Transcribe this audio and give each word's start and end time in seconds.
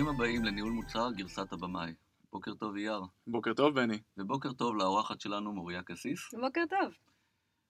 ברוכים 0.00 0.14
הבאים 0.14 0.44
לניהול 0.44 0.72
מוצר 0.72 1.10
גרסת 1.16 1.52
הבמאי. 1.52 1.94
בוקר 2.32 2.54
טוב 2.54 2.76
אייר. 2.76 3.00
בוקר 3.26 3.54
טוב 3.54 3.74
בני. 3.74 3.98
ובוקר 4.16 4.52
טוב 4.52 4.76
לאורחת 4.76 5.20
שלנו 5.20 5.52
מוריה 5.52 5.82
קסיס. 5.82 6.34
בוקר 6.40 6.64
טוב. 6.70 6.92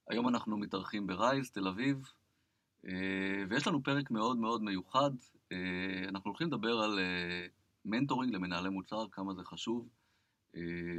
היום 0.08 0.28
אנחנו 0.28 0.56
מתארחים 0.56 1.06
ב 1.06 1.14
Rise, 1.14 1.50
תל 1.50 1.68
אביב, 1.68 2.02
אה, 2.86 3.44
ויש 3.48 3.66
לנו 3.66 3.82
פרק 3.82 4.10
מאוד 4.10 4.36
מאוד 4.36 4.62
מיוחד. 4.62 5.10
אה, 5.52 6.04
אנחנו 6.08 6.30
הולכים 6.30 6.46
לדבר 6.46 6.78
על 6.78 6.98
אה, 6.98 7.46
מנטורינג 7.84 8.34
למנהלי 8.34 8.68
מוצר, 8.68 9.08
כמה 9.12 9.34
זה 9.34 9.42
חשוב. 9.44 9.88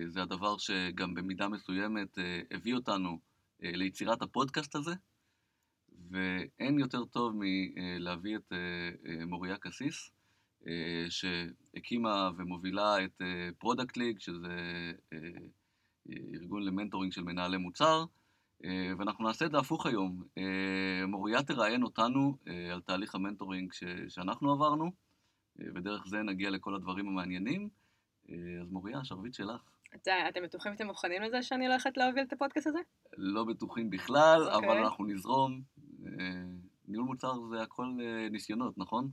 זה 0.08 0.22
הדבר 0.22 0.58
שגם 0.58 1.14
במידה 1.14 1.48
מסוימת 1.48 2.18
הביא 2.52 2.76
אותנו 2.76 3.20
ליצירת 3.60 4.22
הפודקאסט 4.22 4.76
הזה, 4.76 4.94
ואין 6.10 6.80
יותר 6.80 7.06
טוב 7.06 7.34
מלהביא 7.36 8.36
את 8.38 8.54
מוריה 9.28 9.58
קסיס. 9.58 10.12
אה, 10.68 11.06
שהקימה 11.10 12.30
ומובילה 12.38 13.04
את 13.06 13.22
Product 13.58 13.98
אה, 13.98 14.04
League, 14.04 14.20
שזה 14.20 14.48
אה, 15.14 15.18
ארגון 16.34 16.64
למנטורינג 16.64 17.14
של 17.14 17.24
מנהלי 17.24 17.58
מוצר, 17.58 18.06
ואנחנו 18.98 19.24
נעשה 19.24 19.46
את 19.46 19.52
זה 19.52 19.58
הפוך 19.58 19.86
היום. 19.86 20.24
מוריה 21.08 21.44
תראיין 21.44 21.84
אותנו 21.84 22.38
על 22.72 22.82
תהליך 22.82 23.16
המנטורינג 23.16 23.74
שאנחנו 24.08 24.52
עברנו, 24.52 24.92
ודרך 25.76 26.08
זה 26.08 26.22
נגיע 26.22 26.50
לכל 26.50 26.76
הדברים 26.76 27.08
המעניינים. 27.08 27.70
אז 28.62 28.72
מוריה, 28.72 29.00
השרביט 29.00 29.34
שלך. 29.34 29.62
אתם 30.30 30.44
בטוחים 30.44 30.74
שאתם 30.74 30.88
מוכנים 30.88 31.22
לזה 31.22 31.42
שאני 31.42 31.68
הולכת 31.68 31.98
להוביל 31.98 32.24
את 32.24 32.34
הפודקאסט 32.34 32.68
הזה? 32.68 32.80
לא 33.18 33.44
בטוחים 33.44 33.90
בכלל, 33.90 34.48
okay. 34.48 34.56
אבל 34.56 34.66
אוקיי. 34.66 34.84
אנחנו 34.84 35.06
נזרום. 35.06 35.62
ניהול 36.88 37.06
מוצר 37.06 37.34
זה 37.50 37.62
הכל 37.62 37.88
ניסיונות, 38.32 38.78
נכון? 38.78 39.10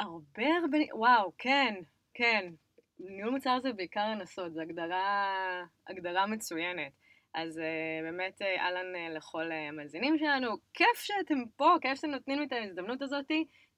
הרבה 0.00 0.46
הרבה, 0.62 0.78
וואו, 0.94 1.32
כן, 1.38 1.74
כן. 2.14 2.52
ניהול 2.98 3.30
מוצר 3.30 3.60
זה 3.62 3.72
בעיקר 3.72 4.08
לנסות, 4.10 4.52
זו 4.52 4.60
הגדרה, 4.60 5.64
הגדרה 5.88 6.26
מצוינת. 6.26 6.92
אז 7.34 7.58
uh, 7.58 7.62
באמת 8.02 8.42
אה, 8.42 8.60
אהלן 8.60 8.94
uh, 8.94 9.16
לכל 9.16 9.52
המאזינים 9.52 10.18
שלנו, 10.18 10.48
כיף 10.74 10.96
שאתם 10.96 11.38
פה, 11.56 11.74
כיף 11.80 11.94
שאתם 11.94 12.10
נותנים 12.10 12.38
לי 12.38 12.46
את 12.46 12.52
ההזדמנות 12.52 13.02
הזאת. 13.02 13.30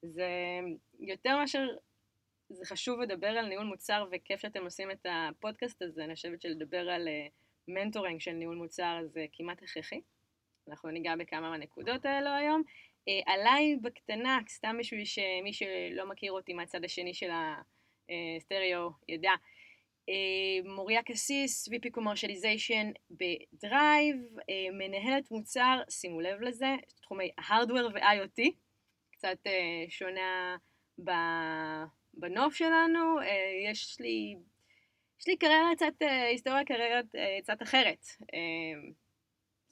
זה 0.02 0.28
יותר 1.00 1.36
מאשר, 1.36 1.68
זה 2.48 2.64
חשוב 2.66 3.00
לדבר 3.00 3.26
על 3.26 3.48
ניהול 3.48 3.66
מוצר 3.66 4.06
וכיף 4.12 4.40
שאתם 4.40 4.64
עושים 4.64 4.90
את 4.90 5.06
הפודקאסט 5.10 5.82
הזה, 5.82 6.04
אני 6.04 6.14
חושבת 6.14 6.42
שלדבר 6.42 6.90
על 6.90 7.08
מנטורינג 7.68 8.20
uh, 8.20 8.24
של 8.24 8.32
ניהול 8.32 8.56
מוצר 8.56 9.00
זה 9.06 9.26
כמעט 9.32 9.62
הכרחי. 9.62 10.00
אנחנו 10.68 10.90
ניגע 10.90 11.16
בכמה 11.16 11.50
מהנקודות 11.50 12.04
האלו 12.04 12.30
היום. 12.30 12.62
אה, 13.08 13.20
עליי 13.26 13.76
בקטנה, 13.82 14.38
סתם 14.48 14.76
בשביל 14.78 15.04
שמי 15.04 15.52
שלא 15.52 16.08
מכיר 16.08 16.32
אותי 16.32 16.52
מהצד 16.52 16.84
השני 16.84 17.14
של 17.14 17.30
הסטריאו 17.30 18.90
ידע. 19.08 19.32
אה, 20.08 20.74
מוריה 20.74 21.02
קסיס, 21.02 21.68
VP 21.68 21.90
Commercialization 21.90 22.90
ב 23.10 23.25
Drive, 23.25 24.16
אה, 24.50 24.70
מנהלת 24.72 25.30
מוצר, 25.30 25.80
שימו 25.90 26.20
לב 26.20 26.40
לזה, 26.40 26.74
תחומי 27.00 27.30
Hardware 27.40 27.94
ו-IoT, 27.94 28.42
קצת 29.12 29.38
שונה 29.88 30.56
בנוף 32.14 32.54
שלנו, 32.54 33.16
יש 33.70 34.00
לי, 34.00 34.36
יש 35.20 35.28
לי 35.28 35.36
קריירה 35.36 35.70
קצת, 35.76 35.92
היסטוריה 36.30 36.64
קריירה 36.64 37.00
קצת 37.42 37.62
אחרת. 37.62 38.06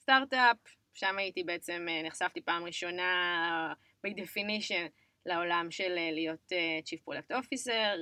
סטארט-אפ, 0.00 0.56
שם 1.00 1.18
הייתי 1.18 1.44
בעצם, 1.44 1.86
אה, 1.88 2.02
נחשפתי 2.02 2.40
פעם 2.40 2.64
ראשונה 2.64 3.74
by 4.06 4.10
definition 4.10 4.88
לעולם 5.26 5.66
של 5.70 5.94
אה, 5.98 6.10
להיות 6.12 6.52
אה, 6.52 6.78
Chief 6.86 7.10
Product 7.10 7.34
Officer, 7.34 7.96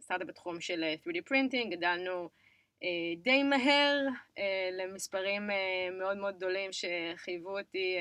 סטארט-אפ 0.00 0.26
בתחום 0.28 0.60
של 0.60 0.84
3D 1.04 1.30
Printing, 1.30 1.68
גדלנו 1.70 2.28
די 3.16 3.42
מהר 3.42 3.98
למספרים 4.72 5.50
מאוד 5.98 6.16
מאוד 6.16 6.36
גדולים 6.36 6.70
שחייבו 6.72 7.58
אותי 7.58 7.96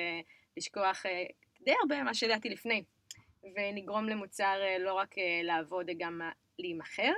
לשכוח 0.57 1.05
די 1.61 1.71
הרבה 1.81 2.03
ממה 2.03 2.13
שידעתי 2.13 2.49
לפני, 2.49 2.83
ונגרום 3.43 4.09
למוצר 4.09 4.59
לא 4.79 4.93
רק 4.93 5.15
לעבוד, 5.43 5.89
גם 5.97 6.21
להימכר. 6.59 7.11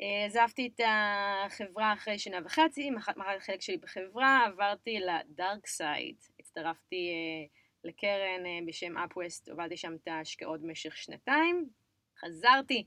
עזבתי 0.00 0.70
את 0.74 0.80
החברה 0.86 1.92
אחרי 1.92 2.18
שנה 2.18 2.38
וחצי, 2.44 2.90
מכרתי 2.90 3.40
חלק 3.40 3.60
שלי 3.60 3.76
בחברה, 3.76 4.44
עברתי 4.46 4.98
ל 5.00 5.13
dark 5.13 5.66
side, 5.66 6.16
הצטרפתי 6.40 7.10
uh, 7.12 7.50
לקרן 7.84 8.44
uh, 8.44 8.68
בשם 8.68 8.98
UpWest, 8.98 9.48
הובלתי 9.48 9.76
שם 9.76 9.94
את 9.94 10.08
ההשקעות 10.08 10.60
במשך 10.60 10.96
שנתיים, 10.96 11.68
חזרתי 12.20 12.84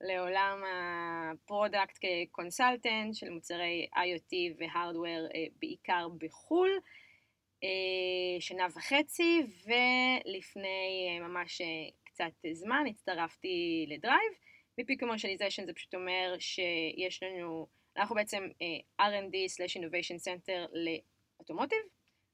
לעולם 0.00 0.62
ה 0.66 0.82
product 0.82 1.98
כ 2.00 2.19
consultant 2.19 3.14
של 3.14 3.30
מוצרי 3.30 3.88
IoT 3.94 4.36
ו 4.58 4.66
hardware 4.66 5.28
בעיקר 5.58 6.08
בחו"ל, 6.18 6.70
שנה 8.40 8.66
וחצי, 8.74 9.42
ולפני 9.64 11.18
ממש 11.20 11.62
קצת 12.04 12.32
זמן 12.52 12.84
הצטרפתי 12.90 13.86
ל 13.88 13.94
Drive. 13.94 14.32
VP 14.80 15.02
Commercialization 15.02 15.66
זה 15.66 15.72
פשוט 15.72 15.94
אומר 15.94 16.36
שיש 16.38 17.22
לנו, 17.22 17.66
אנחנו 17.96 18.14
בעצם 18.14 18.48
uh, 18.50 19.02
R&D/Innovation 19.02 20.24
Center 20.24 20.68
ל 20.72 20.81
automotive, 20.81 21.78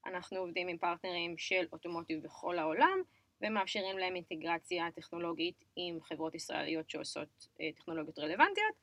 אנחנו 0.05 0.37
עובדים 0.37 0.67
עם 0.67 0.77
פרטנרים 0.77 1.37
של 1.37 1.65
automotive 1.73 2.23
בכל 2.23 2.59
העולם 2.59 3.01
ומאפשרים 3.41 3.97
להם 3.97 4.15
אינטגרציה 4.15 4.91
טכנולוגית 4.95 5.63
עם 5.75 6.01
חברות 6.01 6.35
ישראליות 6.35 6.89
שעושות 6.89 7.47
uh, 7.47 7.63
טכנולוגיות 7.75 8.19
רלוונטיות. 8.19 8.75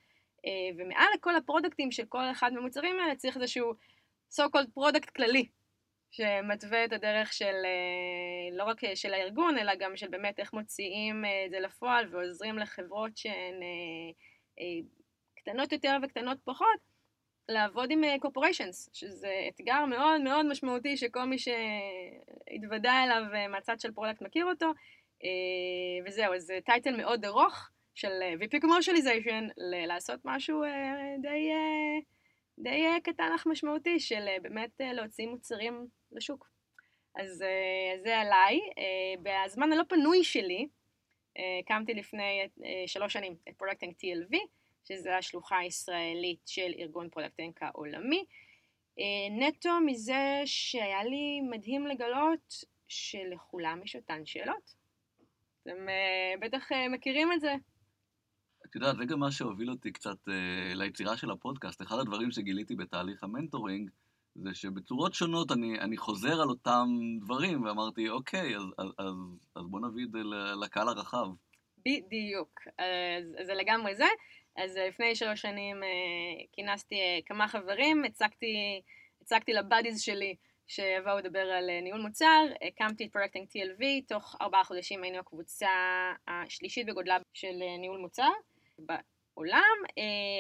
uh, 0.46 0.74
ומעל 0.76 1.06
לכל 1.14 1.36
הפרודקטים 1.36 1.92
של 1.92 2.04
כל 2.04 2.30
אחד 2.30 2.52
מהמוצרים 2.52 3.00
האלה 3.00 3.16
צריך 3.16 3.36
איזשהו 3.36 3.74
so 4.32 4.42
called 4.42 4.70
product 4.74 5.10
כללי 5.10 5.46
שמתווה 6.12 6.84
את 6.84 6.92
הדרך 6.92 7.32
של, 7.32 7.54
אה, 7.64 8.56
לא 8.56 8.64
רק 8.64 8.94
של 8.94 9.14
הארגון, 9.14 9.58
אלא 9.58 9.74
גם 9.74 9.96
של 9.96 10.08
באמת 10.08 10.38
איך 10.38 10.52
מוציאים 10.52 11.24
אה, 11.24 11.44
את 11.46 11.50
זה 11.50 11.60
לפועל 11.60 12.06
ועוזרים 12.10 12.58
לחברות 12.58 13.16
שהן 13.16 13.62
אה, 13.62 14.64
קטנות 15.34 15.72
יותר 15.72 15.96
וקטנות 16.02 16.38
פחות, 16.44 16.92
לעבוד 17.48 17.90
עם 17.90 18.02
corporations, 18.20 18.90
שזה 18.92 19.48
אתגר 19.48 19.84
מאוד 19.84 20.20
מאוד 20.20 20.46
משמעותי 20.46 20.96
שכל 20.96 21.24
מי 21.24 21.36
שהתוודע 21.38 22.92
אליו 23.04 23.22
מהצד 23.48 23.80
של 23.80 23.92
product 23.92 24.22
מכיר 24.22 24.46
אותו, 24.46 24.66
וזהו, 26.06 26.38
זה 26.38 26.58
title 26.64 26.96
מאוד 26.96 27.24
ארוך 27.24 27.68
של 27.94 28.12
VP 28.40 28.64
Commercialization, 28.64 29.44
לעשות 29.86 30.20
משהו 30.24 30.62
די... 31.22 31.50
די 32.58 32.86
קטן 33.04 33.30
אך 33.34 33.46
משמעותי 33.46 34.00
של 34.00 34.26
באמת 34.42 34.80
להוציא 34.80 35.26
מוצרים 35.28 35.86
לשוק. 36.12 36.50
אז 37.14 37.42
uh, 37.42 38.02
זה 38.02 38.18
עליי. 38.18 38.60
בזמן 39.22 39.72
הלא 39.72 39.82
פנוי 39.88 40.24
שלי, 40.24 40.68
uh, 41.38 41.40
הקמתי 41.60 41.94
לפני 41.94 42.48
שלוש 42.86 43.12
שנים 43.12 43.36
את 43.48 43.54
ProductTank 43.56 43.94
TLV, 43.94 44.36
שזו 44.84 45.10
השלוחה 45.10 45.58
הישראלית 45.58 46.40
של 46.46 46.72
ארגון 46.78 47.08
ProductTank 47.08 47.54
העולמי. 47.60 48.24
נטו 49.30 49.80
מזה 49.86 50.42
שהיה 50.44 51.04
לי 51.04 51.40
מדהים 51.40 51.86
לגלות 51.86 52.54
שלכולם 52.88 53.80
יש 53.84 53.96
אותן 53.96 54.26
שאלות. 54.26 54.74
אתם 55.62 55.86
בטח 56.40 56.68
מכירים 56.90 57.32
את 57.32 57.40
זה. 57.40 57.54
את 58.66 58.74
יודעת, 58.74 58.96
זה 58.96 59.04
גם 59.04 59.20
מה 59.20 59.30
שהוביל 59.30 59.70
אותי 59.70 59.92
קצת 59.92 60.18
ליצירה 60.74 61.16
של 61.16 61.30
הפודקאסט. 61.30 61.82
אחד 61.82 61.98
הדברים 61.98 62.30
שגיליתי 62.30 62.76
בתהליך 62.76 63.24
המנטורינג, 63.24 63.90
זה 64.34 64.54
שבצורות 64.54 65.14
שונות 65.14 65.52
אני, 65.52 65.80
אני 65.80 65.96
חוזר 65.96 66.42
על 66.42 66.48
אותם 66.48 66.88
דברים, 67.20 67.64
ואמרתי, 67.64 68.08
אוקיי, 68.08 68.56
אז, 68.56 68.62
אז, 68.78 68.86
אז, 68.98 69.14
אז 69.54 69.62
בוא 69.66 69.80
נביא 69.80 70.04
את 70.04 70.10
זה 70.10 70.18
לקהל 70.64 70.88
הרחב. 70.88 71.26
בדיוק, 71.78 72.60
אז 72.78 73.46
זה 73.46 73.54
לגמרי 73.54 73.94
זה. 73.94 74.06
אז 74.56 74.76
לפני 74.76 75.14
שלוש 75.14 75.40
שנים 75.40 75.82
אה, 75.82 75.88
כינסתי 76.52 76.94
אה, 76.94 77.18
כמה 77.26 77.48
חברים, 77.48 78.04
הצקתי, 78.04 78.82
הצקתי 79.22 79.52
ל 79.52 79.58
buddies 79.58 80.00
שלי 80.00 80.36
שיבואו 80.66 81.18
לדבר 81.18 81.40
על 81.40 81.70
אה, 81.70 81.80
ניהול 81.80 82.00
מוצר, 82.00 82.44
הקמתי 82.68 83.04
את 83.04 83.12
ProductTank 83.12 83.48
TLV, 83.48 83.84
תוך 84.08 84.36
ארבעה 84.40 84.64
חודשים 84.64 85.02
היינו 85.02 85.18
הקבוצה 85.18 85.68
השלישית 86.28 86.86
בגודלה 86.86 87.18
של 87.32 87.52
ניהול 87.78 87.98
מוצר 87.98 88.30
בעולם, 88.78 89.78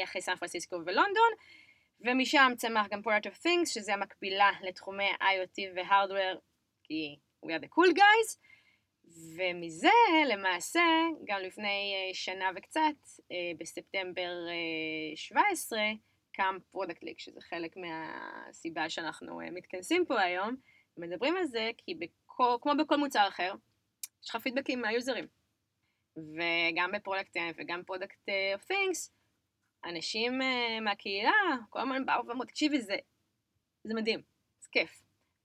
אחרי 0.04 0.20
סן 0.20 0.36
פרנסיסקו 0.36 0.76
ולונדון. 0.76 1.32
ומשם 2.04 2.52
צמח 2.56 2.86
גם 2.90 3.00
Product 3.00 3.26
of 3.26 3.46
Things, 3.46 3.66
שזה 3.66 3.94
המקבילה 3.94 4.50
לתחומי 4.62 5.10
IoT 5.10 5.60
ו-Hardware, 5.76 6.38
כי 6.82 7.16
we 7.46 7.48
are 7.48 7.62
the 7.62 7.68
cool 7.68 7.96
guys, 7.96 8.38
ומזה 9.36 9.88
למעשה, 10.30 10.82
גם 11.24 11.40
לפני 11.40 11.94
אה, 11.94 12.14
שנה 12.14 12.50
וקצת, 12.56 12.80
אה, 13.32 13.52
בספטמבר 13.58 14.30
17, 15.14 15.78
אה, 15.78 15.92
קם 16.32 16.58
Product 16.70 17.02
League, 17.02 17.18
שזה 17.18 17.40
חלק 17.40 17.76
מהסיבה 17.76 18.88
שאנחנו 18.88 19.40
מתכנסים 19.52 20.06
פה 20.06 20.20
היום, 20.20 20.56
מדברים 20.96 21.36
על 21.36 21.44
זה 21.44 21.70
כי 21.78 21.94
בכל, 21.94 22.56
כמו 22.62 22.72
בכל 22.78 22.96
מוצר 22.96 23.28
אחר, 23.28 23.52
יש 24.24 24.30
לך 24.30 24.36
פידבקים 24.36 24.80
מהיוזרים. 24.80 25.26
וגם 26.16 26.92
ב 26.92 26.98
Product 26.98 27.36
וגם 27.56 27.82
Product 27.84 28.28
of 28.28 28.70
Things, 28.70 29.10
אנשים 29.84 30.40
uh, 30.40 30.80
מהקהילה 30.80 31.32
כל 31.70 31.80
הזמן 31.80 32.06
באו 32.06 32.26
ואמרו, 32.26 32.44
תקשיבי, 32.44 32.80
זה, 32.80 32.96
זה 33.84 33.94
מדהים, 33.94 34.22
זה 34.60 34.68
כיף. 34.72 35.02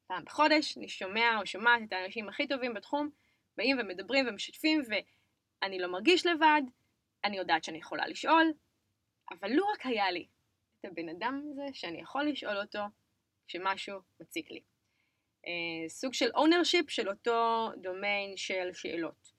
פעם 0.07 0.25
בחודש 0.25 0.77
אני 0.77 0.89
שומע 0.89 1.37
או 1.39 1.45
שומעת 1.45 1.81
את 1.87 1.93
האנשים 1.93 2.29
הכי 2.29 2.47
טובים 2.47 2.73
בתחום, 2.73 3.09
באים 3.57 3.77
ומדברים 3.79 4.25
ומשתפים, 4.27 4.81
ואני 4.89 5.79
לא 5.79 5.87
מרגיש 5.91 6.25
לבד, 6.25 6.61
אני 7.23 7.37
יודעת 7.37 7.63
שאני 7.63 7.77
יכולה 7.77 8.07
לשאול, 8.07 8.53
אבל 9.31 9.51
לו 9.51 9.67
רק 9.67 9.85
היה 9.85 10.11
לי 10.11 10.27
את 10.79 10.85
הבן 10.85 11.09
אדם 11.09 11.41
הזה 11.51 11.65
שאני 11.73 12.01
יכול 12.01 12.23
לשאול 12.23 12.57
אותו 12.57 12.79
כשמשהו 13.47 13.99
מציק 14.19 14.51
לי. 14.51 14.61
Uh, 15.45 15.89
סוג 15.89 16.13
של 16.13 16.29
ownership 16.31 16.85
של 16.87 17.09
אותו 17.09 17.69
דומיין 17.81 18.37
של 18.37 18.73
שאלות. 18.73 19.36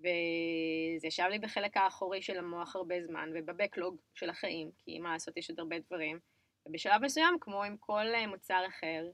וזה 0.00 1.06
ישב 1.06 1.26
לי 1.30 1.38
בחלק 1.38 1.76
האחורי 1.76 2.22
של 2.22 2.38
המוח 2.38 2.76
הרבה 2.76 2.94
זמן, 3.06 3.30
ובבקלוג 3.34 3.96
של 4.14 4.30
החיים, 4.30 4.70
כי 4.78 4.98
מה 4.98 5.12
לעשות, 5.12 5.36
יש 5.36 5.50
עוד 5.50 5.60
הרבה 5.60 5.76
דברים. 5.78 6.18
ובשלב 6.66 7.02
מסוים, 7.02 7.36
כמו 7.40 7.64
עם 7.64 7.76
כל 7.76 8.06
אה, 8.14 8.26
מוצר 8.26 8.64
אחר, 8.68 9.06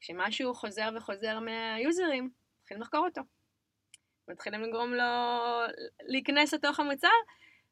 כשמשהו 0.00 0.54
חוזר 0.54 0.88
וחוזר 0.96 1.40
מהיוזרים, 1.40 2.30
מתחילים 2.60 2.82
לחקור 2.82 3.04
אותו. 3.04 3.20
מתחילים 4.28 4.62
לגרום 4.62 4.94
לו 4.94 5.04
להיכנס 6.00 6.54
לתוך 6.54 6.80
המוצר, 6.80 7.08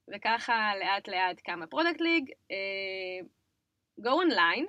וככה 0.09 0.73
לאט 0.81 1.09
לאט 1.09 1.41
קמה 1.41 1.67
Product 1.67 2.00
League. 2.00 2.31
Uh, 2.31 3.27
go 4.01 4.09
online, 4.09 4.67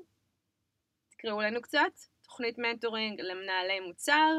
תקראו 1.09 1.41
לנו 1.41 1.61
קצת, 1.61 1.91
תוכנית 2.23 2.57
מנטורינג 2.57 3.21
למנהלי 3.21 3.79
מוצר, 3.79 4.31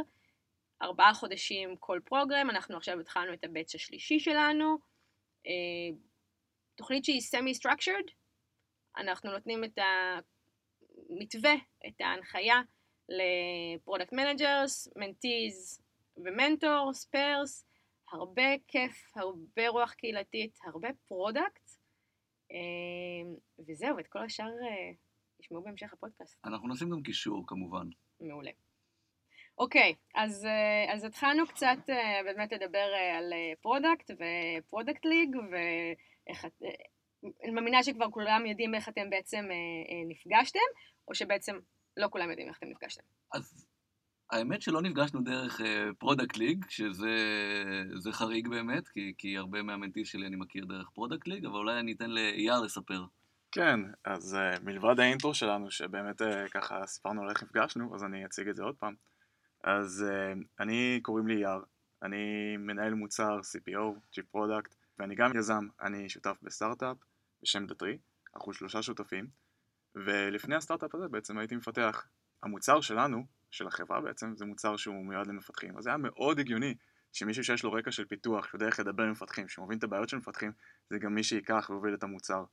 ארבעה 0.82 1.14
חודשים 1.14 1.76
כל 1.76 2.00
program, 2.04 2.50
אנחנו 2.50 2.76
עכשיו 2.76 3.00
התחלנו 3.00 3.32
את 3.32 3.44
ה 3.44 3.49
batch 3.49 3.74
השלישי 3.74 4.18
שלנו. 4.18 4.76
אה, 5.46 5.96
תוכנית 6.74 7.04
שהיא 7.04 7.20
semi-structured, 7.20 8.10
אנחנו 8.96 9.32
נותנים 9.32 9.64
את 9.64 9.78
המתווה, 9.78 11.54
את 11.86 12.00
ההנחיה 12.00 12.60
ל 13.08 13.21
product 13.21 14.12
managers, 14.12 14.88
mentees 14.96 15.82
ומנטור, 16.16 16.92
ספיירס, 16.92 17.66
הרבה 18.12 18.58
כיף, 18.68 19.16
הרבה 19.16 19.68
רוח 19.68 19.92
קהילתית, 19.92 20.58
הרבה 20.64 20.88
product, 21.08 21.70
אה, 22.52 23.30
וזהו, 23.68 23.96
ואת 23.96 24.06
כל 24.06 24.18
השאר 24.18 24.50
תשמעו 25.40 25.60
אה, 25.60 25.64
בהמשך 25.64 25.92
הפודקאסט. 25.92 26.38
אנחנו 26.44 26.68
נשים 26.68 26.90
גם 26.90 27.02
קישור 27.02 27.44
כמובן. 27.46 27.86
מעולה. 28.20 28.50
אוקיי, 29.58 29.94
אז, 30.14 30.44
אה, 30.44 30.94
אז 30.94 31.04
התחלנו 31.04 31.46
קצת 31.46 31.78
אה, 31.88 32.20
באמת 32.24 32.52
לדבר 32.52 32.88
אה, 32.94 33.18
על 33.18 33.32
product 33.62 34.10
ו 34.10 34.22
Product 34.22 35.04
League, 35.04 35.36
ואיך 35.50 36.44
את... 36.44 36.62
אני 37.44 37.52
מאמינה 37.52 37.82
שכבר 37.82 38.10
כולם 38.10 38.46
יודעים 38.46 38.74
איך 38.74 38.88
אתם 38.88 39.10
בעצם 39.10 39.44
נפגשתם, 40.08 40.68
או 41.08 41.14
שבעצם 41.14 41.56
לא 41.96 42.08
כולם 42.10 42.30
יודעים 42.30 42.48
איך 42.48 42.58
אתם 42.58 42.66
נפגשתם. 42.66 43.02
אז 43.32 43.66
האמת 44.30 44.62
שלא 44.62 44.82
נפגשנו 44.82 45.20
דרך 45.20 45.60
Product 45.98 46.36
League, 46.36 46.64
שזה 46.68 48.12
חריג 48.12 48.48
באמת, 48.48 48.88
כי, 48.88 49.14
כי 49.18 49.36
הרבה 49.36 49.62
מה 49.62 49.73
mentees 49.73 50.08
שלי 50.08 50.26
אני 50.26 50.36
מכיר 50.36 50.64
דרך 50.64 50.90
Product 50.94 51.28
League, 51.28 51.44
אבל 51.44 51.54
אולי 51.54 51.80
אני 51.80 51.92
אתן 51.92 52.10
ליאיר 52.10 52.60
לספר. 52.60 53.04
כן, 53.52 53.80
אז 54.04 54.36
אה, 54.36 54.60
מלבד 54.64 55.00
ה 55.00 55.06
intro 55.06 55.34
שלנו, 55.34 55.70
שבאמת 55.70 56.22
אה, 56.22 56.24
ככה 56.54 56.86
סיפרנו 56.86 57.22
על 57.22 57.30
איך 57.30 57.42
נפגשנו, 57.42 57.94
אז 57.94 58.04
אני 58.04 58.24
אציג 58.24 58.48
את 58.48 58.56
זה 58.56 58.62
עוד 58.62 58.76
פעם. 58.76 58.94
אז 59.64 60.04
אה, 60.08 60.44
אני, 60.60 61.00
קוראים 61.02 61.26
לי 61.26 61.34
יאיר, 61.34 61.60
אני 62.02 62.56
מנהל 62.56 62.94
מוצר 62.94 63.38
CPO, 63.40 64.16
Chief 64.16 64.36
Product, 64.36 64.74
ואני 64.98 65.14
גם 65.14 65.36
יזם, 65.36 65.66
אני 65.80 66.08
שותף 66.08 66.36
בסטארט-אפ 66.42 66.96
בשם 67.42 67.66
דטרי, 67.66 67.98
אנחנו 68.36 68.52
שלושה 68.52 68.82
שותפים, 68.82 69.26
ולפני 69.94 70.54
הסטארט-אפ 70.54 70.94
הזה 70.94 71.08
בעצם 71.08 71.38
הייתי 71.38 71.56
מפתח. 71.56 72.06
המוצר 72.42 72.80
שלנו, 72.80 73.26
של 73.50 73.66
החברה 73.66 74.00
בעצם, 74.00 74.36
זה 74.36 74.44
מוצר 74.44 74.76
שהוא 74.76 75.06
מיועד 75.06 75.26
למפתחים, 75.26 75.78
אז 75.78 75.84
זה 75.84 75.90
היה 75.90 75.96
מאוד 75.96 76.38
הגיוני 76.38 76.74
שמישהו 77.12 77.44
שיש 77.44 77.64
לו 77.64 77.72
רקע 77.72 77.90
של 77.90 78.04
פיתוח, 78.04 78.50
שיודע 78.50 78.66
איך 78.66 78.80
לדבר 78.80 79.02
עם 79.02 79.10
מפתחים, 79.10 79.48
שמבין 79.48 79.78
את 79.78 79.84
הבעיות 79.84 80.08
של 80.08 80.16
מפתחים, 80.16 80.52
זה 80.90 80.98
גם 80.98 81.14
מי 81.14 81.22
שייקח 81.22 81.66
ויוביל 81.70 81.94
את 81.94 82.02
המוצר. 82.02 82.44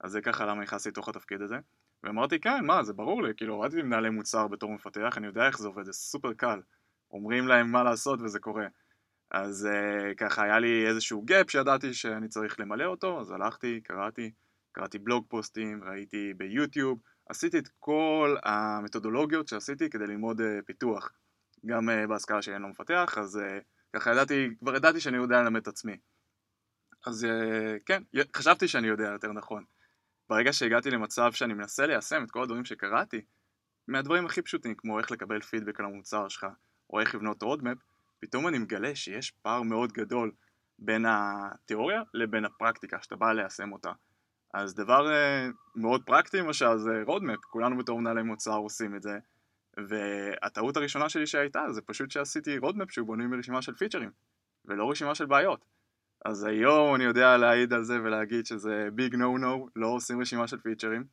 אז 0.00 0.12
זה 0.12 0.20
ככה 0.20 0.46
למה 0.46 0.62
נכנסתי 0.62 0.88
לתוך 0.88 1.08
התפקיד 1.08 1.42
הזה. 1.42 1.56
ואמרתי, 2.04 2.40
כן, 2.40 2.64
מה, 2.64 2.82
זה 2.82 2.92
ברור 2.92 3.22
לי, 3.22 3.32
כאילו, 3.36 3.64
עם 3.64 3.86
מנהלי 3.86 4.10
מוצר 4.10 4.48
בתור 4.48 4.70
מפתח, 4.70 5.14
אני 5.16 5.26
יודע 5.26 5.46
איך 5.46 5.58
זה 5.58 5.68
עובד, 5.68 5.84
זה 5.84 5.92
סופר 5.92 6.32
קל. 6.32 6.60
אומרים 7.10 7.48
להם 7.48 7.72
מה 7.72 7.82
לעשות 7.82 8.20
וזה 8.22 8.38
קורה. 8.38 8.66
אז 9.30 9.68
uh, 9.70 10.14
ככה 10.14 10.42
היה 10.42 10.58
לי 10.58 10.86
איזשהו 10.88 11.24
gap 11.30 11.50
שידעתי 11.50 11.94
שאני 11.94 12.28
צריך 12.28 12.60
למלא 12.60 12.84
אותו, 12.84 13.20
אז 13.20 13.30
הלכתי, 13.30 13.80
קראתי, 13.80 14.30
קראתי 14.72 14.98
בלוג 14.98 15.24
פוסטים, 15.28 15.84
ראיתי 15.84 16.34
ביוטיוב, 16.34 16.98
עשיתי 17.28 17.58
את 17.58 17.68
כל 17.78 18.36
המתודולוגיות 18.42 19.48
שעשיתי 19.48 19.90
כדי 19.90 20.06
ללמוד 20.06 20.40
אה, 20.40 20.44
פיתוח. 20.66 21.12
גם 21.66 21.88
אה, 21.88 22.08
בהשכלה 22.08 22.42
שלי 22.42 22.54
אני 22.54 22.62
לא 22.62 22.68
מפתח, 22.68 23.14
אז 23.18 23.36
אה, 23.36 23.64
ככה 23.92 24.12
ידעתי, 24.12 24.48
כבר 24.58 24.76
ידעתי 24.76 25.00
שאני 25.00 25.16
יודע 25.16 25.42
ללמד 25.42 25.60
את 25.60 25.68
עצמי. 25.68 25.96
אז 27.06 27.24
אה, 27.24 27.82
כן, 27.86 28.02
חשבתי 28.36 28.68
שאני 28.68 28.88
יודע 28.88 29.04
יותר 29.04 29.32
נכון. 29.32 29.64
ברגע 30.28 30.52
שהגעתי 30.52 30.90
למצב 30.90 31.32
שאני 31.32 31.54
מנסה 31.54 31.86
ליישם 31.86 32.24
את 32.24 32.30
כל 32.30 32.42
הדברים 32.42 32.64
שקראתי, 32.64 33.20
מהדברים 33.88 34.26
הכי 34.26 34.42
פשוטים, 34.42 34.74
כמו 34.74 34.98
איך 34.98 35.10
לקבל 35.10 35.40
פידבק 35.40 35.80
על 35.80 35.86
המוצר 35.86 36.28
שלך, 36.28 36.46
או 36.90 37.00
איך 37.00 37.14
לבנות 37.14 37.42
roadmap, 37.42 37.78
פתאום 38.20 38.48
אני 38.48 38.58
מגלה 38.58 38.94
שיש 38.94 39.30
פער 39.30 39.62
מאוד 39.62 39.92
גדול 39.92 40.32
בין 40.78 41.04
התיאוריה 41.08 42.02
לבין 42.14 42.44
הפרקטיקה, 42.44 43.02
שאתה 43.02 43.16
בא 43.16 43.32
ליישם 43.32 43.72
אותה. 43.72 43.92
אז 44.54 44.74
דבר 44.74 45.06
אה, 45.06 45.52
מאוד 45.76 46.02
פרקטי 46.06 46.36
למשל 46.36 46.76
זה 46.76 47.02
roadmap, 47.06 47.44
כולנו 47.44 47.78
בתור 47.78 48.00
מנהלי 48.00 48.22
מוצר 48.22 48.56
עושים 48.56 48.96
את 48.96 49.02
זה, 49.02 49.18
והטעות 49.88 50.76
הראשונה 50.76 51.08
שלי 51.08 51.26
שהייתה 51.26 51.64
זה 51.70 51.82
פשוט 51.82 52.10
שעשיתי 52.10 52.58
roadmap 52.58 52.90
שהוא 52.90 53.08
בנוי 53.08 53.26
מרשימה 53.26 53.62
של 53.62 53.74
פיצ'רים, 53.74 54.10
ולא 54.64 54.90
רשימה 54.90 55.14
של 55.14 55.26
בעיות. 55.26 55.64
אז 56.24 56.44
היום 56.44 56.94
אני 56.94 57.04
יודע 57.04 57.36
להעיד 57.36 57.72
על 57.72 57.82
זה 57.82 58.02
ולהגיד 58.02 58.46
שזה 58.46 58.88
big 58.92 59.14
no 59.14 59.38
no, 59.38 59.68
לא 59.76 59.86
עושים 59.86 60.20
רשימה 60.20 60.48
של 60.48 60.60
פיצ'רים, 60.60 61.04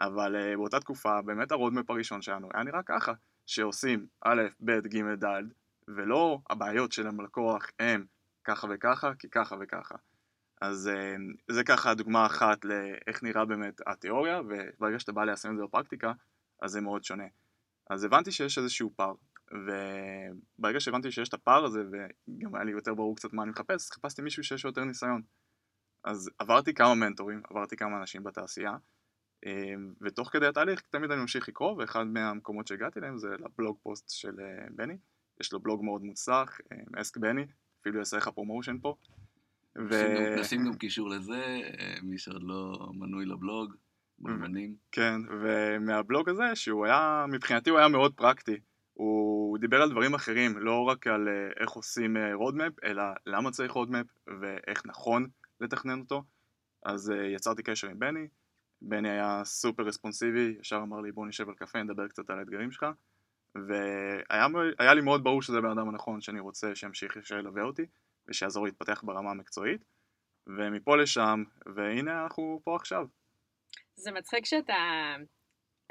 אבל 0.00 0.36
אה, 0.36 0.56
באותה 0.56 0.80
תקופה 0.80 1.22
באמת 1.22 1.52
ה 1.52 1.57
roadmap 1.57 1.90
הראשון 1.90 2.22
שלנו 2.22 2.48
היה 2.54 2.62
נראה 2.62 2.82
ככה, 2.82 3.12
שעושים 3.46 4.06
א', 4.24 4.42
ב', 4.60 4.70
ג', 4.86 5.24
ד', 5.24 5.42
ולא 5.88 6.38
הבעיות 6.50 6.92
של 6.92 7.06
הלקוח 7.06 7.66
הם 7.78 8.06
ככה 8.44 8.66
וככה, 8.70 9.14
כי 9.18 9.30
ככה 9.30 9.56
וככה. 9.60 9.94
אז 10.60 10.90
uh, 10.92 11.52
זה 11.54 11.64
ככה 11.64 11.94
דוגמה 11.94 12.26
אחת 12.26 12.64
לאיך 12.64 13.22
נראה 13.22 13.44
באמת 13.44 13.80
התיאוריה, 13.86 14.40
וברגע 14.40 14.98
שאתה 14.98 15.12
בא 15.12 15.24
ליישם 15.24 15.52
את 15.52 15.56
זה 15.56 15.62
בפרקטיקה, 15.64 16.12
אז 16.62 16.70
זה 16.70 16.80
מאוד 16.80 17.04
שונה. 17.04 17.26
אז 17.90 18.04
הבנתי 18.04 18.32
שיש 18.32 18.58
איזשהו 18.58 18.92
פער, 18.96 19.14
וברגע 19.52 20.80
שהבנתי 20.80 21.10
שיש 21.10 21.28
את 21.28 21.34
הפער 21.34 21.64
הזה, 21.64 21.80
וגם 21.80 22.54
היה 22.54 22.64
לי 22.64 22.72
יותר 22.72 22.94
ברור 22.94 23.16
קצת 23.16 23.32
מה 23.32 23.42
אני 23.42 23.50
מחפש, 23.50 23.90
חיפשתי 23.90 24.22
מישהו 24.22 24.44
שיש 24.44 24.64
לו 24.64 24.70
יותר 24.70 24.84
ניסיון. 24.84 25.22
אז 26.04 26.30
עברתי 26.38 26.74
כמה 26.74 26.94
מנטורים, 26.94 27.42
עברתי 27.50 27.76
כמה 27.76 27.98
אנשים 27.98 28.24
בתעשייה, 28.24 28.76
אמ, 29.46 29.92
ותוך 30.00 30.28
כדי 30.32 30.46
התהליך 30.46 30.80
תמיד 30.90 31.10
אני 31.10 31.20
ממשיך 31.20 31.48
לקרוא, 31.48 31.72
ואחד 31.72 32.06
מהמקומות 32.06 32.66
שהגעתי 32.66 32.98
אליהם 32.98 33.18
זה 33.18 33.28
לבלוג 33.28 33.78
פוסט 33.82 34.10
של 34.10 34.40
אה, 34.40 34.66
בני, 34.70 34.96
יש 35.40 35.52
לו 35.52 35.60
בלוג 35.60 35.84
מאוד 35.84 36.02
מוצלח, 36.02 36.58
Ask 36.96 37.16
בני, 37.16 37.46
אפילו 37.80 37.98
יעשה 37.98 38.16
לך 38.16 38.28
promotion 38.28 38.78
פה. 38.78 38.94
ו... 39.78 39.94
נשים 40.40 40.64
גם 40.64 40.74
קישור 40.74 41.08
לזה, 41.08 41.60
אה, 41.78 41.94
מי 42.02 42.18
שעוד 42.18 42.42
לא 42.42 42.90
מנוי 42.94 43.26
לבלוג, 43.26 43.74
מוזמנים. 44.18 44.76
כן, 44.92 45.14
ומהבלוג 45.42 46.28
הזה, 46.28 46.54
שהוא 46.54 46.86
היה, 46.86 47.26
מבחינתי 47.28 47.70
הוא 47.70 47.78
היה 47.78 47.88
מאוד 47.88 48.14
פרקטי. 48.14 48.60
הוא 49.02 49.58
דיבר 49.58 49.82
על 49.82 49.90
דברים 49.90 50.14
אחרים, 50.14 50.58
לא 50.58 50.84
רק 50.88 51.06
על 51.06 51.28
אה, 51.28 51.62
איך 51.62 51.70
עושים 51.70 52.16
roadmap, 52.32 52.84
אה, 52.84 52.90
אלא 52.90 53.02
למה 53.26 53.50
צריך 53.50 53.72
roadmap 53.72 54.06
ואיך 54.40 54.86
נכון 54.86 55.26
לתכנן 55.60 56.00
אותו. 56.00 56.22
אז 56.84 57.10
אה, 57.10 57.26
יצרתי 57.26 57.62
קשר 57.62 57.88
עם 57.88 57.98
בני, 57.98 58.28
בני 58.82 59.10
היה 59.10 59.44
סופר 59.44 59.82
רספונסיבי, 59.82 60.54
ישר 60.60 60.76
אמר 60.76 61.00
לי 61.00 61.12
בוא 61.12 61.26
נשב 61.26 61.48
על 61.48 61.54
קפה, 61.54 61.82
נדבר 61.82 62.08
קצת 62.08 62.30
על 62.30 62.38
האתגרים 62.38 62.70
שלך. 62.70 62.86
והיה 63.54 64.94
לי 64.94 65.00
מאוד 65.00 65.24
ברור 65.24 65.42
שזה 65.42 65.60
בן 65.60 65.70
אדם 65.70 65.88
הנכון 65.88 66.20
שאני 66.20 66.40
רוצה 66.40 66.74
שימשיך 66.74 67.16
שילווה 67.22 67.62
אותי 67.62 67.86
ושיעזור 68.28 68.64
להתפתח 68.64 69.02
ברמה 69.04 69.30
המקצועית 69.30 69.84
ומפה 70.46 70.96
לשם, 70.96 71.42
והנה 71.76 72.22
אנחנו 72.22 72.60
פה 72.64 72.76
עכשיו. 72.76 73.06
זה 73.96 74.12
מצחיק 74.12 74.46
שאתה 74.46 74.74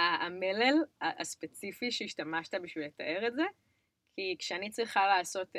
המלל 0.02 0.76
הספציפי 1.02 1.92
שהשתמשת 1.92 2.54
בשביל 2.64 2.86
לתאר 2.86 3.28
את 3.28 3.36
זה, 3.36 3.44
כי 4.16 4.36
כשאני 4.40 4.70
צריכה 4.70 5.08
לעשות 5.08 5.56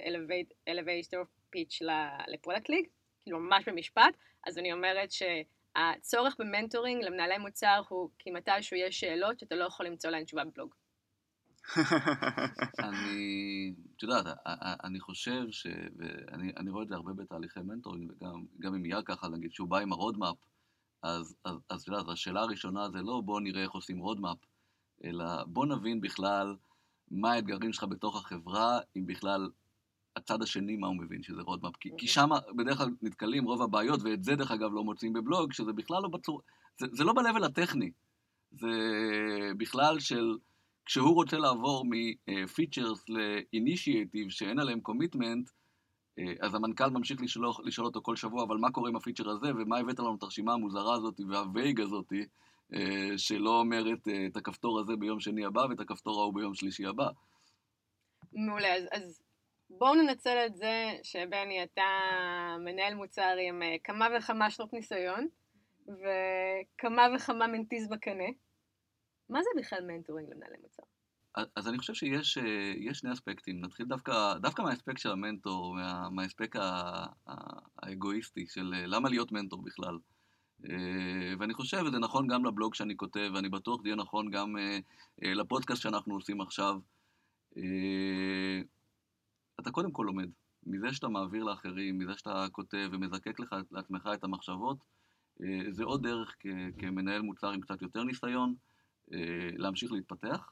elevator 0.69 1.27
pitch 1.57 1.85
ל 2.29 2.34
Product 2.34 2.69
League, 2.69 2.87
כאילו 3.23 3.41
ממש 3.41 3.69
במשפט, 3.69 4.15
אז 4.47 4.59
אני 4.59 4.73
אומרת 4.73 5.11
שהצורך 5.13 6.37
ב 6.39 6.45
mentoring 6.45 7.05
למנהלי 7.05 7.39
מוצר 7.39 7.83
הוא 7.89 8.11
כי 8.19 8.31
מתישהו 8.31 8.77
יש 8.77 9.01
שאלות 9.01 9.39
שאתה 9.39 9.55
לא 9.55 9.65
יכול 9.65 9.87
למצוא 9.87 10.11
להן 10.11 10.25
תשובה 10.25 10.45
בבלוג. 10.45 10.75
אני, 12.87 13.75
את 13.97 14.03
יודעת, 14.03 14.27
אני 14.85 15.01
חושב 15.01 15.43
ש... 15.51 15.67
ואני 15.97 16.53
אני 16.57 16.71
רואה 16.71 16.83
את 16.83 16.89
זה 16.89 16.95
הרבה 16.95 17.13
בתהליכי 17.13 17.61
mentoring, 17.61 18.13
וגם 18.21 18.75
עם 18.75 18.87
יאיר 18.87 19.03
ככה, 19.05 19.29
נגיד, 19.29 19.53
שהוא 19.53 19.69
בא 19.69 19.79
עם 19.79 19.93
ה 19.93 19.98
roadmap, 19.98 20.37
אז 21.03 21.37
את 21.45 21.89
יודעת, 21.89 22.09
השאלה 22.09 22.41
הראשונה 22.41 22.91
זה 22.91 23.03
לא 23.03 23.21
בוא 23.25 23.41
נראה 23.41 23.63
איך 23.63 23.71
עושים 23.71 23.99
roadmap, 23.99 24.39
אלא 25.05 25.45
בוא 25.47 25.67
נבין 25.67 26.01
בכלל 26.01 26.57
מה 27.11 27.33
האתגרים 27.33 27.73
שלך 27.73 27.85
בתוך 27.85 28.17
החברה, 28.17 28.79
אם 28.97 29.07
בכלל 29.07 29.51
הצד 30.17 30.43
השני, 30.43 30.77
מה 30.77 30.87
הוא 30.87 30.97
מבין 30.97 31.23
שזה 31.23 31.43
roadmap. 31.43 31.77
כי, 31.77 31.89
כי 31.89 31.93
אוקיי. 31.93 32.09
שם 32.09 32.29
בדרך 32.57 32.79
כלל 32.79 32.91
נתקלים 33.03 33.45
רוב 33.45 33.63
הבעיות, 33.63 34.01
ואת 34.03 34.25
זה 34.25 34.35
דרך 34.37 34.51
אגב 34.51 34.73
לא 34.75 34.85
מוצאים 34.85 35.13
בבלוג, 35.13 35.53
שזה 35.53 35.73
בכלל 35.73 36.03
לא 36.03 36.09
בצור... 36.09 36.41
זה, 36.79 36.87
זה 36.93 37.05
לא 37.05 37.13
ב-level 37.13 37.47
הטכני. 37.47 37.91
זה 38.51 38.69
בכלל 39.57 40.01
של... 40.01 40.39
כשהוא 40.87 41.15
רוצה 41.15 41.39
לעבור 41.39 41.85
מ-features 41.85 43.01
ל-initiative 43.09 44.31
שאין 44.31 44.59
עליהם 44.59 44.79
אה, 44.79 44.85
אז 46.41 46.55
המנכ"ל 46.55 46.91
ממשיך 46.91 47.23
לשאול, 47.23 47.47
לשאול 47.65 47.87
אותו 47.87 48.03
כל 48.03 48.17
שבוע, 48.17 48.45
אבל 48.45 48.57
מה 48.57 48.71
קורה 48.71 48.89
עם 48.91 48.97
הפיצ'ר 48.97 49.31
הזה, 49.31 49.49
ומה 49.51 49.79
הבאת 49.79 49.99
לנו 49.99 50.15
את 50.15 50.23
הרשימה 50.23 50.53
המוזרה 50.53 50.95
הזאת 50.95 51.21
והווייג 51.29 51.81
הזאת, 51.81 52.13
אה, 52.75 53.19
שלא 53.19 53.61
אומרת 53.61 54.09
אה, 54.09 54.27
את 54.27 54.37
הכפתור 54.37 54.81
הזה 54.81 54.97
ביום 54.97 55.21
שני 55.21 55.45
הבא 55.45 55.61
ואת 55.61 55.81
הכפתור 55.81 56.21
ההוא 56.21 56.35
ביום 56.35 56.55
שלישי 56.55 56.87
הבא. 56.87 57.09
מעולה, 58.33 58.77
אז, 58.77 58.85
אז 58.93 59.23
בואו 59.71 59.95
ננצל 59.95 60.47
את 60.47 60.57
זה 60.57 60.99
שבני 61.03 61.63
אתה 61.63 61.83
מנהל 62.65 62.95
מוצר 62.95 63.37
עם 63.49 63.63
כמה 63.85 64.09
וכמה 64.19 64.51
שנות 64.51 64.73
ניסיון, 64.73 65.29
וכמה 65.87 67.07
וכמה 67.17 67.47
mentees 67.47 67.89
בקנה. 67.89 68.29
מה 69.29 69.43
זה 69.43 69.49
בכלל 69.57 69.85
mentoring 69.87 70.31
למנהלי 70.31 70.57
מוצר? 70.63 70.83
אז 71.35 71.69
אני 71.69 71.79
חושב 71.79 71.95
שיש 71.95 72.39
אה, 72.39 72.95
שני 72.95 73.13
אספקטים. 73.13 73.61
נתחיל 73.61 73.87
דווקא, 73.87 74.35
דווקא 74.35 74.63
מהאספקט 74.63 74.99
של 74.99 75.11
המנטור, 75.11 75.75
מה, 75.75 76.09
מהאספקט 76.11 76.57
האגואיסטי 77.83 78.47
של 78.47 78.75
אה, 78.75 78.87
למה 78.87 79.09
להיות 79.09 79.33
מנטור 79.33 79.63
בכלל. 79.63 79.99
אה, 80.71 81.35
ואני 81.39 81.55
חושב, 81.55 81.83
וזה 81.87 81.99
נכון 81.99 82.27
גם 82.27 82.45
לבלוג 82.45 82.75
שאני 82.75 82.97
כותב, 82.97 83.31
ואני 83.35 83.49
בטוח 83.49 83.81
שזה 83.81 83.89
יהיה 83.89 83.97
נכון 83.97 84.31
גם 84.31 84.57
לפודקאסט 85.23 85.83
שאנחנו 85.83 86.15
עושים 86.15 86.41
עכשיו. 86.41 86.79
אתה 89.61 89.71
קודם 89.71 89.93
כל 89.93 90.03
לומד. 90.07 90.29
מזה 90.67 90.93
שאתה 90.93 91.09
מעביר 91.09 91.45
לאחרים, 91.45 91.99
מזה 91.99 92.13
שאתה 92.17 92.47
כותב 92.53 92.89
ומזקק 92.93 93.41
לך 93.41 93.57
לעצמך 93.71 94.09
את 94.15 94.25
המחשבות, 94.25 94.77
זה 95.71 95.85
עוד 95.85 96.03
דרך 96.03 96.37
כמנהל 96.79 97.23
מוצר 97.23 97.51
עם 97.51 97.61
קצת 97.61 97.83
יותר 97.83 98.05
ניסיון, 98.05 98.55
להמשיך 99.57 99.93
להתפתח. 99.93 100.51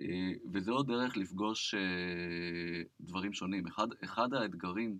אה, 0.00 0.32
וזה 0.52 0.72
עוד 0.72 0.86
דרך 0.86 1.16
לפגוש 1.16 1.74
אה, 1.74 2.82
דברים 3.00 3.32
שונים. 3.32 3.66
אחד, 3.66 3.88
אחד 4.04 4.34
האתגרים 4.34 4.98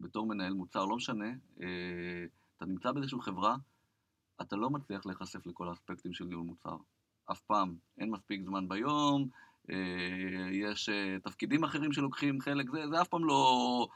בתור 0.00 0.26
מנהל 0.26 0.52
מוצר, 0.52 0.84
לא 0.84 0.96
משנה, 0.96 1.28
אה, 1.62 2.24
אתה 2.56 2.66
נמצא 2.66 2.92
באיזושהי 2.92 3.20
חברה, 3.22 3.56
אתה 4.40 4.56
לא 4.56 4.70
מצליח 4.70 5.06
להיחשף 5.06 5.46
לכל 5.46 5.68
האספקטים 5.68 6.12
של 6.12 6.24
ניהול 6.24 6.44
מוצר. 6.44 6.76
אף 7.30 7.40
פעם. 7.40 7.76
אין 7.98 8.10
מספיק 8.10 8.42
זמן 8.44 8.68
ביום, 8.68 9.28
יש 10.50 10.90
תפקידים 11.22 11.64
אחרים 11.64 11.92
שלוקחים 11.92 12.40
חלק, 12.40 12.70
זה, 12.70 12.88
זה 12.88 13.02
אף 13.02 13.08
פעם 13.08 13.24
לא 13.24 13.88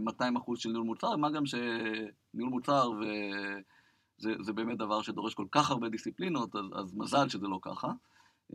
200 0.00 0.36
אחוז 0.36 0.58
של 0.58 0.68
ניהול 0.68 0.86
מוצר, 0.86 1.16
מה 1.16 1.30
גם 1.30 1.46
שניהול 1.46 2.50
מוצר 2.50 2.90
וזה 2.90 4.32
זה 4.40 4.52
באמת 4.52 4.78
דבר 4.78 5.02
שדורש 5.02 5.34
כל 5.34 5.46
כך 5.52 5.70
הרבה 5.70 5.88
דיסציפלינות, 5.88 6.56
אז, 6.56 6.64
אז 6.74 6.94
מזל 6.94 7.28
שזה 7.28 7.46
לא 7.48 7.58
ככה. 7.62 7.92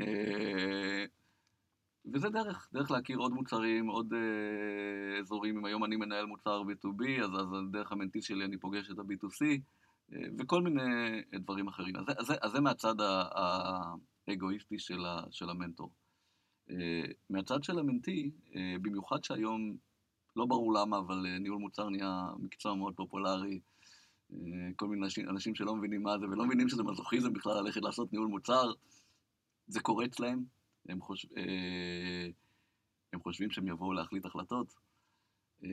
אה, 0.01 1.05
וזה 2.13 2.29
דרך, 2.29 2.69
דרך 2.73 2.91
להכיר 2.91 3.17
עוד 3.17 3.33
מוצרים, 3.33 3.87
עוד 3.87 4.13
uh, 4.13 5.19
אזורים. 5.19 5.57
אם 5.57 5.65
היום 5.65 5.83
אני 5.83 5.95
מנהל 5.95 6.25
מוצר 6.25 6.61
B2B, 6.61 7.23
אז, 7.23 7.29
אז 7.31 7.47
דרך 7.71 7.91
המנטיס 7.91 8.25
שלי 8.25 8.45
אני 8.45 8.57
פוגש 8.57 8.91
את 8.91 8.99
ה-B2C, 8.99 9.41
uh, 9.41 10.15
אה, 10.15 10.19
וכל 10.39 10.61
מיני 10.61 11.21
דברים 11.39 11.67
אחרים. 11.67 11.95
אז, 11.95 12.05
אז, 12.17 12.33
אז 12.41 12.51
זה 12.51 12.59
מהצד 12.59 12.95
האגואיסטי 14.27 14.79
של, 14.79 15.05
ה, 15.05 15.23
של 15.31 15.49
המנטור. 15.49 15.91
Uh, 16.69 16.73
מהצד 17.29 17.63
של 17.63 17.79
המנטי, 17.79 18.31
uh, 18.45 18.53
במיוחד 18.81 19.23
שהיום, 19.23 19.77
לא 20.35 20.45
ברור 20.45 20.73
למה, 20.73 20.97
אבל 20.97 21.25
uh, 21.25 21.39
ניהול 21.39 21.59
מוצר 21.59 21.89
נהיה 21.89 22.27
מקצוע 22.39 22.75
מאוד 22.75 22.95
פופולרי. 22.95 23.59
Uh, 24.31 24.35
כל 24.75 24.87
מיני 24.87 25.05
אנשים, 25.05 25.29
אנשים 25.29 25.55
שלא 25.55 25.75
מבינים 25.75 26.03
מה 26.03 26.19
זה, 26.19 26.25
ולא 26.25 26.45
מבינים 26.45 26.69
שזה 26.69 26.83
מזוכיזם 26.83 27.33
בכלל 27.33 27.63
ללכת 27.63 27.81
לעשות 27.81 28.13
ניהול 28.13 28.27
מוצר. 28.27 28.71
זה 29.67 29.79
קורה 29.79 30.05
אצלהם, 30.05 30.43
הם, 30.89 31.01
חושב, 31.01 31.27
אה, 31.37 32.27
הם 33.13 33.19
חושבים 33.19 33.51
שהם 33.51 33.67
יבואו 33.67 33.93
להחליט 33.93 34.25
החלטות. 34.25 34.73
אה, 35.63 35.69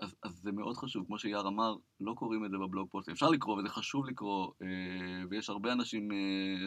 אז, 0.00 0.16
אז 0.22 0.32
זה 0.32 0.52
מאוד 0.52 0.76
חשוב, 0.76 1.06
כמו 1.06 1.18
שיאר 1.18 1.48
אמר, 1.48 1.76
לא 2.00 2.14
קוראים 2.14 2.44
את 2.44 2.50
זה 2.50 2.58
בבלוג 2.58 2.90
פוסט, 2.90 3.08
אפשר 3.08 3.30
לקרוא 3.30 3.58
וזה 3.58 3.68
חשוב 3.68 4.06
לקרוא, 4.06 4.52
אה, 4.62 5.22
ויש 5.30 5.50
הרבה 5.50 5.72
אנשים 5.72 6.08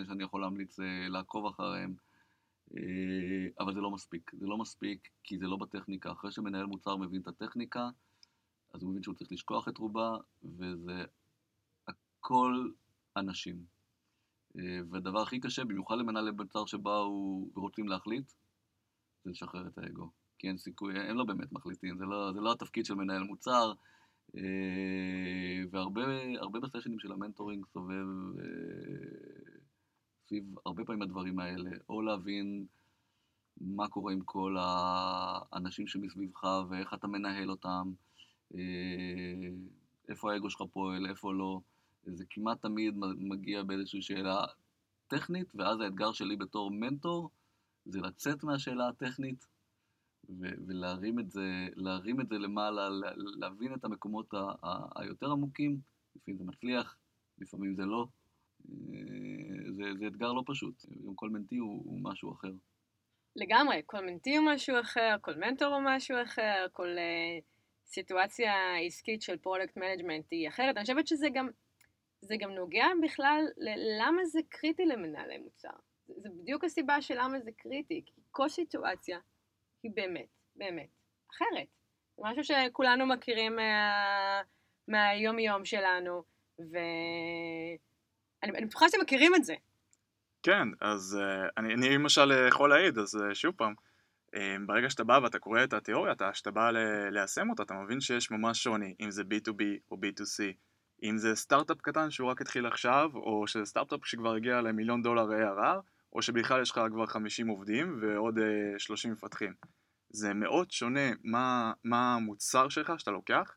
שאני 0.07 0.23
יכול 0.23 0.41
להמליץ 0.41 0.79
לעקוב 1.09 1.45
אחריהם, 1.45 1.93
אבל 3.59 3.73
זה 3.73 3.81
לא 3.81 3.91
מספיק. 3.91 4.31
זה 4.33 4.47
לא 4.47 4.57
מספיק 4.57 5.09
כי 5.23 5.37
זה 5.37 5.47
לא 5.47 5.57
בטכניקה. 5.57 6.11
אחרי 6.11 6.31
שמנהל 6.31 6.65
מוצר 6.65 6.95
מבין 6.95 7.21
את 7.21 7.27
הטכניקה, 7.27 7.89
אז 8.73 8.83
הוא 8.83 8.91
מבין 8.91 9.03
שהוא 9.03 9.15
צריך 9.15 9.31
לשכוח 9.31 9.67
את 9.67 9.77
רובה, 9.77 10.17
וזה 10.43 11.03
הכל 11.87 12.69
אנשים. 13.17 13.72
אה, 14.59 14.79
והדבר 14.89 15.21
הכי 15.21 15.39
קשה, 15.39 15.63
במיוחד 15.63 15.95
למנהלי 15.97 16.31
מוצר 16.31 16.65
שבאו 16.65 17.47
ורוצים 17.55 17.87
להחליט, 17.87 18.31
זה 19.23 19.31
לשחרר 19.31 19.67
את 19.67 19.77
האגו. 19.77 20.11
כי 20.39 20.47
אין 20.47 20.57
סיכוי, 20.57 20.95
אין 20.95 21.15
לו 21.15 21.25
באמת 21.25 21.51
מחליטים, 21.51 21.97
זה 21.97 22.05
לא, 22.05 22.31
זה 22.33 22.41
לא 22.41 22.51
התפקיד 22.51 22.85
של 22.85 22.93
מנהל 22.93 23.23
מוצר. 23.23 23.73
אה, 24.37 25.63
והרבה 25.71 26.59
בסשנים 26.59 26.99
של 26.99 27.11
המנטורינג 27.11 27.65
סובב 27.73 28.05
אה, 28.39 29.59
סביב 30.27 30.43
הרבה 30.65 30.85
פעמים 30.85 31.01
הדברים 31.01 31.39
האלה, 31.39 31.71
או 31.89 32.01
להבין 32.01 32.65
מה 33.61 33.87
קורה 33.87 34.13
עם 34.13 34.21
כל 34.25 34.55
האנשים 34.59 35.87
שמסביבך 35.87 36.43
ואיך 36.69 36.93
אתה 36.93 37.07
מנהל 37.07 37.49
אותם, 37.51 37.91
איפה 40.09 40.33
האגו 40.33 40.49
שלך 40.49 40.61
פועל, 40.71 41.05
איפה 41.09 41.33
לא. 41.33 41.59
זה 42.05 42.23
כמעט 42.29 42.61
תמיד 42.61 42.93
מגיע 43.17 43.63
באיזושהי 43.63 44.01
שאלה 44.01 44.45
טכנית, 45.07 45.55
ואז 45.55 45.79
האתגר 45.79 46.11
שלי 46.11 46.35
בתור 46.35 46.71
מנטור 46.71 47.29
זה 47.85 47.99
לצאת 48.01 48.43
מהשאלה 48.43 48.87
הטכנית 48.87 49.47
ו- 50.29 50.55
ולהרים 50.67 51.19
את 51.19 51.31
זה, 51.31 51.67
להרים 51.75 52.21
את 52.21 52.29
זה 52.29 52.37
למעלה, 52.37 52.89
להבין 53.15 53.73
את 53.73 53.85
המקומות 53.85 54.33
ה- 54.33 54.67
ה- 54.67 55.01
היותר 55.01 55.31
עמוקים, 55.31 55.79
לפעמים 56.15 56.37
זה 56.37 56.43
מצליח, 56.43 56.97
לפעמים 57.37 57.75
זה 57.75 57.85
לא. 57.85 58.07
זה, 59.77 59.83
זה 59.99 60.07
אתגר 60.07 60.33
לא 60.33 60.43
פשוט, 60.45 60.85
גם 61.05 61.15
כל 61.15 61.29
mentee 61.29 61.57
הוא, 61.57 61.83
הוא 61.85 61.99
משהו 62.03 62.33
אחר. 62.33 62.51
לגמרי, 63.35 63.81
כל 63.85 64.05
mentee 64.05 64.35
הוא 64.35 64.45
משהו 64.53 64.79
אחר, 64.79 65.15
כל 65.21 65.35
מנטור 65.35 65.73
הוא 65.73 65.81
משהו 65.85 66.17
אחר, 66.23 66.65
כל 66.71 66.87
אה, 66.87 67.43
סיטואציה 67.85 68.53
עסקית 68.85 69.21
של 69.21 69.37
product 69.37 69.77
management 69.77 70.25
היא 70.31 70.47
אחרת. 70.47 70.75
אני 70.77 70.81
חושבת 70.81 71.07
שזה 71.07 71.27
גם 71.33 71.47
זה 72.23 72.35
גם 72.39 72.51
נוגע 72.51 72.85
בכלל 73.03 73.45
ללמה 73.57 74.25
זה 74.25 74.39
קריטי 74.49 74.85
למנהלי 74.85 75.37
מוצר. 75.37 75.69
זה 76.07 76.29
בדיוק 76.29 76.63
הסיבה 76.63 77.01
של 77.01 77.15
למה 77.17 77.39
זה 77.39 77.51
קריטי, 77.57 78.01
כי 78.05 78.21
כל 78.31 78.49
סיטואציה 78.49 79.19
היא 79.83 79.91
באמת, 79.95 80.27
באמת, 80.55 80.89
אחרת. 81.31 81.67
זה 82.17 82.23
משהו 82.23 82.43
שכולנו 82.43 83.05
מכירים 83.05 83.55
מה... 83.55 84.41
מהיום-יום 84.87 85.65
שלנו, 85.65 86.23
ואני 86.59 88.51
בטוחה 88.65 88.89
שאתם 88.89 89.01
מכירים 89.01 89.35
את 89.35 89.43
זה. 89.43 89.55
כן, 90.43 90.67
אז 90.81 91.19
uh, 91.21 91.51
אני, 91.57 91.73
אני 91.73 91.89
למשל 91.89 92.31
יכול 92.47 92.69
להעיד, 92.69 92.97
אז 92.97 93.17
שוב 93.33 93.55
פעם, 93.55 93.73
ברגע 94.65 94.89
שאתה 94.89 95.03
בא 95.03 95.19
ואתה 95.23 95.39
קורא 95.39 95.63
את 95.63 95.73
התיאוריה, 95.73 96.11
אתה, 96.11 96.33
שאתה 96.33 96.51
בא 96.51 96.71
ליישם 97.11 97.49
אותה, 97.49 97.63
אתה 97.63 97.73
מבין 97.73 98.01
שיש 98.01 98.31
ממש 98.31 98.63
שוני, 98.63 98.95
אם 99.01 99.11
זה 99.11 99.23
B2B 99.23 99.63
או 99.91 99.95
B2C. 99.95 100.53
אם 101.03 101.17
זה 101.17 101.35
סטארט-אפ 101.35 101.81
קטן 101.81 102.11
שהוא 102.11 102.29
רק 102.29 102.41
התחיל 102.41 102.65
עכשיו, 102.65 103.09
או 103.13 103.47
שזה 103.47 103.65
סטארט-אפ 103.65 104.05
שכבר 104.05 104.33
הגיע 104.33 104.61
למיליון 104.61 105.01
דולר 105.01 105.29
ARR, 105.29 105.81
או 106.13 106.21
שבכלל 106.21 106.61
יש 106.61 106.71
לך 106.71 106.79
כבר 106.91 107.05
50 107.05 107.47
עובדים 107.47 107.99
ועוד 108.01 108.39
30 108.77 109.11
אה, 109.11 109.15
מפתחים. 109.15 109.53
זה 110.09 110.33
מאוד 110.33 110.71
שונה 110.71 111.11
מה, 111.23 111.73
מה 111.83 112.15
המוצר 112.15 112.69
שלך 112.69 112.93
שאתה 112.97 113.11
לוקח. 113.11 113.55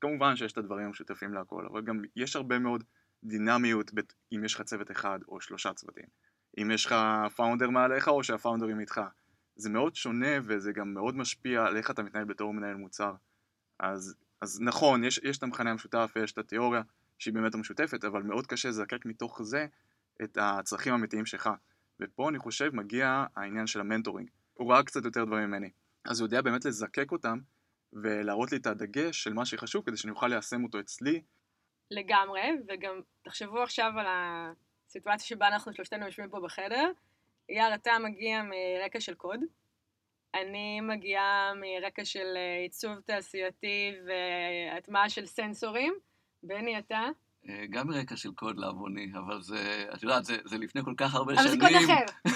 כמובן 0.00 0.36
שיש 0.36 0.52
את 0.52 0.58
הדברים 0.58 0.86
המשותפים 0.86 1.34
להכל, 1.34 1.66
אבל 1.66 1.82
גם 1.82 2.02
יש 2.16 2.36
הרבה 2.36 2.58
מאוד 2.58 2.84
דינמיות 3.24 3.90
אם 4.32 4.44
יש 4.44 4.54
לך 4.54 4.62
צוות 4.62 4.90
אחד 4.90 5.18
או 5.28 5.40
שלושה 5.40 5.72
צוותים. 5.72 6.06
אם 6.62 6.70
יש 6.70 6.86
לך 6.86 6.94
פאונדר 7.36 7.70
מעליך 7.70 8.08
או 8.08 8.22
שהפאונדרים 8.22 8.80
איתך. 8.80 9.00
זה 9.56 9.70
מאוד 9.70 9.94
שונה 9.94 10.36
וזה 10.44 10.72
גם 10.72 10.94
מאוד 10.94 11.16
משפיע 11.16 11.64
על 11.64 11.76
איך 11.76 11.90
אתה 11.90 12.02
מתנהל 12.02 12.24
בתור 12.24 12.54
מנהל 12.54 12.76
מוצר. 12.76 13.14
אז 13.78 14.14
אז 14.40 14.60
נכון, 14.60 15.04
יש, 15.04 15.20
יש 15.22 15.38
את 15.38 15.42
המכנה 15.42 15.70
המשותף 15.70 16.12
ויש 16.16 16.32
את 16.32 16.38
התיאוריה 16.38 16.82
שהיא 17.18 17.34
באמת 17.34 17.54
המשותפת, 17.54 18.04
אבל 18.04 18.22
מאוד 18.22 18.46
קשה 18.46 18.68
לזקק 18.68 19.06
מתוך 19.06 19.42
זה 19.42 19.66
את 20.22 20.38
הצרכים 20.40 20.92
האמיתיים 20.92 21.26
שלך. 21.26 21.50
ופה 22.00 22.28
אני 22.28 22.38
חושב 22.38 22.70
מגיע 22.74 23.24
העניין 23.36 23.66
של 23.66 23.80
המנטורינג. 23.80 24.30
הוא 24.54 24.72
ראה 24.72 24.82
קצת 24.82 25.04
יותר 25.04 25.24
דברים 25.24 25.48
ממני. 25.48 25.70
אז 26.04 26.20
הוא 26.20 26.26
יודע 26.26 26.42
באמת 26.42 26.64
לזקק 26.64 27.12
אותם 27.12 27.38
ולהראות 27.92 28.52
לי 28.52 28.58
את 28.58 28.66
הדגש 28.66 29.22
של 29.22 29.32
מה 29.32 29.44
שחשוב 29.44 29.84
כדי 29.86 29.96
שאני 29.96 30.10
אוכל 30.10 30.28
ליישם 30.28 30.64
אותו 30.64 30.80
אצלי. 30.80 31.22
לגמרי, 31.90 32.42
וגם 32.68 33.00
תחשבו 33.22 33.62
עכשיו 33.62 33.92
על 33.98 34.06
הסיטואציה 34.08 35.26
שבה 35.26 35.48
אנחנו 35.48 35.74
שלושתנו 35.74 36.06
יושבים 36.06 36.30
פה 36.30 36.40
בחדר. 36.40 36.90
יאר, 37.48 37.74
אתה 37.74 37.90
מגיע 38.04 38.42
מרקע 38.42 39.00
של 39.00 39.14
קוד, 39.14 39.40
אני 40.34 40.80
מגיעה 40.80 41.52
מרקע 41.54 42.04
של 42.04 42.36
אה, 42.36 42.58
עיצוב 42.62 43.00
תעשייתי 43.00 43.92
והטמעה 44.06 45.08
של 45.08 45.26
סנסורים. 45.26 45.94
בני, 46.42 46.78
אתה? 46.78 47.08
אה, 47.48 47.64
גם 47.70 47.88
מרקע 47.88 48.16
של 48.16 48.32
קוד 48.32 48.58
לעווני, 48.58 49.12
אבל 49.18 49.42
זה, 49.42 49.86
את 49.94 50.02
יודעת, 50.02 50.24
זה, 50.24 50.36
זה 50.44 50.58
לפני 50.58 50.82
כל 50.84 50.94
כך 50.96 51.14
הרבה 51.14 51.32
אבל 51.32 51.42
שנים. 51.42 51.60
זה 51.60 51.66
קוד 51.66 51.76
אחר. 51.84 52.32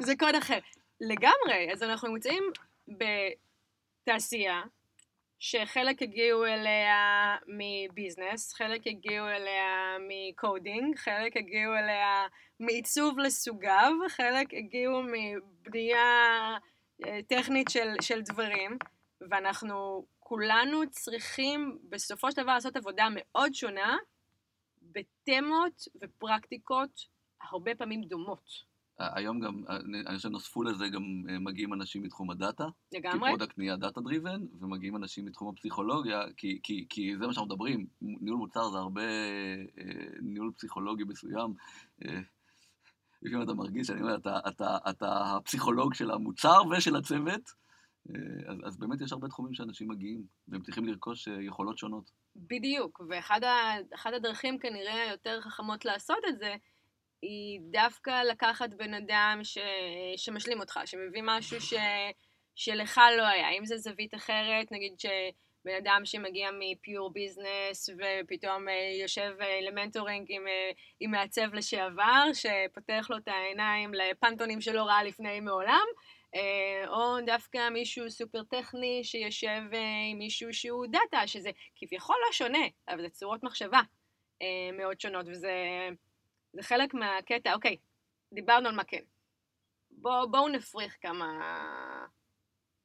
זה 0.06 0.16
קוד 0.18 0.34
אחר. 0.34 0.58
לגמרי, 1.00 1.72
אז 1.72 1.82
אנחנו 1.82 2.08
נמצאים 2.08 2.44
בתעשייה 4.04 4.62
שחלק 5.42 6.02
הגיעו 6.02 6.44
אליה 6.44 7.36
מביזנס, 7.46 8.52
חלק 8.52 8.86
הגיעו 8.86 9.26
אליה 9.26 9.96
מקודינג, 10.08 10.96
חלק 10.96 11.36
הגיעו 11.36 11.74
אליה 11.74 12.26
מעיצוב 12.60 13.18
לסוגיו, 13.18 13.92
חלק 14.08 14.54
הגיעו 14.54 15.02
מבנייה 15.02 15.98
אה, 17.06 17.18
טכנית 17.28 17.68
של, 17.70 17.88
של 18.02 18.20
דברים, 18.22 18.78
ואנחנו 19.30 20.06
כולנו 20.18 20.90
צריכים 20.90 21.78
בסופו 21.88 22.30
של 22.30 22.42
דבר 22.42 22.54
לעשות 22.54 22.76
עבודה 22.76 23.08
מאוד 23.10 23.54
שונה 23.54 23.96
בתמות 24.82 25.88
ופרקטיקות 26.02 27.00
הרבה 27.42 27.74
פעמים 27.74 28.02
דומות. 28.02 28.69
היום 29.00 29.40
גם, 29.40 29.62
אני 30.06 30.16
חושב 30.16 30.28
נוספו 30.28 30.62
לזה 30.62 30.88
גם 30.88 31.02
אה, 31.28 31.38
מגיעים 31.38 31.72
אנשים 31.72 32.02
מתחום 32.02 32.30
ה 32.30 32.36
data. 32.36 32.64
לגמרי. 32.92 33.18
כי 33.18 33.26
product 33.26 33.58
נהיה 33.58 33.76
data 33.76 34.00
driven, 34.00 34.40
ומגיעים 34.60 34.96
אנשים 34.96 35.24
מתחום 35.24 35.48
הפסיכולוגיה, 35.48 36.22
כי, 36.36 36.60
כי, 36.62 36.86
כי 36.88 37.16
זה 37.18 37.26
מה 37.26 37.32
שאנחנו 37.32 37.54
מדברים. 37.54 37.86
ניהול 38.02 38.38
מוצר 38.38 38.70
זה 38.70 38.78
הרבה 38.78 39.02
אה, 39.78 40.04
ניהול 40.22 40.52
פסיכולוגי 40.56 41.04
מסוים. 41.04 41.54
אה, 42.04 42.20
לפעמים 43.22 43.42
אתה 43.42 43.54
מרגיש 43.54 43.86
שאני 43.86 44.00
אומר, 44.00 44.16
אתה, 44.16 44.38
אתה, 44.48 44.78
אתה 44.90 45.36
הפסיכולוג 45.36 45.94
של 45.94 46.10
המוצר 46.10 46.60
ושל 46.70 46.96
הצוות, 46.96 47.50
אה, 48.08 48.52
אז, 48.52 48.58
אז 48.64 48.76
באמת 48.76 49.00
יש 49.00 49.12
הרבה 49.12 49.28
תחומים 49.28 49.54
שאנשים 49.54 49.88
מגיעים, 49.88 50.22
והם 50.48 50.62
צריכים 50.62 50.84
לרכוש 50.84 51.28
אה, 51.28 51.42
יכולות 51.42 51.78
שונות. 51.78 52.10
בדיוק, 52.36 53.00
ואחד 53.08 54.12
הדרכים 54.14 54.58
כנראה 54.58 55.02
היותר 55.08 55.40
חכמות 55.40 55.84
לעשות 55.84 56.18
את 56.28 56.38
זה, 56.38 56.54
היא 57.22 57.60
דווקא 57.70 58.22
לקחת 58.22 58.74
בן 58.74 58.94
אדם 58.94 59.40
ש, 59.42 59.58
שמשלים 60.16 60.60
אותך, 60.60 60.80
שמביא 60.84 61.22
משהו 61.24 61.60
ש, 61.60 61.74
שלך 62.60 63.00
לא 63.18 63.26
היה. 63.26 63.50
אם 63.50 63.64
זה 63.64 63.76
זווית 63.76 64.14
אחרת, 64.14 64.72
נגיד 64.72 65.00
שבן 65.00 65.74
אדם 65.78 66.00
שמגיע 66.04 66.50
מ 66.58 66.69
pure 66.69 67.12
business 67.12 67.90
ופתאום 67.90 68.68
אה, 68.68 68.90
יושב 69.02 69.30
אה, 69.40 69.60
ל 69.62 69.68
mentoring 69.68 70.26
עם, 70.28 70.48
אה, 70.48 70.70
עם 71.00 71.10
מעצב 71.10 71.54
לשעבר, 71.54 72.24
שפותח 72.32 73.06
לו 73.10 73.16
את 73.16 73.28
העיניים 73.28 73.94
לפנטונים 73.94 74.60
שלא 74.60 74.82
ראה 74.82 75.04
לפני 75.04 75.40
מעולם, 75.40 75.86
או 76.86 77.20
דווקא 77.26 77.68
מישהו 77.68 78.10
סופר 78.10 78.42
טכני 78.42 79.04
שיושב 79.04 79.60
עם 80.10 80.18
מישהו 80.18 80.52
שהוא 80.52 80.86
data, 80.86 81.26
שזה 81.26 81.50
כביכול 81.76 82.16
לא 82.26 82.32
שונה, 82.32 82.66
אבל 82.88 83.02
זה 83.02 83.08
צורות 83.08 83.42
מחשבה 83.42 83.80
מאוד 84.72 85.00
שונות, 85.00 85.26
וזה... 85.28 85.52
זה 86.52 86.62
חלק 86.62 86.94
מהקטע, 86.94 87.54
אוקיי, 87.54 87.76
דיברנו 88.32 88.68
על 88.68 88.74
מה 88.74 88.84
כן. 88.84 89.02
בואו 89.90 90.30
בוא 90.30 90.48
נפריך 90.48 90.96
כמה, 91.00 91.26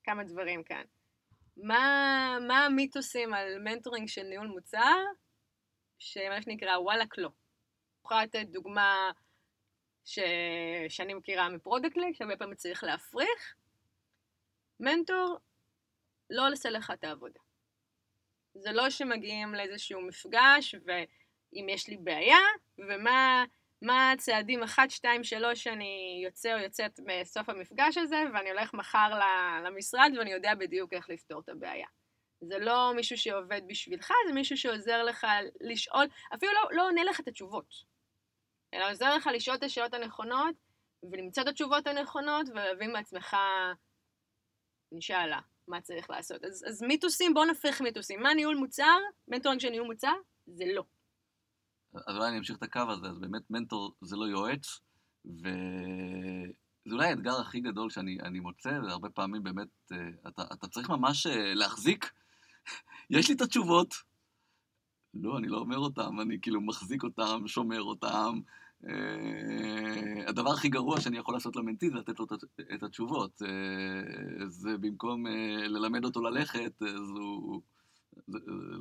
כמה 0.03 0.23
דברים 0.23 0.63
כאן. 0.63 0.83
מה, 1.57 2.37
מה 2.47 2.65
המיתוסים 2.65 3.33
על 3.33 3.59
mentoring 3.59 4.07
של 4.07 4.23
ניהול 4.23 4.47
מוצר, 4.47 4.95
שמה 5.99 6.41
שנקרא 6.41 6.77
וואלאק 6.77 7.17
לא. 7.17 7.27
אני 7.27 8.05
יכולה 8.05 8.23
לתת 8.23 8.45
דוגמה 8.45 9.11
ש... 10.05 10.19
שאני 10.89 11.13
מכירה 11.13 11.49
מפרודקטלי, 11.49 12.13
שהרבה 12.13 12.37
פעמים 12.37 12.55
צריך 12.55 12.83
להפריך. 12.83 13.55
מנטור, 14.79 15.37
לא 16.29 16.49
עושה 16.51 16.69
לך 16.69 16.91
את 16.91 17.03
העבודה. 17.03 17.39
זה 18.53 18.71
לא 18.71 18.89
שמגיעים 18.89 19.55
לאיזשהו 19.55 20.01
מפגש, 20.01 20.75
ו... 20.75 20.91
אם 21.55 21.69
יש 21.69 21.87
לי 21.87 21.97
בעיה, 21.97 22.39
ומה 22.77 23.45
מה 23.81 24.11
הצעדים 24.11 24.63
1, 24.63 24.89
2, 24.89 25.23
3 25.23 25.63
שאני 25.63 26.21
יוצא 26.25 26.53
או 26.53 26.59
יוצאת 26.59 26.99
בסוף 27.05 27.49
המפגש 27.49 27.97
הזה, 27.97 28.23
ואני 28.33 28.51
הולך 28.51 28.73
מחר 28.73 29.19
למשרד 29.65 30.11
ואני 30.17 30.31
יודע 30.31 30.55
בדיוק 30.55 30.93
איך 30.93 31.09
לפתור 31.09 31.39
את 31.39 31.49
הבעיה. 31.49 31.87
זה 32.41 32.59
לא 32.59 32.91
מישהו 32.95 33.17
שעובד 33.17 33.61
בשבילך, 33.67 34.11
זה 34.27 34.33
מישהו 34.33 34.57
שעוזר 34.57 35.03
לך 35.03 35.27
לשאול, 35.61 36.05
אפילו 36.35 36.51
לא, 36.53 36.69
לא 36.71 36.87
עונה 36.87 37.03
לך 37.03 37.19
את 37.19 37.27
התשובות, 37.27 37.73
אלא 38.73 38.91
עוזר 38.91 39.15
לך 39.15 39.29
לשאול 39.33 39.57
את 39.57 39.63
השאלות 39.63 39.93
הנכונות, 39.93 40.55
ולמצוא 41.11 41.43
את 41.43 41.47
התשובות 41.47 41.87
הנכונות, 41.87 42.49
ולהבין 42.49 42.91
מעצמך, 42.91 43.37
אינשאללה, 44.91 45.39
מה 45.67 45.81
צריך 45.81 46.09
לעשות. 46.09 46.43
אז, 46.43 46.65
אז 46.67 46.81
מיתוסים, 46.81 47.33
בואו 47.33 47.45
נפריך 47.45 47.81
מיתוסים. 47.81 48.23
מה 48.23 48.33
ניהול 48.33 48.55
מוצר? 48.55 48.97
מנטורינג 49.27 49.61
של 49.61 49.69
ניהול 49.69 49.87
מוצר? 49.87 50.13
זה 50.45 50.63
לא. 50.73 50.83
אז 52.07 52.15
אולי 52.15 52.29
אני 52.29 52.37
אמשיך 52.37 52.57
את 52.57 52.63
הקו 52.63 52.79
הזה, 52.89 53.07
אז 53.07 53.19
באמת 53.19 53.41
מנטור 53.49 53.95
זה 54.01 54.15
לא 54.15 54.25
יועץ, 54.25 54.79
וזה 55.25 56.91
אולי 56.91 57.09
האתגר 57.09 57.41
הכי 57.41 57.59
גדול 57.59 57.89
שאני 57.89 58.39
מוצא, 58.39 58.79
והרבה 58.83 59.09
פעמים 59.09 59.43
באמת, 59.43 59.67
אה, 59.91 59.97
אתה, 60.27 60.43
אתה 60.53 60.67
צריך 60.67 60.89
ממש 60.89 61.27
אה, 61.27 61.53
להחזיק, 61.53 62.11
יש 63.09 63.29
לי 63.29 63.35
את 63.35 63.41
התשובות, 63.41 63.95
לא, 65.13 65.37
אני 65.37 65.47
לא 65.47 65.57
אומר 65.57 65.77
אותם, 65.77 66.19
אני 66.21 66.41
כאילו 66.41 66.61
מחזיק 66.61 67.03
אותם, 67.03 67.47
שומר 67.47 67.81
אותם. 67.81 68.39
Uh, 68.83 68.87
הדבר 70.27 70.53
הכי 70.53 70.69
גרוע 70.69 71.01
שאני 71.01 71.17
יכול 71.17 71.33
לעשות 71.33 71.55
למנטי 71.55 71.89
זה 71.89 71.95
לתת 71.95 72.19
לו 72.19 72.25
את 72.75 72.83
התשובות. 72.83 73.41
זה 74.47 74.77
במקום 74.77 75.27
ללמד 75.67 76.05
אותו 76.05 76.21
ללכת, 76.21 76.81
אז 76.81 77.09
הוא... 77.09 77.61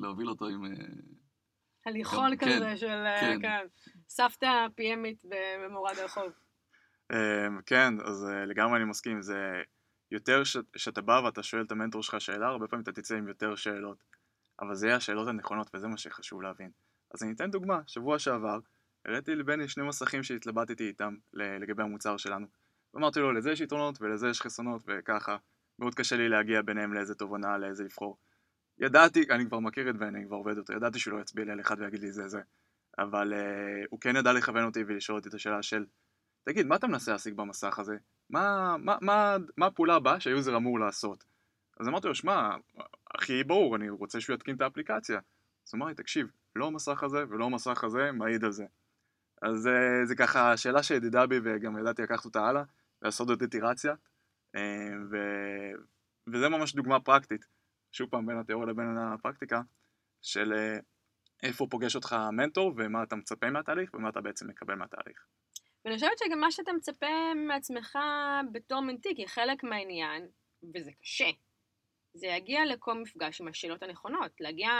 להוביל 0.01 0.29
אותו 0.29 0.47
עם... 0.49 0.65
הליכון 1.87 2.37
כן, 2.37 2.47
כזה 2.47 2.77
של, 2.77 2.87
אה, 3.07 3.21
כן. 3.21 3.39
כן, 3.43 3.67
סבתא 4.09 4.67
פיאמית 4.75 5.23
במורד 5.69 5.99
הרחוב. 5.99 6.33
אמ, 7.13 7.61
כן, 7.67 7.95
אז 8.05 8.27
אה, 8.31 8.45
לגמרי 8.45 8.77
אני 8.77 8.85
מסכים, 8.85 9.23
זה 9.23 9.63
יותר 10.11 10.43
שאתה 10.77 11.01
בא 11.01 11.21
ואתה 11.25 11.43
שואל 11.43 11.63
את 11.63 11.73
המנטור 11.73 12.03
שלך 12.03 12.21
שאלה, 12.21 12.47
הרבה 12.47 12.67
פעמים 12.69 12.83
אתה 12.83 12.93
תצא 12.93 13.15
עם 13.15 13.29
יותר 13.29 13.55
שאלות, 13.55 14.03
אבל 14.61 14.75
זה 14.75 14.87
יהיה 14.87 14.97
השאלות 14.97 15.29
הנכונות 15.29 15.71
וזה 15.75 15.89
מה 15.89 15.97
שחשוב 15.97 16.43
להבין. 16.43 16.71
אז 17.15 17.23
אני 17.23 17.33
אתן 17.33 17.51
דוגמה, 17.51 17.81
שבוע 17.87 18.19
שעבר 18.19 18.59
הראיתי 19.05 19.35
לבני 19.35 19.69
שני 19.69 19.85
מסכים 19.85 20.23
שהתלבטתי 20.23 20.89
איתם 20.89 21.15
לגבי 21.33 21.83
המוצר 21.83 22.17
שלנו. 22.17 22.47
ואמרתי 22.95 23.21
לו, 23.21 23.33
לזה 23.33 23.53
יש 23.53 23.61
יתרונות 23.61 24.03
ולזה 24.03 24.29
יש 24.29 24.41
חסרונות 24.41 24.83
וככה, 24.87 25.37
מאוד 25.79 25.95
קשה 25.95 26.17
לי 26.17 26.29
להגיע 26.29 26.63
ביניהם 26.63 26.95
לאיזה 26.95 27.15
תובנה, 27.15 27.59
לאיזה 27.59 27.85
לבחור. 27.85 28.17
ידעתי, 28.79 29.25
אני 29.31 29.47
כבר 29.47 29.59
מכיר 29.59 29.91
את 29.91 29.97
בני, 29.97 30.27
כבר 30.27 30.37
עובד 30.37 30.59
אותו, 30.59 30.73
ידעתי 30.73 30.99
שהוא 30.99 31.15
לא 31.15 31.21
יצביע 31.23 31.45
לי 31.45 31.53
על 31.53 31.61
אחד 31.61 31.77
ויגיד 31.81 32.01
לי 32.01 32.13
זה 32.13 32.29
זה. 32.29 32.41
אבל 32.99 33.33
uh, 33.33 33.87
הוא 33.91 34.01
כן 34.01 34.17
ידע 34.17 34.33
לכוון 34.33 34.65
אותי 34.65 34.85
ולשאול 34.87 35.19
אותי 35.19 35.29
את 35.29 35.35
השאלה 35.35 35.63
של, 35.63 35.87
תגיד, 36.45 36.67
מה 36.67 36.77
אתה 36.77 36.87
מנסה 36.87 37.13
להשיג 37.13 37.35
במסך 37.35 37.79
הזה? 37.79 37.97
מה, 38.31 38.77
מה, 38.79 38.97
מה, 39.01 39.37
מה 39.57 39.67
הפעולה 39.67 39.95
הבאה 39.95 40.21
שהיוזר 40.21 40.57
אמור 40.57 40.81
לעשות? 40.81 41.25
אז 41.81 41.89
אמרתי 41.89 42.09
לו, 42.09 42.15
שמע, 42.15 42.51
הכי 43.15 43.45
ברור, 43.45 43.77
אני 43.77 43.91
רוצה 43.91 44.21
שהוא 44.21 44.35
יתקין 44.35 44.57
את 44.57 44.61
האפליקציה. 44.61 45.17
אז 45.17 45.71
הוא 45.73 45.79
אמר 45.79 45.87
לי, 45.87 45.95
תקשיב, 45.95 46.27
לא 46.57 46.67
המסך 46.67 47.03
הזה 47.03 47.25
ולא 47.29 47.45
המסך 47.45 47.85
הזה, 47.85 48.13
מעיד 48.13 48.45
על 48.45 48.53
זה. 48.53 48.65
אז 49.43 49.67
uh, 49.67 50.07
זה 50.07 50.15
ככה 50.15 50.57
שאלה 50.57 50.83
שידידה 50.83 51.27
בי 51.27 51.41
וגם 51.45 51.79
ידעתי 51.79 52.03
לקחת 52.03 52.25
אותה 52.25 52.47
הלאה, 52.47 52.63
לעשות 53.03 53.29
עוד 53.29 53.43
איטירציה, 53.43 53.95
uh, 54.57 54.59
ו... 55.11 55.17
וזה 56.27 56.49
ממש 56.49 56.75
דוגמה 56.75 57.01
פרקטית. 57.01 57.54
שוב 57.95 58.09
פעם 58.11 58.27
בין 58.27 58.39
התיאוריה 58.39 58.69
לבין 58.69 58.99
הפרקטיקה, 58.99 59.61
של 60.23 60.53
אה, 60.53 60.77
איפה 61.43 61.67
פוגש 61.71 61.97
אותך 61.97 62.13
המנטור 62.13 62.73
ומה 62.77 63.03
אתה 63.03 63.17
מצפה 63.17 63.51
מהתהליך 63.51 63.95
ומה 63.95 64.09
אתה 64.09 64.21
בעצם 64.21 64.49
מקבל 64.49 64.75
מהתהליך. 64.75 65.27
ואני 65.85 65.95
חושבת 65.95 66.19
שגם 66.19 66.41
מה 66.41 66.51
שאתה 66.51 66.73
מצפה 66.73 67.35
מעצמך 67.49 67.99
בתור 68.53 68.81
מנטי, 68.81 69.15
כי 69.17 69.29
חלק 69.29 69.65
מהעניין, 69.65 70.29
וזה 70.75 70.91
קשה, 71.03 71.31
זה 72.15 72.27
להגיע 72.27 72.67
לכל 72.67 73.03
מפגש 73.03 73.41
עם 73.41 73.49
השאלות 73.49 73.83
הנכונות, 73.83 74.41
להגיע 74.41 74.71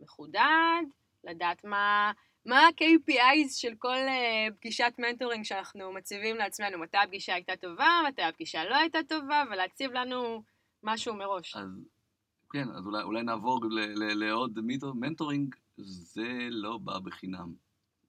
מחודד, 0.00 0.82
לדעת 1.24 1.64
מה, 1.64 2.12
מה 2.46 2.60
ה-KPIs 2.60 3.50
של 3.50 3.74
כל 3.78 3.96
uh, 3.96 4.54
פגישת 4.54 4.92
מנטורינג 4.98 5.44
שאנחנו 5.44 5.92
מציבים 5.92 6.36
לעצמנו, 6.36 6.78
מתי 6.78 6.96
הפגישה 6.96 7.34
הייתה 7.34 7.56
טובה, 7.56 8.00
מתי 8.08 8.22
הפגישה 8.22 8.64
לא 8.64 8.76
הייתה 8.76 8.98
טובה, 9.08 9.44
ולהציב 9.50 9.92
לנו 9.92 10.42
משהו 10.82 11.14
מראש. 11.14 11.56
אז 11.56 11.68
כן, 12.52 12.68
אז 12.68 12.86
אולי, 12.86 13.02
אולי 13.02 13.22
נעבור 13.22 13.60
לעוד 13.96 14.60
מיתוס, 14.60 14.94
מנטורינג 14.94 15.54
זה 15.76 16.48
לא 16.50 16.78
בא 16.78 16.98
בחינם. 16.98 17.54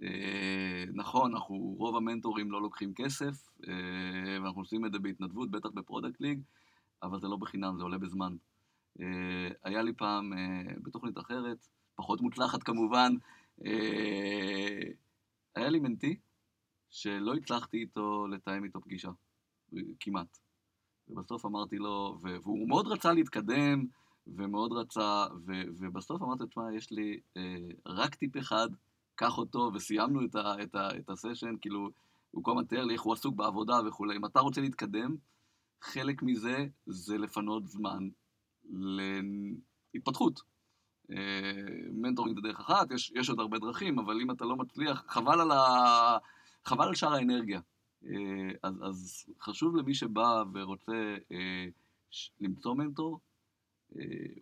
אה, 0.04 0.84
נכון, 0.94 1.32
אנחנו, 1.34 1.76
רוב 1.78 1.96
המנטורים 1.96 2.52
לא 2.52 2.62
לוקחים 2.62 2.94
כסף, 2.94 3.50
אה, 3.68 4.42
ואנחנו 4.42 4.62
עושים 4.62 4.86
את 4.86 4.92
זה 4.92 5.00
בהתנדבות, 5.00 5.52
בטח 5.52 5.70
ב 5.70 5.76
Product 5.76 6.22
League, 6.22 6.42
אבל 7.04 7.20
זה 7.20 7.28
לא 7.28 7.36
בחינם, 7.36 7.78
זה 7.78 7.84
עולה 7.84 7.98
בזמן. 7.98 8.36
אה, 9.02 9.50
היה 9.64 9.82
לי 9.82 9.94
פעם, 9.94 10.34
אה, 10.34 10.74
בתוכנית 10.82 11.18
אחרת, 11.18 11.68
פחות 11.96 12.22
מוצלחת 12.22 12.64
כמובן, 12.64 13.14
אה, 13.66 14.82
היה 15.56 15.70
לי 15.70 15.80
mentee 15.80 16.20
שלא 16.90 17.34
הצלחתי 17.34 17.78
איתו 17.78 18.28
לתאם 18.28 18.64
איתו 18.64 18.82
פגישה, 18.82 19.12
כמעט. 20.00 20.38
ובסוף 21.08 21.46
אמרתי 21.46 21.78
לו, 21.78 22.18
והוא 22.22 22.68
מאוד 22.68 22.88
רצה 22.88 23.14
להתקדם, 23.14 23.86
ומאוד 24.28 24.74
רצה, 24.74 25.26
ו, 25.46 25.52
ובסוף 25.80 26.22
אמרתי, 26.22 26.44
תשמע, 26.46 26.74
יש 26.74 26.92
לי 26.92 27.20
אה, 27.38 27.56
רק 27.86 28.16
טיפ 28.16 28.38
אחד, 28.38 28.68
קח 29.16 29.38
אותו, 29.38 29.72
וסיימנו 29.74 30.26
את, 30.26 30.36
ה, 30.36 30.64
את, 30.64 30.76
ה, 30.76 30.98
את 30.98 31.10
הסשן, 31.10 31.56
כאילו, 31.62 31.90
הוא 32.32 32.44
כל 32.44 32.52
הזמן 32.52 32.66
תיאר 32.66 32.84
לי 32.84 32.94
איך 32.94 33.02
הוא 33.02 33.14
עסוק 33.14 33.36
בעבודה 33.36 33.80
וכולי. 33.88 34.18
אם 34.18 34.26
אתה 34.26 34.40
רוצה 34.40 34.62
להתקדם, 34.62 35.16
חלק 35.82 36.24
מזה 36.24 36.66
זה 36.86 37.18
לפנות 37.18 37.68
זמן 37.68 38.10
להתפתחות. 39.94 40.42
אה, 41.12 41.52
מנטורינג 41.92 42.36
זה 42.36 42.42
דרך 42.42 42.60
אחת, 42.60 42.92
יש, 42.92 43.12
יש 43.16 43.30
עוד 43.30 43.40
הרבה 43.40 43.60
דרכים, 43.60 44.00
אבל 44.00 44.22
אם 44.22 44.32
אתה 44.32 44.46
לא 44.46 44.56
מצליח, 44.56 45.04
חבל 45.08 45.42
על, 45.42 45.52
ה... 45.52 46.18
חבל 46.66 46.88
על 46.88 46.96
שאר 46.96 47.14
האנרגיה. 47.14 47.62
אה, 48.06 48.52
אז, 48.64 48.74
אז 48.84 49.26
חשוב 49.42 49.76
למי 49.76 49.94
שבא 49.94 50.44
ורוצה 50.54 51.16
אה, 51.32 51.66
למצוא 52.40 52.76
מנטור, 52.76 53.20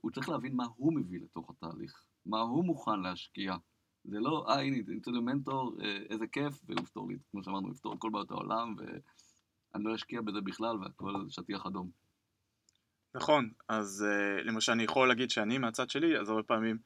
הוא 0.02 0.12
צריך 0.12 0.30
להבין 0.30 0.56
מה 0.56 0.66
הוא 0.76 0.94
מביא 0.96 1.20
לתוך 1.20 1.50
התהליך, 1.50 2.04
מה 2.26 2.40
הוא 2.40 2.66
מוכן 2.66 3.00
להשקיע. 3.00 3.56
זה 4.04 4.20
לא, 4.20 4.46
אה, 4.50 4.62
הנה, 4.62 4.78
נמצא 4.88 5.12
לי 5.12 5.20
מנטור, 5.20 5.78
איזה 6.10 6.28
כיף, 6.28 6.54
והוא 6.64 6.80
יפתור 6.80 7.10
לי, 7.10 7.18
כמו 7.32 7.44
שאמרנו, 7.44 7.68
הוא 7.68 7.76
יפתור 7.76 7.94
את 7.94 8.00
כל 8.00 8.10
בעיות 8.10 8.32
העולם, 8.32 8.76
ואני 8.78 9.84
לא 9.84 9.96
אשקיע 9.96 10.22
בזה 10.22 10.42
בכלל, 10.42 10.78
והכל 10.78 11.14
שטיח 11.30 11.66
אדום. 11.66 11.92
נכון, 13.16 13.52
אז 13.70 14.06
uh, 14.08 14.44
למשל 14.44 14.72
אני 14.72 14.84
יכול 14.84 15.08
להגיד 15.08 15.30
שאני 15.30 15.58
מהצד 15.58 15.90
שלי, 15.90 16.20
אז 16.20 16.30
הרבה 16.30 16.44
פעמים 16.44 16.78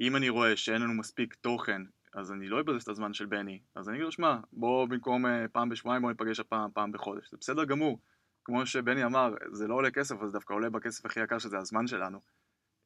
אם 0.00 0.16
אני 0.16 0.28
רואה 0.28 0.56
שאין 0.56 0.82
לנו 0.82 0.94
מספיק 0.94 1.34
תוכן, 1.34 1.82
אז 2.14 2.32
אני 2.32 2.48
לא 2.48 2.60
אבזז 2.60 2.82
את 2.82 2.88
הזמן 2.88 3.14
של 3.14 3.26
בני, 3.26 3.60
אז 3.74 3.88
אני 3.88 3.96
אגיד 3.96 4.04
לו, 4.04 4.12
שמע, 4.12 4.36
בוא 4.52 4.86
במקום 4.86 5.24
פעם 5.52 5.68
בשבועיים 5.68 6.02
בוא 6.02 6.10
ניפגש 6.10 6.40
הפעם 6.40 6.70
פעם 6.74 6.92
בחודש, 6.92 7.30
זה 7.30 7.36
בסדר 7.40 7.64
גמור, 7.64 8.00
כמו 8.44 8.66
שבני 8.66 9.04
אמר, 9.04 9.34
זה 9.52 9.66
לא 9.66 9.74
עולה 9.74 9.90
כסף, 9.90 10.22
אז 10.22 10.32
דווקא 10.32 10.54
עולה 10.54 10.70
בכסף 10.70 11.06
הכי 11.06 11.20
יקר 11.20 11.38
שזה 11.38 11.58
הזמן 11.58 11.86
שלנו. 11.86 12.20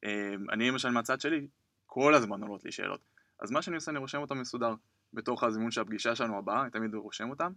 Uh, 0.05 0.09
אני 0.53 0.69
למשל 0.69 0.89
מהצד 0.89 1.21
שלי, 1.21 1.47
כל 1.85 2.13
הזמן 2.13 2.41
עולות 2.41 2.65
לי 2.65 2.71
שאלות, 2.71 3.01
אז 3.39 3.51
מה 3.51 3.61
שאני 3.61 3.75
עושה, 3.75 3.91
אני 3.91 3.99
רושם 3.99 4.21
אותם 4.21 4.41
מסודר, 4.41 4.73
בתוך 5.13 5.43
הזימון 5.43 5.71
של 5.71 5.81
הפגישה 5.81 6.15
שלנו 6.15 6.37
הבאה, 6.37 6.61
אני 6.61 6.71
תמיד 6.71 6.95
רושם 6.95 7.29
אותם, 7.29 7.51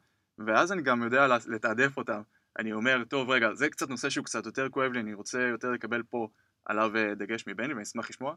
ואז 0.46 0.72
אני 0.72 0.82
גם 0.82 1.02
יודע 1.02 1.26
לתעדף 1.46 1.96
אותם. 1.96 2.22
אני 2.58 2.72
אומר, 2.72 3.04
טוב 3.04 3.30
רגע, 3.30 3.54
זה 3.54 3.68
קצת 3.68 3.88
נושא 3.88 4.10
שהוא 4.10 4.24
קצת 4.24 4.46
יותר 4.46 4.68
כואב 4.68 4.92
לי, 4.92 5.00
אני 5.00 5.14
רוצה 5.14 5.40
יותר 5.42 5.70
לקבל 5.70 6.02
פה 6.02 6.28
עליו 6.64 6.96
אה, 6.96 7.14
דגש 7.14 7.46
מבני 7.46 7.68
ואני 7.68 7.82
אשמח 7.82 8.10
לשמוע 8.10 8.34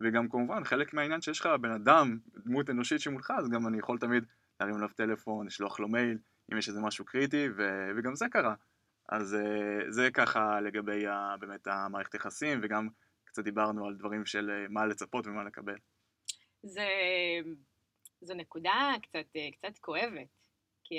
וגם 0.00 0.28
כמובן 0.28 0.64
חלק 0.64 0.94
מהעניין 0.94 1.20
שיש 1.20 1.40
לך 1.40 1.46
בן 1.60 1.70
אדם, 1.70 2.18
דמות 2.44 2.70
אנושית 2.70 3.00
שמולך, 3.00 3.32
אז 3.38 3.48
גם 3.48 3.66
אני 3.66 3.78
יכול 3.78 3.98
תמיד 3.98 4.24
להרים 4.60 4.76
אליו 4.76 4.88
טלפון, 4.88 5.46
לשלוח 5.46 5.80
לו 5.80 5.88
מייל, 5.88 6.18
אם 6.52 6.58
יש 6.58 6.68
איזה 6.68 6.80
משהו 6.80 7.04
קריטי, 7.04 7.48
ו- 7.56 7.90
וגם 7.96 8.14
זה 8.14 8.26
קרה. 8.28 8.54
אז 9.08 9.34
אה, 9.34 9.90
זה 9.90 10.10
ככה 10.14 10.60
לגבי 10.60 11.06
ה- 11.06 11.36
באמת 11.40 11.66
המערכת 11.66 12.14
יחסים, 12.14 12.60
וגם 12.62 12.88
קצת 13.24 13.44
דיברנו 13.44 13.86
על 13.86 13.94
דברים 13.94 14.26
של 14.26 14.50
אה, 14.50 14.72
מה 14.72 14.86
לצפות 14.86 15.26
ומה 15.26 15.44
לקבל. 15.44 15.76
זה, 16.62 16.88
זו 18.20 18.34
נקודה 18.34 18.92
קצת, 19.02 19.26
קצת 19.52 19.78
כואבת, 19.78 20.28
כי 20.84 20.98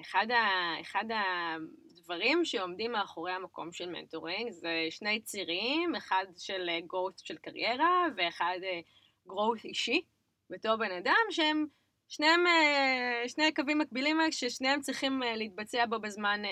אחד, 0.00 0.26
ה, 0.30 0.80
אחד 0.80 1.04
הדברים 1.10 2.44
שעומדים 2.44 2.92
מאחורי 2.92 3.32
המקום 3.32 3.72
של 3.72 3.88
מנטורינג 3.90 4.50
זה 4.50 4.86
שני 4.90 5.20
צירים, 5.20 5.94
אחד 5.94 6.24
של 6.36 6.68
growth 6.68 7.20
של 7.24 7.36
קריירה 7.36 8.04
ואחד 8.16 8.58
אה, 8.62 8.80
growth 9.28 9.64
אישי 9.64 10.02
בתור 10.50 10.76
בן 10.76 10.90
אדם 10.90 11.26
שהם 11.30 11.66
שניהם, 12.10 12.46
אה, 12.46 13.28
שני 13.28 13.54
קווים 13.54 13.78
מקבילים 13.78 14.18
ששניהם 14.30 14.80
צריכים 14.80 15.22
אה, 15.22 15.36
להתבצע 15.36 15.86
בו 15.86 16.00
בזמן 16.00 16.42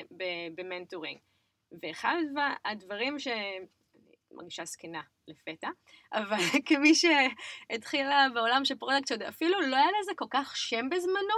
במנטורינג. 0.54 1.18
ואחד 1.82 2.16
הדברים 2.64 3.18
ש... 3.18 3.28
מרגישה 4.32 4.64
זקנה 4.64 5.02
לפתע, 5.28 5.68
אבל 6.12 6.36
כמי 6.68 6.92
שהתחילה 6.94 8.26
בעולם 8.34 8.64
של 8.64 8.74
product 8.74 9.06
שעוד 9.06 9.22
אפילו 9.22 9.60
לא 9.60 9.76
היה 9.76 9.86
לזה 10.00 10.12
כל 10.16 10.24
כך 10.30 10.56
שם 10.56 10.88
בזמנו, 10.90 11.34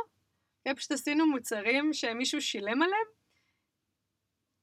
פשוט 0.77 0.93
עשינו 0.93 1.27
מוצרים 1.27 1.93
שמישהו 1.93 2.41
שילם 2.41 2.83
עליהם. 2.83 3.20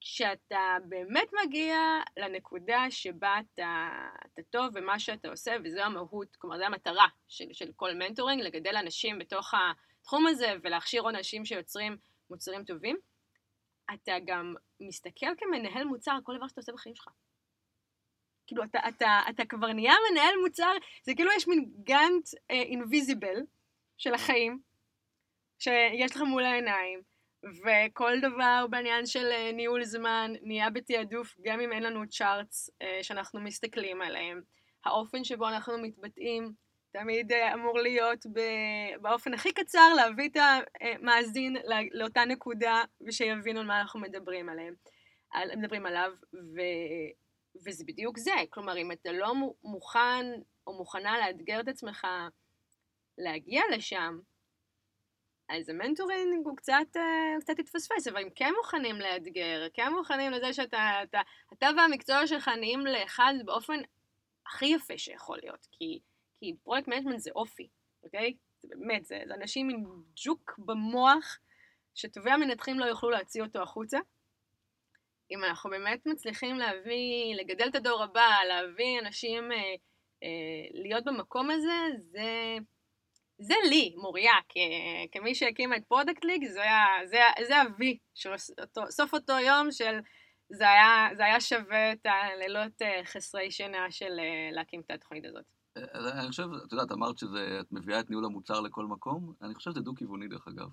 כשאתה 0.09 0.77
באמת 0.89 1.29
מגיע 1.43 1.77
לנקודה 2.17 2.85
שבה 2.89 3.35
אתה, 3.39 3.89
אתה 4.33 4.41
טוב 4.49 4.73
במה 4.73 4.99
שאתה 4.99 5.29
עושה, 5.29 5.55
וזו 5.63 5.79
המהות, 5.79 6.35
כלומר 6.35 6.57
זו 6.57 6.63
המטרה 6.63 7.07
של, 7.27 7.53
של 7.53 7.71
כל 7.75 7.93
מנטורינג, 7.93 8.41
לגדל 8.41 8.75
אנשים 8.75 9.19
בתוך 9.19 9.53
התחום 9.53 10.27
הזה 10.27 10.53
ולהכשיר 10.63 11.09
אנשים 11.09 11.45
שיוצרים 11.45 11.97
מוצרים 12.29 12.63
טובים, 12.63 12.97
אתה 13.93 14.13
גם 14.25 14.55
מסתכל 14.79 15.35
כמנהל 15.37 15.83
מוצר 15.83 16.11
על 16.11 16.21
כל 16.23 16.37
דבר 16.37 16.47
שאתה 16.47 16.61
עושה 16.61 16.71
בחיים 16.71 16.95
שלך. 16.95 17.07
כאילו, 18.47 18.63
אתה, 18.63 18.79
אתה, 18.89 19.21
אתה 19.29 19.45
כבר 19.45 19.73
נהיה 19.73 19.93
מנהל 20.11 20.33
מוצר, 20.43 20.71
זה 21.03 21.13
כאילו 21.15 21.31
יש 21.37 21.47
מין 21.47 21.71
גאנט 21.83 22.27
אינביזיבל 22.49 23.37
uh, 23.37 23.45
של 23.97 24.13
החיים, 24.13 24.59
שיש 25.59 26.15
לך 26.15 26.21
מול 26.21 26.45
העיניים, 26.45 27.01
וכל 27.43 28.19
דבר 28.21 28.65
בעניין 28.69 29.05
של 29.05 29.25
אה, 29.31 29.51
ניהול 29.51 29.83
זמן 29.83 30.33
נהיה 30.41 30.69
בתעדוף 30.69 31.35
גם 31.41 31.59
אם 31.59 31.71
אין 31.71 31.83
לנו 31.83 32.09
צ'ארטס 32.09 32.69
אה, 32.81 32.99
שאנחנו 33.01 33.41
מסתכלים 33.41 34.01
עליהם. 34.01 34.41
האופן 34.85 35.23
שבו 35.23 35.47
אנחנו 35.47 35.77
מתבטאים 35.77 36.53
תמיד 36.91 37.31
אה, 37.31 37.53
אמור 37.53 37.79
להיות 37.79 38.25
באופן 39.01 39.33
הכי 39.33 39.53
קצר 39.53 39.93
להביא 39.95 40.29
את 40.29 40.37
המאזין 40.81 41.57
לאותה 41.91 42.25
נקודה 42.25 42.83
ושיבינו 43.07 43.59
על 43.59 43.65
מה 43.65 43.81
אנחנו 43.81 43.99
מדברים 43.99 44.49
עליהם, 44.49 44.73
על, 45.31 45.55
מדברים 45.55 45.85
עליו, 45.85 46.11
ו, 46.33 46.61
וזה 47.65 47.83
בדיוק 47.87 48.17
זה, 48.17 48.31
כלומר 48.49 48.77
אם 48.77 48.91
אתה 48.91 49.11
לא 49.11 49.33
מוכן 49.63 50.25
או 50.67 50.77
מוכנה 50.77 51.17
לאתגר 51.17 51.59
את 51.59 51.67
עצמך 51.67 52.07
להגיע 53.17 53.61
לשם, 53.71 54.19
אז 55.49 55.69
המנטורינג 55.69 56.45
הוא 56.45 56.57
קצת, 56.57 56.95
אה, 56.95 57.41
קצת 57.41 57.59
התפספס, 57.59 58.07
אבל 58.07 58.21
הם 58.21 58.29
כן 58.35 58.53
מוכנים 58.57 58.95
לאתגר, 58.95 59.67
כן 59.73 59.91
מוכנים 59.97 60.31
לזה 60.31 60.53
שאתה, 60.53 60.99
אתה, 61.03 61.21
אתה 61.53 61.67
והמקצוע 61.77 62.27
שלך 62.27 62.47
נהיים 62.47 62.85
לאחד 62.85 63.33
באופן 63.45 63.79
הכי 64.47 64.65
יפה 64.65 64.97
שיכול 64.97 65.37
להיות, 65.43 65.67
כי, 65.71 65.99
כי 66.39 66.53
product 66.63 66.87
management 66.87 67.19
זה 67.19 67.31
אופי, 67.35 67.67
אוקיי? 68.03 68.33
זה 68.61 68.67
באמת, 68.79 69.05
זה, 69.05 69.21
זה 69.27 69.33
אנשים 69.33 69.69
עם 69.69 69.83
ג'וק 70.15 70.59
במוח, 70.59 71.39
שטובי 71.95 72.31
המנתחים 72.31 72.79
לא 72.79 72.85
יוכלו 72.85 73.09
להוציא 73.09 73.41
אותו 73.41 73.61
החוצה. 73.61 73.99
אם 75.31 75.43
אנחנו 75.43 75.69
באמת 75.69 76.05
מצליחים 76.05 76.55
להביא, 76.57 77.35
לגדל 77.35 77.67
את 77.67 77.75
הדור 77.75 78.03
הבא, 78.03 78.29
להביא 78.47 78.99
אנשים 78.99 79.51
אה, 79.51 79.57
אה, 80.23 80.67
להיות 80.73 81.03
במקום 81.05 81.51
הזה, 81.51 81.97
זה... 81.97 82.57
זה 83.39 83.53
לי, 83.69 83.95
מוריה, 83.97 84.33
כמי 85.11 85.35
שהקימה 85.35 85.75
את 85.75 85.83
Product 85.87 86.25
League, 86.25 86.45
זה 87.45 87.57
ה-V, 87.57 87.83
סוף 88.89 89.13
אותו 89.13 89.33
יום 89.33 89.71
של 89.71 89.99
זה 90.49 90.69
היה, 90.69 91.07
זה 91.17 91.25
היה 91.25 91.41
שווה 91.41 91.91
את 91.91 92.05
הלילות 92.05 92.81
אה, 92.81 93.01
חסרי 93.05 93.51
שינה 93.51 93.91
של 93.91 94.19
אה, 94.19 94.49
להקים 94.51 94.81
את 94.85 94.91
התוכנית 94.91 95.25
הזאת. 95.25 95.45
אה, 95.77 96.19
אני 96.19 96.27
חושב, 96.27 96.47
את 96.65 96.71
יודעת, 96.71 96.91
אמרת 96.91 97.17
שאת 97.17 97.71
מביאה 97.71 97.99
את 97.99 98.09
ניהול 98.09 98.25
המוצר 98.25 98.61
לכל 98.61 98.85
מקום, 98.85 99.33
אני 99.41 99.53
חושב 99.53 99.71
שזה 99.71 99.79
דו-כיווני 99.79 100.27
דרך 100.27 100.47
אגב. 100.47 100.69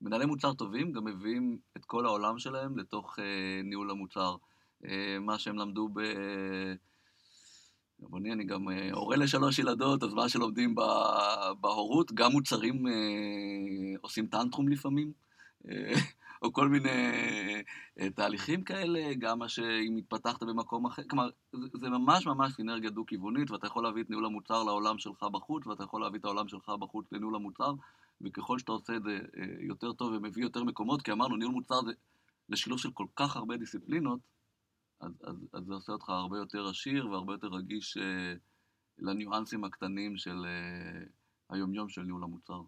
מנהלי 0.00 0.26
מוצר 0.26 0.52
טובים 0.52 0.92
גם 0.92 1.04
מביאים 1.04 1.58
את 1.76 1.84
כל 1.84 2.06
העולם 2.06 2.38
שלהם 2.38 2.78
לתוך 2.78 3.18
ניהול 3.64 3.90
המוצר. 3.90 4.36
מה 5.20 5.38
שהם 5.38 5.58
למדו 5.58 5.88
ב... 5.88 6.00
אני, 8.16 8.32
אני 8.32 8.44
גם 8.44 8.68
אה, 8.68 8.92
הורה 8.92 9.16
לשלוש 9.16 9.58
ילדות, 9.58 10.02
אז 10.02 10.14
מה 10.14 10.28
שלומדים 10.28 10.74
בהורות, 11.60 12.12
גם 12.12 12.32
מוצרים 12.32 12.86
אה, 12.86 12.92
עושים 14.00 14.26
טנטרום 14.26 14.68
לפעמים, 14.68 15.12
אה, 15.68 15.92
או 16.42 16.52
כל 16.52 16.68
מיני 16.68 16.90
תהליכים 18.14 18.64
כאלה, 18.64 19.14
גם 19.18 19.38
מה 19.38 19.48
שאם 19.48 19.96
התפתחת 19.98 20.42
במקום 20.42 20.86
אחר, 20.86 21.02
כלומר, 21.10 21.28
זה 21.52 21.88
ממש 21.88 22.26
ממש 22.26 22.60
אנרגיה 22.60 22.90
דו-כיוונית, 22.90 23.50
ואתה 23.50 23.66
יכול 23.66 23.82
להביא 23.82 24.02
את 24.02 24.10
ניהול 24.10 24.26
המוצר 24.26 24.62
לעולם 24.62 24.98
שלך 24.98 25.22
בחוץ, 25.32 25.66
ואתה 25.66 25.84
יכול 25.84 26.00
להביא 26.00 26.20
את 26.20 26.24
העולם 26.24 26.48
שלך 26.48 26.68
בחוץ 26.80 27.06
לניהול 27.12 27.34
המוצר, 27.34 27.72
וככל 28.20 28.58
שאתה 28.58 28.72
עושה 28.72 28.96
את 28.96 29.02
זה 29.02 29.18
יותר 29.60 29.92
טוב 29.92 30.12
ומביא 30.12 30.42
יותר 30.42 30.64
מקומות, 30.64 31.02
כי 31.02 31.12
אמרנו, 31.12 31.36
ניהול 31.36 31.52
מוצר 31.52 31.80
זה, 31.84 31.92
זה 32.48 32.56
שילוב 32.56 32.78
של 32.78 32.90
כל 32.90 33.06
כך 33.16 33.36
הרבה 33.36 33.56
דיסציפלינות, 33.56 34.20
אז, 35.04 35.12
אז, 35.24 35.36
אז 35.52 35.64
זה 35.64 35.74
עושה 35.74 35.92
אותך 35.92 36.08
הרבה 36.08 36.36
יותר 36.36 36.68
עשיר 36.68 37.10
והרבה 37.10 37.32
יותר 37.32 37.46
רגיש 37.46 37.96
אה, 37.96 38.34
לניואנסים 38.98 39.64
הקטנים 39.64 40.16
של 40.16 40.36
אה, 40.46 41.06
היומיום 41.50 41.88
של 41.88 42.02
ניהול 42.02 42.22
המוצר. 42.22 42.60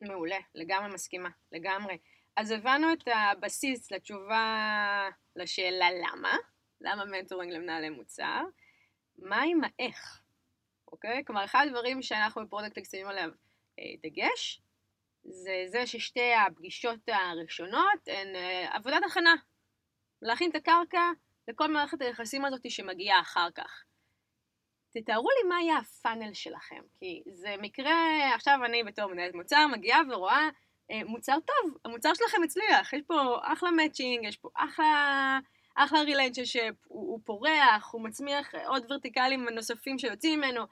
מעולה, 0.00 0.38
לגמרי 0.54 0.94
מסכימה, 0.94 1.28
לגמרי. 1.52 1.98
אז 2.36 2.50
הבנו 2.50 2.92
את 2.92 3.08
הבסיס 3.14 3.92
לתשובה 3.92 5.08
לשאלה 5.36 5.86
למה, 5.92 6.36
למה 6.80 7.04
מנטורינג 7.04 7.52
למנהלי 7.52 7.90
מוצר, 7.90 8.42
מה 9.18 9.42
עם 9.42 9.60
האיך, 9.64 10.22
אוקיי? 10.92 11.24
כלומר, 11.26 11.44
אחד 11.44 11.66
הדברים 11.68 12.02
שאנחנו 12.02 12.46
ב 12.46 12.51
product 12.51 12.84
שמים 12.90 13.06
עליו 13.06 13.30
אה, 13.78 13.84
דגש, 14.02 14.62
זה 15.24 15.64
זה 15.66 15.86
ששתי 15.86 16.34
הפגישות 16.34 17.00
הראשונות 17.08 18.00
הן 18.06 18.36
אה, 18.36 18.76
עבודת 18.76 19.02
הכנה. 19.10 19.34
להכין 20.22 20.50
את 20.50 20.56
הקרקע 20.56 21.10
לכל 21.48 21.72
מערכת 21.72 22.02
היחסים 22.02 22.44
הזאת 22.44 22.70
שמגיעה 22.70 23.20
אחר 23.20 23.48
כך. 23.54 23.84
תתארו 24.90 25.28
לי 25.30 25.48
מה 25.48 25.62
יהיה 25.62 25.78
הפאנל 25.78 26.34
שלכם, 26.34 26.82
כי 26.98 27.22
זה 27.32 27.54
מקרה, 27.58 28.34
עכשיו 28.34 28.58
אני 28.64 28.84
בתור 28.84 29.06
מנהלת 29.06 29.34
מוצר 29.34 29.66
מגיעה 29.66 30.00
ורואה 30.10 30.48
אה, 30.90 31.04
מוצר 31.04 31.36
טוב, 31.46 31.78
המוצר 31.84 32.14
שלכם 32.14 32.42
הצליח, 32.44 32.92
יש 32.92 33.02
פה 33.06 33.38
אחלה 33.42 33.70
מאצ'ינג, 33.70 34.24
יש 34.24 34.36
פה 34.36 34.48
אחלה, 34.54 35.38
אחלה 35.74 36.00
רילנצ'שפ, 36.00 36.74
הוא, 36.86 37.12
הוא 37.12 37.20
פורח, 37.24 37.90
הוא 37.92 38.04
מצמיח 38.04 38.54
עוד 38.54 38.92
ורטיקלים 38.92 39.48
נוספים 39.48 39.98
שיוצאים 39.98 40.40
ממנו. 40.40 40.64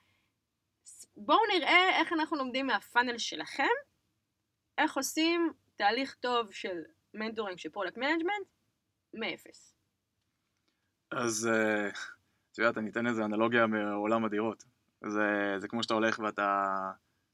בואו 1.16 1.38
נראה 1.52 2.00
איך 2.00 2.12
אנחנו 2.12 2.36
לומדים 2.36 2.66
מה 2.66 2.79
funnel 2.79 3.18
שלכם, 3.18 3.74
איך 4.78 4.96
עושים 4.96 5.52
תהליך 5.76 6.14
טוב 6.14 6.52
של 6.52 6.82
מנטורינג 7.14 7.58
של 7.58 7.68
product 7.68 7.96
management, 7.96 8.46
מאפס. 9.14 9.73
אז 11.16 11.50
אה, 11.52 11.88
את 12.52 12.58
יודעת, 12.58 12.78
אני 12.78 12.90
אתן 12.90 13.06
איזה 13.06 13.24
אנלוגיה 13.24 13.66
מעולם 13.66 14.24
הדירות. 14.24 14.64
זה, 15.08 15.56
זה 15.58 15.68
כמו 15.68 15.82
שאתה 15.82 15.94
הולך 15.94 16.18
ואתה 16.18 16.72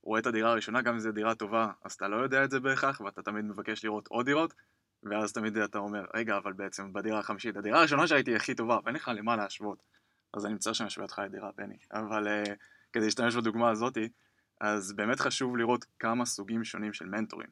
רואה 0.03 0.21
את 0.21 0.27
הדירה 0.27 0.51
הראשונה, 0.51 0.83
גם 0.83 0.93
אם 0.93 1.01
זו 1.01 1.12
דירה 1.12 1.35
טובה, 1.35 1.71
אז 1.85 1.93
אתה 1.93 2.09
לא 2.09 2.16
יודע 2.16 2.45
את 2.45 2.51
זה 2.51 2.61
בהכרח, 2.61 3.01
ואתה 3.01 3.23
תמיד 3.23 3.45
מבקש 3.45 3.85
לראות 3.85 4.09
עוד 4.09 4.27
דירות, 4.27 4.55
ואז 5.03 5.33
תמיד 5.33 5.57
אתה 5.57 5.79
אומר, 5.79 6.05
רגע, 6.14 6.37
אבל 6.37 6.53
בעצם 6.53 6.93
בדירה 6.93 7.19
החמישית, 7.19 7.57
הדירה 7.57 7.79
הראשונה 7.79 8.07
שראיתי 8.07 8.37
הכי 8.37 8.55
טובה, 8.55 8.79
ואין 8.85 8.97
לך 8.97 9.11
למה 9.14 9.37
להשוות. 9.37 9.83
אז 10.35 10.47
אני 10.47 10.55
מצטער 10.55 10.73
שאני 10.73 10.87
משווה 10.87 11.05
אותך 11.05 11.19
לדירה, 11.19 11.51
בני. 11.57 11.79
אבל 11.93 12.29
uh, 12.29 12.51
כדי 12.93 13.05
להשתמש 13.05 13.37
בדוגמה 13.37 13.71
הזאתי, 13.71 14.09
אז 14.61 14.93
באמת 14.93 15.21
חשוב 15.21 15.57
לראות 15.57 15.85
כמה 15.99 16.25
סוגים 16.27 16.64
שונים 16.64 16.93
של 16.93 17.07
מנטורים. 17.07 17.49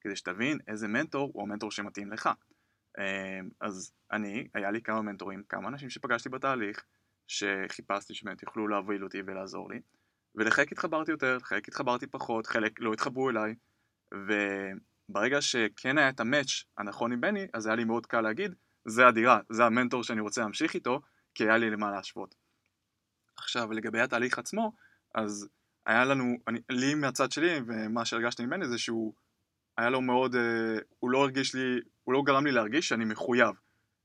כדי 0.00 0.16
שתבין 0.16 0.58
איזה 0.68 0.88
מנטור 0.88 1.30
הוא 1.34 1.42
המנטור 1.42 1.70
שמתאים 1.70 2.12
לך. 2.12 2.30
Uh, 2.96 3.00
אז 3.60 3.92
אני, 4.12 4.48
היה 4.54 4.70
לי 4.70 4.82
כמה 4.82 5.02
מנטורים, 5.02 5.42
כמה 5.48 5.68
אנשים 5.68 5.90
שפגשתי 5.90 6.28
בתהליך, 6.28 6.84
שחיפשתי 7.28 8.14
שבאמת 8.14 8.42
יוכלו 8.42 8.68
להוביל 8.68 9.04
אותי 9.04 9.18
ולעזור 9.26 9.70
לי. 9.70 9.80
ולחלק 10.34 10.72
התחברתי 10.72 11.10
יותר, 11.10 11.36
לחלק 11.36 11.68
התחברתי 11.68 12.06
פחות, 12.06 12.46
חלק 12.46 12.80
לא 12.80 12.92
התחברו 12.92 13.30
אליי, 13.30 13.54
וברגע 14.14 15.40
שכן 15.40 15.98
היה 15.98 16.08
את 16.08 16.20
המאץ' 16.20 16.64
הנכון 16.78 17.12
עם 17.12 17.20
בני, 17.20 17.46
אז 17.52 17.66
היה 17.66 17.76
לי 17.76 17.84
מאוד 17.84 18.06
קל 18.06 18.20
להגיד, 18.20 18.54
זה 18.84 19.06
הדירה, 19.06 19.40
זה 19.50 19.64
המנטור 19.64 20.02
שאני 20.02 20.20
רוצה 20.20 20.40
להמשיך 20.40 20.74
איתו, 20.74 21.00
כי 21.34 21.44
היה 21.44 21.56
לי 21.56 21.70
למה 21.70 21.90
להשוות. 21.90 22.34
עכשיו, 23.36 23.72
לגבי 23.72 24.00
התהליך 24.00 24.38
עצמו, 24.38 24.72
אז 25.14 25.48
היה 25.86 26.04
לנו, 26.04 26.36
אני, 26.48 26.60
לי 26.70 26.94
מהצד 26.94 27.32
שלי, 27.32 27.60
ומה 27.66 28.04
שהרגשתי 28.04 28.46
בני 28.46 28.68
זה 28.68 28.78
שהוא, 28.78 29.14
היה 29.78 29.90
לו 29.90 30.00
מאוד, 30.00 30.34
אה, 30.34 30.78
הוא 30.98 31.10
לא 31.10 31.18
הרגיש 31.18 31.54
לי, 31.54 31.80
הוא 32.06 32.14
לא 32.14 32.22
גרם 32.22 32.46
לי 32.46 32.52
להרגיש 32.52 32.88
שאני 32.88 33.04
מחויב. 33.04 33.54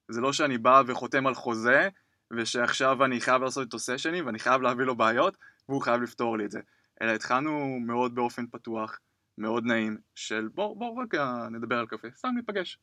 זה 0.08 0.22
לא 0.22 0.34
שאני 0.34 0.58
בא 0.58 0.84
וחותם 0.88 1.28
על 1.28 1.34
חוזה, 1.34 1.90
ושעכשיו 2.32 3.06
אני 3.06 3.22
חייב 3.22 3.42
לעשות 3.42 3.66
איתו 3.66 3.80
סשנים, 3.80 4.26
ואני 4.26 4.40
חייב 4.40 4.62
להביא 4.62 4.86
לו 4.86 4.96
בעיות, 4.96 5.38
והוא 5.70 5.82
חייב 5.82 6.02
לפתור 6.02 6.38
לי 6.38 6.46
את 6.46 6.52
זה. 6.52 6.60
אלא 7.02 7.12
התחלנו 7.12 7.80
מאוד 7.86 8.16
באופן 8.16 8.48
פתוח, 8.48 9.00
מאוד 9.38 9.66
נעים, 9.66 9.98
של 10.16 10.50
בוא, 10.54 10.78
בוא 10.78 11.04
רגע 11.04 11.48
נדבר 11.52 11.80
על 11.80 11.88
קפה, 11.88 12.08
סתם 12.16 12.30
ניפגש. 12.36 12.78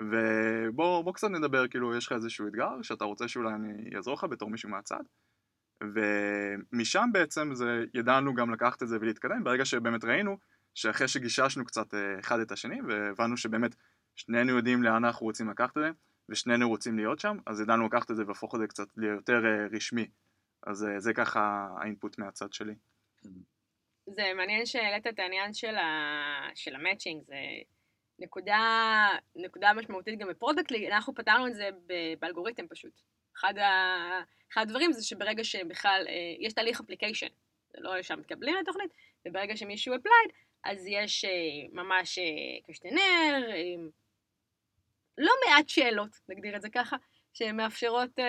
ובוא 0.00 1.02
בוא 1.04 1.14
קצת 1.14 1.30
נדבר, 1.30 1.68
כאילו 1.68 1.96
יש 1.96 2.06
לך 2.06 2.12
איזשהו 2.12 2.46
אתגר 2.48 2.82
שאתה 2.82 3.04
רוצה 3.04 3.28
שאולי 3.28 3.54
אני 3.54 3.96
אעזור 3.96 4.14
לך 4.14 4.24
בתור 4.24 4.50
מישהו 4.50 4.68
מהצד. 4.68 5.02
ומשם 5.82 7.08
בעצם 7.12 7.54
זה, 7.54 7.84
ידענו 7.94 8.34
גם 8.34 8.50
לקחת 8.50 8.82
את 8.82 8.88
זה 8.88 8.98
ולהתקדם, 9.00 9.44
ברגע 9.44 9.64
שבאמת 9.64 10.04
ראינו 10.04 10.38
שאחרי 10.74 11.08
שגיששנו 11.08 11.64
קצת 11.64 11.94
אה, 11.94 12.18
אחד 12.20 12.40
את 12.40 12.52
השני 12.52 12.78
והבנו 12.88 13.36
שבאמת 13.36 13.74
שנינו 14.20 14.56
יודעים 14.56 14.82
לאן 14.82 15.04
אנחנו 15.04 15.26
רוצים 15.26 15.50
לקחת 15.50 15.76
את 15.76 15.82
זה 15.82 15.90
ושנינו 16.28 16.68
רוצים 16.68 16.96
להיות 16.96 17.18
שם, 17.18 17.36
אז 17.46 17.60
ידענו 17.60 17.86
לקחת 17.86 18.10
את 18.10 18.16
זה 18.16 18.22
והפוך 18.26 18.54
את 18.54 18.60
זה 18.60 18.66
קצת 18.66 18.88
ליותר 18.96 19.46
אה, 19.46 19.66
רשמי. 19.72 20.06
אז 20.62 20.84
אה, 20.84 21.00
זה 21.00 21.14
ככה 21.14 21.68
האינפוט 21.80 22.18
מהצד 22.18 22.52
שלי. 22.52 22.74
זה 24.06 24.32
מעניין 24.36 24.66
שהעלית 24.66 25.06
את 25.06 25.18
העניין 25.18 25.52
של, 25.52 25.76
ה... 25.76 26.48
של 26.54 26.74
המצ'ינג, 26.74 27.22
זה 27.26 27.34
נקודה, 28.18 29.08
נקודה 29.36 29.72
משמעותית 29.72 30.18
גם 30.18 30.28
ב 30.28 30.33
Product 30.33 30.70
League, 30.70 30.84
אנחנו 30.84 31.14
פתרנו 31.14 31.46
את 31.46 31.54
זה 31.54 31.68
באלגוריתם 32.20 32.66
פשוט. 32.68 33.00
אחד, 33.36 33.58
ה... 33.58 34.20
אחד 34.52 34.62
הדברים 34.62 34.92
זה 34.92 35.04
שברגע 35.04 35.44
שבכלל 35.44 36.04
אה, 36.08 36.14
יש 36.38 36.52
תהליך 36.52 36.80
application, 36.80 37.28
זה 37.72 37.78
לא 37.80 38.02
סתם 38.02 38.18
מתקבלים 38.18 38.56
לתוכנית, 38.56 38.90
וברגע 39.28 39.56
שמישהו 39.56 39.94
applied, 39.94 40.30
אז 40.64 40.86
יש 40.86 41.24
ממש 41.72 42.18
questionnaire, 42.66 43.50
לא 45.18 45.32
מעט 45.46 45.68
שאלות, 45.68 46.20
נגדיר 46.28 46.56
את 46.56 46.62
זה 46.62 46.70
ככה, 46.70 46.96
שמאפשרות 47.32 48.18
אה, 48.18 48.22
אה, 48.22 48.24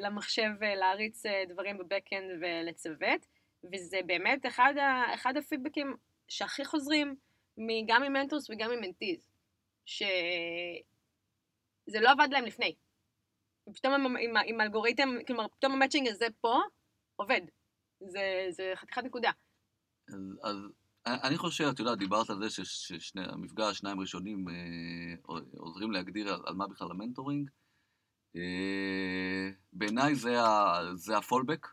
למחשב 0.00 0.50
אה, 0.60 0.64
להריץ 0.78 1.26
אה, 1.26 1.30
דברים 1.48 1.78
ב 1.78 1.85
backend 1.85 2.30
ולצוות, 2.40 3.26
וזה 3.72 4.00
באמת 4.06 4.46
אחד, 4.46 4.74
ה, 4.76 5.14
אחד 5.14 5.36
הפידבקים 5.36 5.96
שהכי 6.28 6.64
חוזרים 6.64 7.14
גם 7.86 8.02
מ 8.02 8.08
mentors 8.08 8.50
וגם 8.50 8.70
מ 8.70 8.76
mentees, 8.76 9.26
שזה 9.86 10.00
לא 12.00 12.10
עבד 12.10 12.28
להם 12.30 12.44
לפני. 12.44 12.74
פתאום 13.74 13.94
עם, 13.94 14.16
עם, 14.16 14.34
עם 14.46 14.60
אלגוריתם, 14.60 15.08
כלומר, 15.26 15.48
פתאום 15.48 15.72
ה 15.72 15.76
matching 15.76 16.08
הזה 16.08 16.26
פה 16.40 16.60
עובד. 17.16 17.40
זה, 18.00 18.46
זה 18.50 18.72
חתיכת 18.74 19.04
נקודה. 19.04 19.30
אז, 20.08 20.38
אז 20.42 20.56
אני 21.08 21.38
חושב, 21.38 21.64
את 21.64 21.78
יודעת, 21.78 21.98
דיברת 21.98 22.30
על 22.30 22.48
זה 22.48 22.64
שהמפגש, 22.98 23.78
שניים 23.78 24.00
ראשונים, 24.00 24.46
עוזרים 25.56 25.90
להגדיר 25.90 26.34
על, 26.46 26.54
מה 26.54 26.66
בכלל 26.66 26.90
המנטורינג. 26.90 27.50
אה, 28.36 29.50
בעיניי 29.72 30.14
זה, 30.94 31.16
ה 31.16 31.21
fallback, 31.21 31.66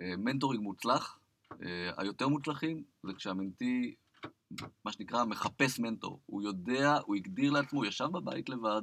אה, 0.00 0.16
מנטורינג 0.16 0.62
מוצלח. 0.62 1.18
אה, 1.62 1.90
היותר 1.96 2.28
מוצלחים 2.28 2.84
זה 3.02 3.12
כשהמנטי, 3.12 3.94
מה 4.84 4.92
שנקרא, 4.92 5.24
מחפש 5.24 5.78
מנטור. 5.78 6.20
הוא 6.26 6.42
יודע, 6.42 6.98
הוא 7.06 7.16
הגדיר 7.16 7.52
לעצמו, 7.52 7.78
הוא 7.78 7.86
ישב 7.86 8.06
בבית 8.12 8.48
לבד, 8.48 8.82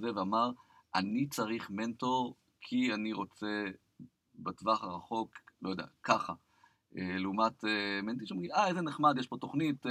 זה, 0.00 0.14
ואמר, 0.14 0.50
אני 0.94 1.26
צריך 1.26 1.70
מנטור 1.70 2.34
כי 2.60 2.94
אני 2.94 3.12
רוצה 3.12 3.64
בטווח 4.34 4.84
הרחוק, 4.84 5.30
לא 5.62 5.70
יודע, 5.70 5.84
ככה. 6.02 6.32
לעומת 6.94 7.64
מנטי 8.02 8.26
שאומרים, 8.26 8.50
אה, 8.50 8.68
איזה 8.68 8.82
נחמד, 8.82 9.18
יש 9.18 9.26
פה 9.26 9.36
תוכנית, 9.36 9.86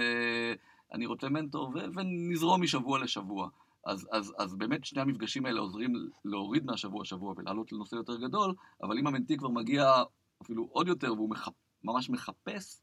אני 0.94 1.06
רוצה 1.06 1.30
מנטור, 1.30 1.74
ונזרום 1.96 2.62
משבוע 2.62 3.00
לשבוע. 3.00 3.50
אז, 3.86 4.08
אז, 4.12 4.34
אז 4.38 4.56
באמת 4.56 4.86
שני 4.86 5.02
המפגשים 5.02 5.46
האלה 5.46 5.60
עוזרים 5.60 5.94
להוריד 6.26 6.66
מהשבוע 6.66 7.06
שבוע 7.06 7.34
ולעלות 7.38 7.72
לנושא 7.72 7.96
יותר 7.96 8.18
גדול, 8.18 8.56
אבל 8.84 8.98
אם 8.98 9.08
המנטי 9.08 9.38
כבר 9.38 9.50
מגיע 9.50 10.04
אפילו 10.42 10.68
עוד 10.72 10.88
יותר 10.88 11.14
והוא 11.14 11.30
מחפ, 11.30 11.54
ממש 11.84 12.10
מחפש, 12.10 12.82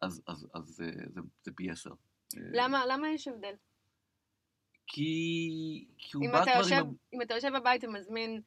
אז, 0.00 0.22
אז, 0.26 0.48
אז 0.54 0.64
זה, 0.64 0.90
זה, 1.08 1.20
זה 1.42 1.52
פי 1.56 1.70
עשר. 1.70 1.90
למה, 2.34 2.86
למה 2.86 3.08
יש 3.08 3.28
הבדל? 3.28 3.54
כי, 4.86 5.08
כי 5.98 6.16
הוא 6.16 6.26
בא 6.32 6.42
כבר 6.42 6.52
יושב, 6.58 6.76
עם... 6.76 6.94
אם 7.12 7.22
אתה 7.22 7.34
יושב 7.34 7.50
בבית 7.56 7.84
ומזמין 7.84 8.40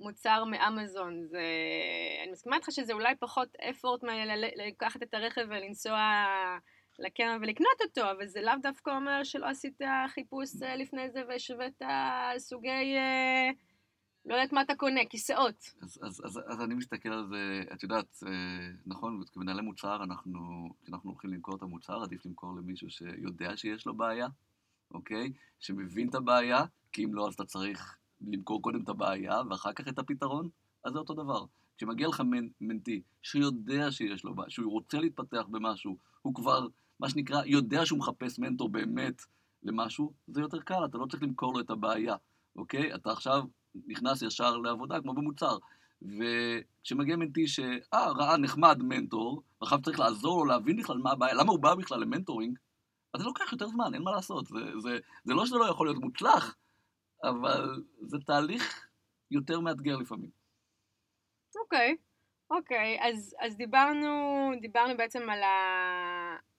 מוצר 0.00 0.44
מאמזון, 0.44 1.26
זה... 1.26 1.42
אני 2.22 2.32
מסכימה 2.32 2.56
איתך 2.56 2.66
שזה 2.70 2.92
אולי 2.92 3.14
פחות 3.20 3.56
אפורט 3.70 4.00
מלקחת 4.02 5.02
את 5.02 5.14
הרכב 5.14 5.46
ולנסוע... 5.48 5.98
לקרן 6.98 7.38
ולקנות 7.42 7.80
אותו, 7.84 8.10
אבל 8.10 8.26
זה 8.26 8.40
לאו 8.42 8.52
דווקא 8.62 8.90
אומר 8.90 9.24
שלא 9.24 9.46
עשית 9.46 9.78
חיפוש 10.08 10.62
אה, 10.62 10.76
לפני 10.76 11.10
זה 11.10 11.22
והשווית 11.28 11.82
סוגי, 12.38 12.96
אה, 12.96 13.50
לא 14.26 14.34
יודעת 14.34 14.52
מה 14.52 14.62
אתה 14.62 14.74
קונה, 14.74 15.00
כיסאות. 15.10 15.74
אז, 15.82 15.98
אז, 16.02 16.22
אז, 16.24 16.40
אז 16.46 16.60
אני 16.60 16.74
מסתכל 16.74 17.08
על 17.08 17.26
זה, 17.28 17.62
את 17.72 17.82
יודעת, 17.82 18.22
אה, 18.26 18.68
נכון, 18.86 19.22
כמנהלי 19.32 19.62
מוצר, 19.62 20.04
אנחנו, 20.04 20.40
כשאנחנו 20.82 21.10
הולכים 21.10 21.32
למכור 21.32 21.56
את 21.56 21.62
המוצר, 21.62 22.02
עדיף 22.02 22.26
למכור 22.26 22.56
למישהו 22.56 22.90
שיודע 22.90 23.56
שיש 23.56 23.86
לו 23.86 23.96
בעיה, 23.96 24.26
אוקיי? 24.90 25.32
שמבין 25.58 26.08
את 26.08 26.14
הבעיה, 26.14 26.64
כי 26.92 27.04
אם 27.04 27.14
לא, 27.14 27.28
אז 27.28 27.34
אתה 27.34 27.44
צריך 27.44 27.98
למכור 28.20 28.62
קודם 28.62 28.82
את 28.82 28.88
הבעיה 28.88 29.42
ואחר 29.50 29.72
כך 29.72 29.88
את 29.88 29.98
הפתרון, 29.98 30.48
אז 30.84 30.92
זה 30.92 30.98
אותו 30.98 31.14
דבר. 31.14 31.44
כשמגיע 31.76 32.08
לך 32.08 32.22
מנטי 32.60 33.02
שיודע 33.22 33.90
שיש 33.90 34.24
לו 34.24 34.34
בעיה, 34.34 34.50
שהוא 34.50 34.72
רוצה 34.72 35.00
להתפתח 35.00 35.44
במשהו, 35.50 35.96
הוא 36.22 36.34
כבר 36.34 36.66
מה 37.00 37.08
שנקרא, 37.10 37.44
יודע 37.44 37.86
שהוא 37.86 37.98
מחפש 37.98 38.38
מנטור 38.38 38.68
באמת 38.68 39.22
למשהו, 39.62 40.12
זה 40.26 40.40
יותר 40.40 40.60
קל, 40.60 40.84
אתה 40.84 40.98
לא 40.98 41.06
צריך 41.06 41.22
למכור 41.22 41.54
לו 41.54 41.60
את 41.60 41.70
הבעיה, 41.70 42.16
אוקיי? 42.56 42.94
אתה 42.94 43.12
עכשיו 43.12 43.44
נכנס 43.86 44.22
ישר 44.22 44.56
לעבודה 44.56 45.00
כמו 45.00 45.14
במוצר. 45.14 45.58
וכשמגיע 46.02 47.16
מנטי 47.16 47.46
שאה, 47.46 48.12
ראה 48.16 48.36
נחמד 48.36 48.78
מנטור, 48.82 49.42
ועכשיו 49.60 49.82
צריך 49.82 49.98
לעזור 49.98 50.38
לו 50.38 50.44
להבין 50.44 50.76
בכלל 50.76 50.98
מה 50.98 51.12
הבעיה, 51.12 51.34
למה 51.34 51.52
הוא 51.52 51.58
בא 51.58 51.74
בכלל 51.74 52.00
למנטורינג, 52.00 52.58
אז 53.14 53.20
זה 53.20 53.26
לוקח 53.26 53.52
יותר 53.52 53.68
זמן, 53.68 53.94
אין 53.94 54.02
מה 54.02 54.10
לעשות. 54.10 54.46
זה, 54.46 54.58
זה, 54.78 54.98
זה 55.24 55.34
לא 55.34 55.46
שזה 55.46 55.56
לא 55.56 55.64
יכול 55.64 55.86
להיות 55.86 55.98
מוצלח, 55.98 56.56
אבל 57.28 57.82
זה 58.00 58.16
תהליך 58.26 58.88
יותר 59.30 59.60
מאתגר 59.60 59.96
לפעמים. 59.96 60.30
אוקיי, 61.56 61.96
אוקיי, 62.50 62.98
אז, 63.00 63.36
אז 63.40 63.56
דיברנו, 63.56 64.50
דיברנו 64.60 64.96
בעצם 64.96 65.30
על 65.30 65.40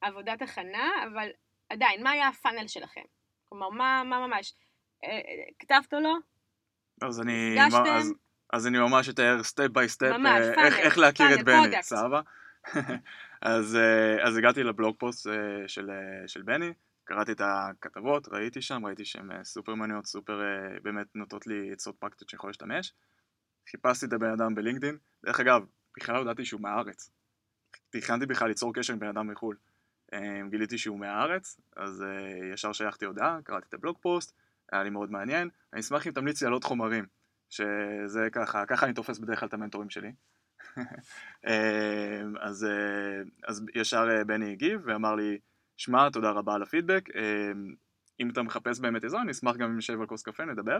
העבודת 0.01 0.41
הכנה, 0.41 0.89
אבל 1.11 1.29
עדיין, 1.69 2.03
מה 2.03 2.11
היה 2.11 2.27
ה 2.27 2.33
funnel 2.33 2.67
שלכם? 2.67 3.01
כלומר, 3.49 3.69
מה, 3.69 4.03
מה 4.05 4.27
ממש? 4.27 4.53
אה, 5.03 5.19
כתבת 5.59 5.93
או 5.93 5.99
לא? 5.99 6.15
אז 7.01 7.21
אני? 7.21 7.57
אז, 7.65 8.13
אז 8.53 8.67
אני 8.67 8.79
ממש 8.79 9.09
אתאר 9.09 9.43
step 9.43 9.67
by 9.67 9.89
step 9.89 10.15
איך, 10.57 10.97
להכיר 10.97 11.27
funnel, 11.27 11.39
את 11.39 11.45
בני. 11.45 11.83
סבבה? 11.83 12.21
אז, 13.41 13.75
אה, 13.75 14.27
אז 14.27 14.37
הגעתי 14.37 14.63
ל 14.63 14.70
blog 14.70 14.95
post 14.99 15.27
אה, 15.27 15.67
של, 15.67 15.89
של 16.27 16.41
בני, 16.41 16.73
קראתי 17.07 17.31
את 17.31 17.41
הכתבות, 17.43 18.27
ראיתי 18.27 18.61
שם, 18.61 18.85
ראיתי 18.85 19.05
שהן 19.05 19.31
אה, 19.31 19.43
סופר 19.43 19.75
מעניינות, 19.75 20.05
סופר 20.05 20.41
אה, 20.41 20.79
באמת 20.83 21.07
נותנות 21.15 21.47
לי 21.47 21.71
עצות 21.71 21.95
פרקטיות 21.95 22.29
שאני 22.29 22.37
יכול 22.37 22.49
להשתמש. 22.49 22.93
חיפשתי 23.69 24.05
את 24.05 24.13
הבן 24.13 24.31
אדם 24.31 24.55
בלינקדאין, 24.55 24.97
דרך 25.25 25.39
אגב, 25.39 25.65
בכלל 25.97 26.15
לא 26.15 26.21
ידעתי 26.21 26.45
שהוא 26.45 26.61
מהארץ. 26.61 27.09
תכננתי 27.89 28.25
בכלל 28.25 28.47
ליצור 28.47 28.73
קשר 28.73 28.93
עם 28.93 28.99
בן 28.99 29.07
אדם 29.07 29.27
מחו"ל. 29.27 29.55
אה, 30.13 30.41
גיליתי 30.49 30.77
שהוא 30.77 30.99
מהארץ, 30.99 31.59
אז 31.75 32.03
ישר 32.53 32.73
שלחתי 32.73 33.05
הודעה, 33.05 33.39
קראתי 33.43 33.65
את 33.69 33.73
הבלוג 33.73 33.97
פוסט, 34.01 34.35
היה 34.71 34.83
לי 34.83 34.89
מאוד 34.89 35.11
מעניין. 35.11 35.49
אני 35.73 35.81
אשמח 35.81 36.07
אם 36.07 36.11
תמליצי 36.11 36.45
על 36.45 36.53
עוד 36.53 36.63
חומרים, 36.63 37.05
שזה 37.49 38.27
ככה, 38.31 38.65
ככה 38.65 38.85
אני 38.85 38.93
תופס 38.93 39.19
בדרך 39.19 39.39
כלל 39.39 39.47
את 39.47 39.53
המנטורים 39.53 39.89
שלי. 39.89 40.11
אז, 42.47 42.67
אז 43.47 43.65
ישר 43.75 44.23
בני 44.27 44.51
הגיב 44.51 44.81
ואמר 44.85 45.15
לי, 45.15 45.37
שמע, 45.77 46.09
תודה 46.09 46.31
רבה 46.31 46.55
על 46.55 46.63
הפידבק, 46.63 47.09
אה, 47.15 47.51
אם 48.19 48.29
אתה 48.29 48.41
מחפש 48.41 48.79
באמת 48.79 49.03
עזרה, 49.03 49.21
אני 49.21 49.31
אשמח 49.31 49.55
גם 49.55 49.69
אם 49.69 49.77
נשב 49.77 50.01
על 50.01 50.07
כוס 50.07 50.23
קפה, 50.23 50.45
נדבר. 50.45 50.77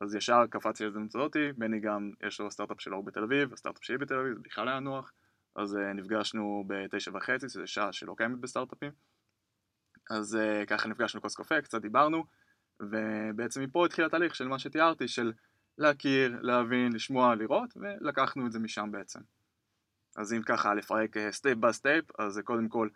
אז 0.00 0.14
ישר 0.14 0.46
קפצתי 0.50 0.84
להזדמנות 0.84 1.14
הזאתי, 1.14 1.52
בני 1.56 1.80
גם, 1.80 2.10
יש 2.26 2.40
לו 2.40 2.50
סטארט-אפ 2.50 2.80
שלו 2.80 3.02
בתל 3.02 3.22
אביב, 3.22 3.52
הסטארט-אפ 3.52 3.84
שלי 3.84 3.98
בתל 3.98 4.14
אביב, 4.14 4.34
זה 4.34 4.40
בכלל 4.42 4.68
היה 4.68 4.80
נוח. 4.80 5.12
אז 5.56 5.74
אה, 5.74 5.78
נפגשנו 5.94 6.64
בתשע 6.66 7.10
וחצי, 7.14 7.48
זו 7.48 7.66
שעה 7.66 7.92
שלא 7.92 8.14
קיימת 8.16 8.38
בסטארט-אפים. 8.38 8.90
אז 10.10 10.34
אה, 10.34 10.66
ככה 10.66 10.88
נפגשנו 10.88 11.20
כוס 11.20 11.34
קפה, 11.34 11.60
קצת 11.60 11.82
דיברנו, 11.82 12.24
ובעצם 12.80 13.62
מפה 13.62 13.86
התחיל 13.86 14.04
התהליך 14.04 14.34
של 14.34 14.48
מה 14.48 14.58
שתיארתי, 14.58 15.08
של 15.08 15.32
להכיר, 15.78 16.38
להבין, 16.42 16.92
לשמוע, 16.92 17.34
לראות, 17.34 17.74
ולקחנו 17.76 18.46
את 18.46 18.52
זה 18.52 18.58
משם 18.58 18.88
בעצם. 18.92 19.20
אז 20.16 20.32
אם 20.32 20.42
ככה 20.42 20.74
לפרק 20.74 21.16
step 21.30 21.58
by 21.58 21.72
step, 21.72 22.04
אז 22.20 22.40
קודם 22.44 22.68
כל 22.68 22.88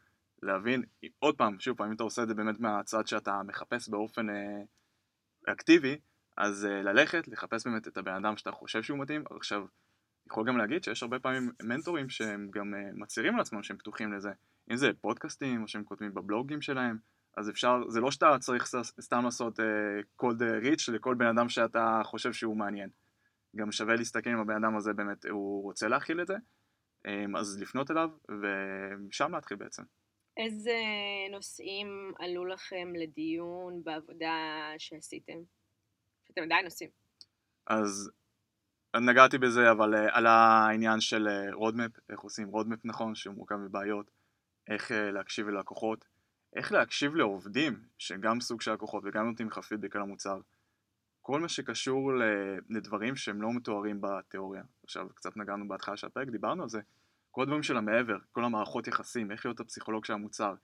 להבין, 0.42 0.82
עוד 1.18 1.36
פעם, 1.36 1.60
שוב 1.60 1.76
פעם, 1.76 1.88
אם 1.88 1.94
אתה 1.94 2.02
עושה 2.02 2.22
את 2.22 2.28
זה 2.28 2.34
באמת 2.34 2.60
מהצד 2.60 3.06
שאתה 3.06 3.42
מחפש 3.46 3.88
באופן 3.88 4.30
אה, 4.30 5.52
אקטיבי, 5.52 5.98
אז 6.36 6.64
uh, 6.64 6.68
ללכת, 6.68 7.28
לחפש 7.28 7.66
באמת 7.66 7.88
את 7.88 7.96
הבן 7.96 8.14
אדם 8.14 8.36
שאתה 8.36 8.52
חושב 8.52 8.82
שהוא 8.82 8.98
מתאים. 8.98 9.24
עכשיו, 9.30 9.66
יכול 10.26 10.46
גם 10.46 10.58
להגיד 10.58 10.84
שיש 10.84 11.02
הרבה 11.02 11.18
פעמים 11.18 11.50
מנטורים 11.62 12.08
שהם 12.08 12.50
גם 12.50 12.74
uh, 12.74 12.76
מצהירים 12.94 13.34
על 13.34 13.40
עצמם 13.40 13.62
שהם 13.62 13.76
פתוחים 13.76 14.12
לזה. 14.12 14.30
אם 14.70 14.76
זה 14.76 14.90
פודקאסטים 15.00 15.62
או 15.62 15.68
שהם 15.68 15.84
כותבים 15.84 16.14
בבלוגים 16.14 16.62
שלהם, 16.62 16.98
אז 17.36 17.50
אפשר, 17.50 17.88
זה 17.88 18.00
לא 18.00 18.10
שאתה 18.10 18.36
צריך 18.40 18.66
סתם 19.00 19.24
לעשות 19.24 19.60
קולד 20.16 20.42
uh, 20.42 20.44
ריץ' 20.44 20.88
לכל 20.88 21.14
בן 21.14 21.26
אדם 21.26 21.48
שאתה 21.48 22.00
חושב 22.04 22.32
שהוא 22.32 22.56
מעניין. 22.56 22.90
גם 23.56 23.72
שווה 23.72 23.94
להסתכל 23.94 24.30
אם 24.30 24.38
הבן 24.38 24.64
אדם 24.64 24.76
הזה 24.76 24.92
באמת, 24.92 25.26
הוא 25.26 25.62
רוצה 25.62 25.88
להכיל 25.88 26.20
את 26.20 26.26
זה, 26.26 26.36
um, 27.06 27.38
אז 27.38 27.58
לפנות 27.60 27.90
אליו 27.90 28.10
ומשם 28.28 29.34
להתחיל 29.34 29.56
בעצם. 29.56 29.82
איזה 30.36 30.78
נושאים 31.30 32.12
עלו 32.18 32.44
לכם 32.44 32.92
לדיון 32.96 33.84
בעבודה 33.84 34.34
שעשיתם? 34.78 35.38
שאתם 36.28 36.42
עדיין 36.42 36.64
עושים. 36.64 36.88
אז 37.66 38.10
נגעתי 38.96 39.38
בזה, 39.38 39.70
אבל 39.70 39.94
אה, 39.94 40.10
על 40.12 40.26
העניין 40.26 41.00
של 41.00 41.28
roadmap, 41.52 41.92
איך 42.10 42.20
עושים 42.20 42.48
roadmap 42.48 42.78
נכון, 42.84 43.14
שהוא 43.14 43.34
מורכב 43.34 43.56
מבעיות, 43.56 44.10
איך 44.68 44.90
אה, 44.90 44.94
להקשיב 44.94 45.48
ללקוחות, 45.48 46.04
איך 46.56 46.72
להקשיב 46.72 47.14
לעובדים, 47.14 47.82
שגם 47.98 48.40
סוג 48.40 48.60
של 48.60 48.72
לקוחות 48.72 49.02
וגם 49.06 49.26
נותנים 49.26 49.48
לך 49.48 49.58
פידבק 49.58 49.96
על 49.96 50.02
המוצר. 50.02 50.40
כל 51.22 51.40
מה 51.40 51.48
שקשור 51.48 52.12
לדברים 52.70 53.16
שהם 53.16 53.42
לא 53.42 53.52
מתוארים 53.52 54.00
בתיאוריה. 54.00 54.62
עכשיו, 54.84 55.08
קצת 55.14 55.36
נגענו 55.36 55.68
בהתחלה 55.68 55.96
של 55.96 56.06
הפרק, 56.06 56.28
דיברנו 56.28 56.62
על 56.62 56.68
זה. 56.68 56.80
כל 57.34 57.42
הדברים 57.42 57.62
של 57.62 57.76
המעבר, 57.76 58.16
כל 58.32 58.44
המערכות 58.44 58.86
יחסים, 58.86 59.30
איך 59.30 59.46
להיות 59.46 59.60
הפסיכולוג 59.60 60.04
של 60.04 60.12
המוצר, 60.12 60.54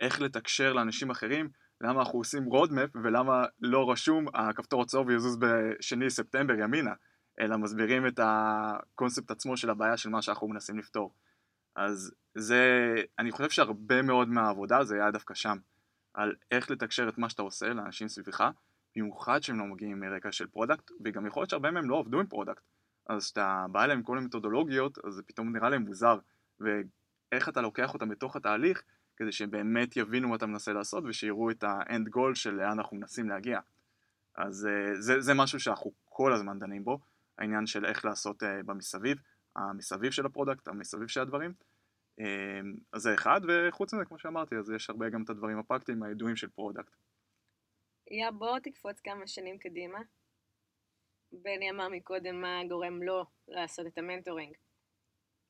איך 0.00 0.20
לתקשר 0.20 0.72
לאנשים 0.72 1.10
אחרים, 1.10 1.48
למה 1.80 2.00
אנחנו 2.00 2.18
עושים 2.18 2.44
roadmap 2.44 2.90
ולמה 3.04 3.44
לא 3.60 3.90
רשום 3.90 4.26
הכפתור 4.34 4.82
הצהוב 4.82 5.10
יזוז 5.10 5.36
בשני 5.36 6.06
לספטמבר 6.06 6.54
ימינה, 6.54 6.92
אלא 7.40 7.56
מסבירים 7.56 8.06
את 8.06 8.20
הקונספט 8.22 9.30
עצמו 9.30 9.56
של 9.56 9.70
הבעיה 9.70 9.96
של 9.96 10.10
מה 10.10 10.22
שאנחנו 10.22 10.48
מנסים 10.48 10.78
לפתור. 10.78 11.14
אז 11.76 12.14
זה, 12.34 12.94
אני 13.18 13.30
חושב 13.30 13.50
שהרבה 13.50 14.02
מאוד 14.02 14.28
מהעבודה 14.28 14.84
זה 14.84 14.94
היה 14.94 15.10
דווקא 15.10 15.34
שם, 15.34 15.56
על 16.14 16.34
איך 16.50 16.70
לתקשר 16.70 17.08
את 17.08 17.18
מה 17.18 17.30
שאתה 17.30 17.42
עושה 17.42 17.68
לאנשים 17.68 18.08
סביבך, 18.08 18.44
במיוחד 18.96 19.42
שהם 19.42 19.58
לא 19.58 19.64
מגיעים 19.64 20.00
מרקע 20.00 20.32
של 20.32 20.46
product, 20.46 20.90
וגם 21.04 21.26
יכול 21.26 21.40
להיות 21.40 21.50
שהרבה 21.50 21.70
מהם 21.70 21.90
לא 21.90 21.98
עבדו 21.98 22.20
עם 22.20 22.26
product. 22.26 22.62
אז 23.10 23.24
כשאתה 23.24 23.66
בא 23.72 23.84
אליהם 23.84 23.98
עם 23.98 24.04
כל 24.04 24.18
המתודולוגיות, 24.18 24.98
אז 25.04 25.14
זה 25.14 25.22
פתאום 25.22 25.56
נראה 25.56 25.68
להם 25.68 25.82
מוזר, 25.82 26.18
ואיך 26.60 27.48
אתה 27.48 27.60
לוקח 27.60 27.94
אותם 27.94 28.08
בתוך 28.08 28.36
התהליך, 28.36 28.82
כדי 29.16 29.32
שהם 29.32 29.50
באמת 29.50 29.96
יבינו 29.96 30.28
מה 30.28 30.36
אתה 30.36 30.46
מנסה 30.46 30.72
לעשות, 30.72 31.04
ושיראו 31.06 31.50
את 31.50 31.64
ה 31.66 31.77
end 31.77 32.08
goal 32.08 32.34
של 32.34 32.54
לאן 32.54 32.70
אנחנו 32.70 32.96
מנסים 32.96 33.28
להגיע. 33.28 33.60
אז 34.36 34.68
זה, 34.98 35.20
זה 35.20 35.34
משהו 35.34 35.60
שאנחנו 35.60 35.92
כל 36.04 36.32
הזמן 36.32 36.58
דנים 36.58 36.84
בו, 36.84 36.98
העניין 37.38 37.66
של 37.66 37.84
איך 37.84 38.04
לעשות 38.04 38.42
במסביב, 38.66 39.18
המסביב 39.56 40.10
של 40.10 40.26
ה 40.26 40.31
product, 40.31 40.68
המסביב 40.68 41.08
של 41.08 41.20
הדברים. 41.20 41.52
אז 42.92 43.02
זה 43.02 43.14
אחד, 43.14 43.40
וחוץ 43.48 43.94
מזה, 43.94 44.04
כמו 44.04 44.18
שאמרתי, 44.18 44.56
אז 44.56 44.70
יש 44.70 44.90
הרבה 44.90 45.08
גם 45.08 45.22
את 45.22 45.30
הדברים 45.30 45.58
הפרקטיים, 45.58 46.02
הידועים 46.02 46.36
של 46.36 46.48
product. 46.48 46.96
יא, 48.10 48.30
בוא 48.30 48.58
תקפוץ 48.58 49.00
כמה 49.00 49.26
שנים 49.26 49.58
קדימה. 49.58 49.98
בני 51.32 51.70
אמר 51.70 51.88
מקודם 51.88 52.40
מה 52.40 52.60
גורם 52.68 53.02
לו 53.02 53.24
לעשות 53.48 53.86
את 53.86 53.98
המנטורינג. 53.98 54.54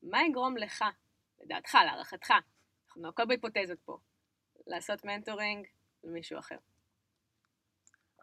מה 0.03 0.23
יגרום 0.23 0.57
לך, 0.57 0.85
לדעתך, 1.43 1.77
להערכתך, 1.85 2.31
אנחנו 2.87 3.09
הכל 3.09 3.25
בהיפותזות 3.25 3.79
פה, 3.85 3.97
לעשות 4.67 5.05
מנטורינג 5.05 5.67
למישהו 6.03 6.39
אחר? 6.39 6.55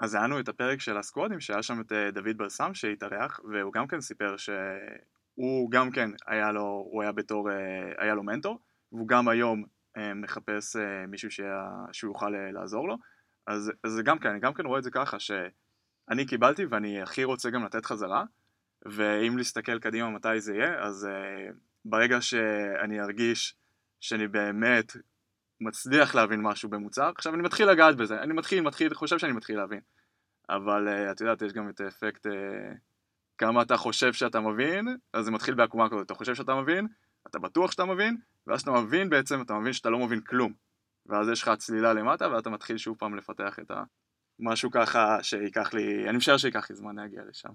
אז 0.01 0.15
היה 0.15 0.25
לנו 0.25 0.41
את 0.41 0.49
הפרק 0.49 0.81
של 0.81 0.97
הסקוואדים, 0.97 1.41
שהיה 1.41 1.63
שם 1.63 1.81
את 1.81 1.93
דוד 2.13 2.37
ברסם 2.37 2.75
שהתארח, 2.75 3.41
והוא 3.53 3.73
גם 3.73 3.87
כן 3.87 4.01
סיפר 4.01 4.37
שהוא 4.37 5.71
גם 5.71 5.91
כן 5.91 6.11
היה 6.27 6.53
לו, 6.53 6.87
הוא 6.91 7.03
היה 7.03 7.13
בתור, 7.13 7.49
היה 7.99 8.15
לו 8.15 8.23
מנטור, 8.23 8.59
והוא 8.93 9.09
גם 9.09 9.29
היום 9.29 9.65
מחפש 10.15 10.77
מישהו 11.09 11.31
שיה, 11.31 11.65
שהוא 11.93 12.11
יוכל 12.11 12.31
לעזור 12.31 12.89
לו. 12.89 12.97
אז, 13.47 13.73
אז 13.85 14.01
גם 14.05 14.19
כן, 14.19 14.29
אני 14.29 14.41
גם 14.41 14.55
כן 14.55 14.67
רואה 14.67 14.79
את 14.79 14.85
זה 14.85 14.91
ככה, 14.91 15.17
שאני 16.09 16.27
קיבלתי 16.27 16.65
ואני 16.65 17.03
הכי 17.03 17.25
רוצה 17.25 17.51
גם 17.51 17.65
לתת 17.65 17.87
חזרה, 17.87 18.25
ואם 18.87 19.39
להסתכל 19.39 19.79
קדימה 19.79 20.11
מתי 20.11 20.41
זה 20.41 20.55
יהיה, 20.55 20.83
אז 20.83 21.09
uh, 21.11 21.55
ברגע 21.85 22.21
שאני 22.21 23.01
ארגיש 23.01 23.57
שאני 24.01 24.29
באמת 24.29 24.97
מצליח 25.61 26.15
להבין 26.15 26.43
משהו 26.43 26.69
במוצר, 26.69 27.13
עכשיו 27.17 27.35
אני 27.35 27.43
מתחיל 27.43 27.71
לגעת 27.71 27.97
בזה, 27.97 28.23
אני 28.23 28.33
מתחיל, 28.33 28.61
מתחיל, 28.61 28.95
חושב 28.95 29.19
שאני 29.19 29.33
מתחיל 29.33 29.57
להבין, 29.57 29.81
אבל 30.49 30.89
uh, 30.89 31.13
את 31.13 31.21
יודעת, 31.21 31.43
יש 31.43 31.53
גם 31.53 31.69
את 31.69 31.81
האפקט, 31.81 32.27
uh, 32.27 32.31
כמה 33.39 33.63
אתה 33.63 33.77
חושב 33.77 34.13
שאתה 34.13 34.41
מבין, 34.41 34.97
אז 35.13 35.25
זה 35.25 35.31
מתחיל 35.31 35.55
בעקומה 35.55 35.89
כזאת, 35.89 36.07
אתה 36.07 36.15
חושב 36.15 36.35
שאתה 36.35 36.55
מבין, 36.55 36.87
אתה 37.27 37.39
בטוח 37.39 37.73
שאתה 37.73 37.85
מבין, 37.85 38.17
ואז 38.47 38.61
שאתה 38.61 38.71
מבין 38.71 39.11
בעצם, 39.11 39.43
אתה 39.43 39.55
מבין 39.55 39.73
שאתה 39.73 39.91
לא 39.91 39.99
מבין 39.99 40.21
כלום. 40.21 40.53
ואז 41.07 41.29
יש 41.29 41.43
לך 41.43 41.51
צלילה 41.59 41.93
למטה 41.93 42.31
ואתה 42.31 42.51
מתחיל 42.51 42.79
שוב 42.79 42.97
פעם 42.99 43.15
לפתח 43.15 43.59
את 43.59 43.71
המשהו 44.41 44.71
ככה 44.71 45.23
שייקח 45.23 45.75
לי, 45.75 46.09
אני 46.09 46.17
משער 46.17 46.37
שייקח 46.37 46.71
לי 46.71 46.77
זמן 46.77 46.97
להגיע 46.97 47.25
לשם. 47.25 47.53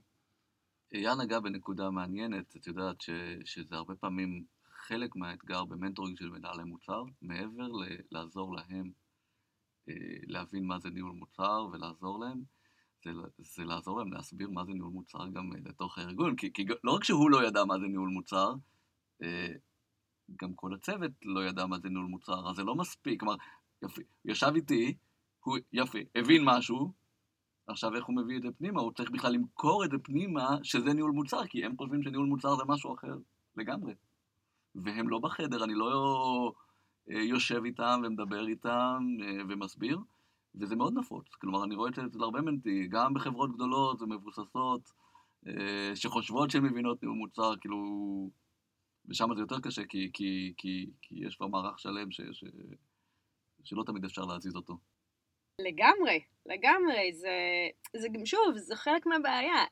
אייל 0.93 1.15
נגע 1.15 1.39
בנקודה 1.39 1.89
מעניינת, 1.89 2.55
את 2.55 2.67
יודעת 2.67 3.01
ש, 3.01 3.09
שזה 3.45 3.75
הרבה 3.75 3.95
פעמים 3.95 4.43
חלק 4.87 5.15
מהאתגר 5.15 5.65
במנטורינג 5.65 6.17
של 6.17 6.29
מנהלי 6.29 6.63
מוצר, 6.63 7.03
מעבר 7.21 7.67
ל- 7.67 8.01
לעזור 8.11 8.55
להם 8.55 8.91
אה, 9.89 9.93
להבין 10.27 10.65
מה 10.65 10.79
זה 10.79 10.89
ניהול 10.89 11.11
מוצר 11.11 11.67
ולעזור 11.71 12.19
להם, 12.19 12.43
זה, 13.03 13.11
זה 13.37 13.63
לעזור 13.63 13.99
להם 13.99 14.13
להסביר 14.13 14.49
מה 14.49 14.65
זה 14.65 14.71
ניהול 14.71 14.91
מוצר 14.91 15.27
גם 15.33 15.53
אה, 15.53 15.59
לתוך 15.65 15.97
הארגון, 15.97 16.35
כי, 16.35 16.53
כי 16.53 16.65
לא 16.83 16.91
רק 16.91 17.03
שהוא 17.03 17.31
לא 17.31 17.47
ידע 17.47 17.65
מה 17.65 17.79
זה 17.79 17.85
ניהול 17.85 18.09
מוצר, 18.09 18.53
אה, 19.23 19.53
גם 20.41 20.53
כל 20.53 20.73
הצוות 20.73 21.11
לא 21.23 21.45
ידע 21.45 21.65
מה 21.65 21.79
זה 21.79 21.89
ניהול 21.89 22.05
מוצר, 22.05 22.49
אז 22.49 22.55
זה 22.55 22.63
לא 22.63 22.75
מספיק, 22.75 23.19
כלומר, 23.19 23.35
יפי, 23.83 24.01
ישב 24.25 24.51
איתי, 24.55 24.97
הוא, 25.43 25.57
יפי, 25.73 26.05
הבין 26.15 26.41
משהו, 26.45 26.93
עכשיו 27.67 27.95
איך 27.95 28.05
הוא 28.05 28.15
מביא 28.15 28.37
את 28.37 28.41
זה 28.41 28.49
פנימה? 28.57 28.81
הוא 28.81 28.91
צריך 28.91 29.11
בכלל 29.11 29.33
למכור 29.33 29.85
את 29.85 29.91
זה 29.91 29.97
פנימה 30.03 30.57
שזה 30.63 30.93
ניהול 30.93 31.11
מוצר, 31.11 31.47
כי 31.47 31.65
הם 31.65 31.77
חושבים 31.77 32.03
שניהול 32.03 32.25
מוצר 32.25 32.55
זה 32.55 32.63
משהו 32.67 32.95
אחר 32.95 33.15
לגמרי. 33.55 33.93
והם 34.75 35.09
לא 35.09 35.19
בחדר, 35.19 35.63
אני 35.63 35.73
לא 35.73 36.53
אה, 37.11 37.21
יושב 37.21 37.61
איתם 37.65 38.01
ומדבר 38.05 38.47
איתם 38.47 39.07
אה, 39.21 39.43
ומסביר, 39.49 39.99
וזה 40.55 40.75
מאוד 40.75 40.93
נפוץ. 40.97 41.25
כלומר, 41.41 41.63
אני 41.63 41.75
רואה 41.75 41.89
את 41.89 41.95
זה 41.95 42.01
אצל 42.05 42.23
הרבה 42.23 42.41
מנטי, 42.41 42.87
גם 42.87 43.13
בחברות 43.13 43.55
גדולות 43.55 44.01
ומבוססות, 44.01 44.91
אה, 45.47 45.95
שחושבות 45.95 46.51
שהן 46.51 46.63
מבינות 46.65 47.03
ניהול 47.03 47.17
מוצר, 47.17 47.53
כאילו... 47.61 47.79
ושם 49.09 49.35
זה 49.35 49.41
יותר 49.41 49.59
קשה, 49.59 49.85
כי, 49.85 50.09
כי, 50.13 50.53
כי, 50.57 50.89
כי 51.01 51.15
יש 51.27 51.35
כבר 51.35 51.47
מערך 51.47 51.79
שלם 51.79 52.11
ש, 52.11 52.21
ש, 52.31 52.43
שלא 53.63 53.83
תמיד 53.83 54.05
אפשר 54.05 54.21
להזיז 54.21 54.55
אותו. 54.55 54.77
לגמרי, 55.59 56.19
לגמרי. 56.45 57.13
זה, 57.13 57.29
זה 57.97 58.07
גם, 58.09 58.25
שוב, 58.25 58.57
זה 58.57 58.75
חלק 58.75 59.05
מהבעיה. 59.05 59.63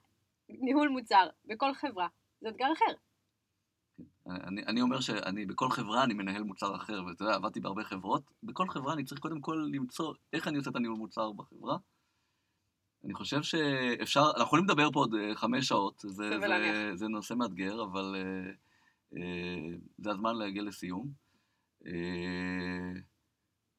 ניהול 0.49 0.89
מוצר 0.89 1.27
בכל 1.45 1.73
חברה 1.73 2.07
זה 2.41 2.49
אתגר 2.49 2.73
אחר. 2.73 2.93
אני, 4.27 4.63
אני 4.67 4.81
אומר 4.81 4.99
שאני, 4.99 5.45
בכל 5.45 5.69
חברה 5.69 6.03
אני 6.03 6.13
מנהל 6.13 6.43
מוצר 6.43 6.75
אחר, 6.75 7.03
ואתה 7.07 7.23
יודע, 7.23 7.35
עבדתי 7.35 7.59
בהרבה 7.59 7.83
חברות, 7.83 8.23
בכל 8.43 8.69
חברה 8.69 8.93
אני 8.93 9.03
צריך 9.03 9.21
קודם 9.21 9.41
כל 9.41 9.69
למצוא 9.73 10.13
איך 10.33 10.47
אני 10.47 10.57
עושה 10.57 10.69
את 10.69 10.75
הניהול 10.75 10.97
מוצר 10.97 11.31
בחברה. 11.31 11.77
אני 13.03 13.13
חושב 13.13 13.41
שאפשר, 13.41 14.21
אנחנו 14.21 14.43
יכולים 14.43 14.65
לדבר 14.65 14.91
פה 14.91 14.99
עוד 14.99 15.15
אה, 15.15 15.35
חמש 15.35 15.67
שעות, 15.67 15.99
זה, 15.99 16.39
זה, 16.39 16.91
זה 16.95 17.07
נושא 17.07 17.33
מאתגר, 17.33 17.83
אבל 17.83 18.15
uh, 18.15 19.15
uh, 19.15 19.19
זה 19.97 20.11
הזמן 20.11 20.35
להגיע 20.35 20.63
לסיום. 20.63 21.07
אה, 21.83 21.87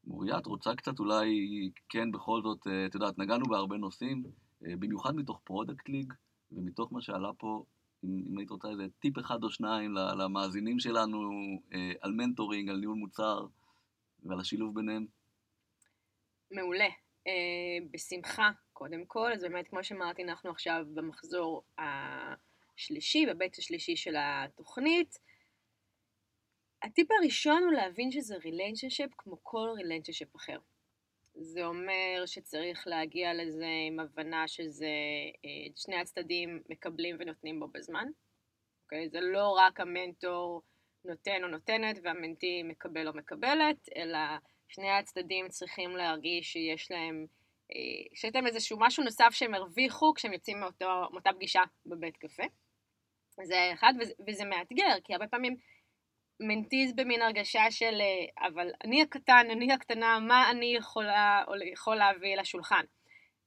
מוריה, 0.05 0.39
את 0.39 0.47
רוצה 0.47 0.75
קצת 0.75 0.99
אולי, 0.99 1.49
כן, 1.89 2.13
בכל 2.13 2.43
זאת, 2.43 2.67
את 2.87 2.95
יודעת, 2.95 3.19
נגענו 3.19 3.45
בהרבה 3.47 3.77
נושאים, 3.77 4.23
במיוחד 4.61 5.17
מתוך 5.17 5.41
Product 5.45 5.89
League, 5.89 6.13
ומתוך 6.53 6.93
מה 6.93 7.03
שעלה 7.03 7.33
פה, 7.39 7.65
אם, 8.05 8.25
אם 8.31 8.39
היית 8.39 8.51
רוצה 8.51 8.69
איזה 8.69 8.87
טיפ 9.01 9.19
אחד 9.19 9.45
או 9.45 9.51
שניים 9.51 9.95
למאזינים 9.95 10.79
שלנו 10.79 11.19
אה, 11.75 11.93
על 12.01 12.13
mentoring, 12.13 12.69
על 12.69 12.77
ניהול 12.77 12.97
מוצר 12.97 13.47
ועל 14.23 14.41
השילוב 14.41 14.75
ביניהם. 14.75 15.07
מעולה. 16.51 16.89
אה, 17.27 17.87
בשמחה, 17.91 18.51
קודם 18.73 19.05
כל. 19.07 19.33
אז 19.33 19.43
באמת, 19.43 19.69
כמו 19.69 19.85
שאמרתי, 19.85 20.23
אנחנו 20.25 20.51
עכשיו 20.51 20.85
במחזור 20.95 21.63
השלישי, 21.79 23.27
ב 23.27 23.32
batch 23.32 23.59
השלישי 23.59 23.97
של 23.97 24.15
התוכנית. 24.19 25.19
הטיפ 26.83 27.11
הראשון 27.11 27.63
הוא 27.63 27.73
להבין 27.73 28.11
שזה 28.11 28.37
relationship 28.37 29.11
כמו 29.19 29.37
כל 29.43 29.69
relationship 29.77 30.37
אחר. 30.37 30.59
זה 31.35 31.67
אומר 31.67 32.27
שצריך 32.27 32.87
להגיע 32.87 33.35
לזה 33.35 33.67
עם 33.89 34.01
הבנה 34.01 34.49
שזה 34.49 34.87
אה, 35.45 35.73
שני 35.77 35.97
הצדדים 35.97 36.63
מקבלים 36.69 37.17
ונותנים 37.19 37.61
בו 37.61 37.69
בזמן. 37.69 38.09
אוקיי? 38.85 39.09
זה 39.09 39.21
לא 39.21 39.49
רק 39.49 39.81
המנטור 39.81 40.63
נותן 41.05 41.45
או 41.45 41.49
נותנת 41.49 41.99
וה 42.03 42.18
mentee 42.18 42.63
מקבל 42.63 43.09
או 43.09 43.13
מקבלת, 43.15 43.89
אלא 43.97 44.19
שני 44.69 44.91
הצדדים 44.91 45.49
צריכים 45.49 45.97
להרגיש 45.97 46.53
שיש 46.53 46.91
להם, 46.91 47.27
אה, 47.71 48.15
שיש 48.15 48.35
להם 48.35 48.47
איזשהו 48.47 48.79
משהו 48.81 49.05
נוסף 49.05 49.31
שהם 49.31 49.55
הרוויחו 49.55 50.15
כשהם 50.15 50.33
יוצאים 50.33 50.61
מאותו, 50.61 51.09
מאותה 51.13 51.31
פגישה 51.33 51.63
בבית 51.87 52.17
קפה. 52.17 52.43
זה 53.45 53.71
אחד, 53.73 53.93
וזה, 54.01 54.13
וזה 54.29 54.45
מאתגר, 54.45 54.95
כי 55.05 55.13
הרבה 55.13 55.29
פעמים 55.29 55.57
מנטיז 56.43 56.93
במין 56.97 57.23
הרגשה 57.23 57.71
של 57.71 58.01
אה, 58.01 58.47
אבל 58.49 58.71
אני 58.85 59.03
הקטן, 59.03 59.47
אני 59.51 59.73
הקטנה, 59.73 60.19
מה 60.19 60.51
אני 60.51 60.77
יכולה 60.77 61.45
או 61.49 61.53
יכול 61.73 61.97
להביא 61.97 62.37
לשולחן. 62.37 62.85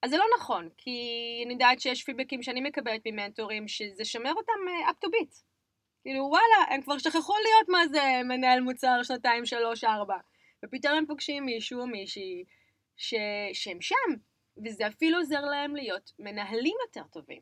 אז 0.01 0.09
זה 0.09 0.17
לא 0.17 0.25
נכון, 0.37 0.69
כי 0.77 0.99
אני 1.45 1.53
יודעת 1.53 1.81
שיש 1.81 2.03
פידבקים 2.03 2.43
שאני 2.43 2.61
מקבלת 2.61 3.01
ממנטורים 3.05 3.67
שזה 3.67 4.05
שומר 4.05 4.33
אותם 4.33 4.67
אה, 4.67 4.89
up 4.89 5.05
to 5.05 5.09
beat. 5.09 5.43
כאילו 6.01 6.23
וואלה, 6.23 6.75
הם 6.75 6.81
כבר 6.81 6.97
שכחו 6.97 7.33
להיות 7.43 7.69
מה 7.69 7.87
זה 7.87 8.21
מנהל 8.25 8.59
מוצר 8.61 9.03
שנתיים, 9.03 9.45
שלוש, 9.45 9.83
ארבע. 9.83 10.17
ופתאום 10.65 10.97
הם 10.97 11.05
פוגשים 11.05 11.45
מישהו 11.45 11.79
או 11.79 11.87
מישהי 11.87 12.43
ש... 12.97 13.13
שהם 13.53 13.81
שם, 13.81 13.95
וזה 14.65 14.87
אפילו 14.87 15.17
עוזר 15.17 15.41
להם 15.41 15.75
להיות 15.75 16.11
מנהלים 16.19 16.75
יותר 16.87 17.07
טובים. 17.11 17.41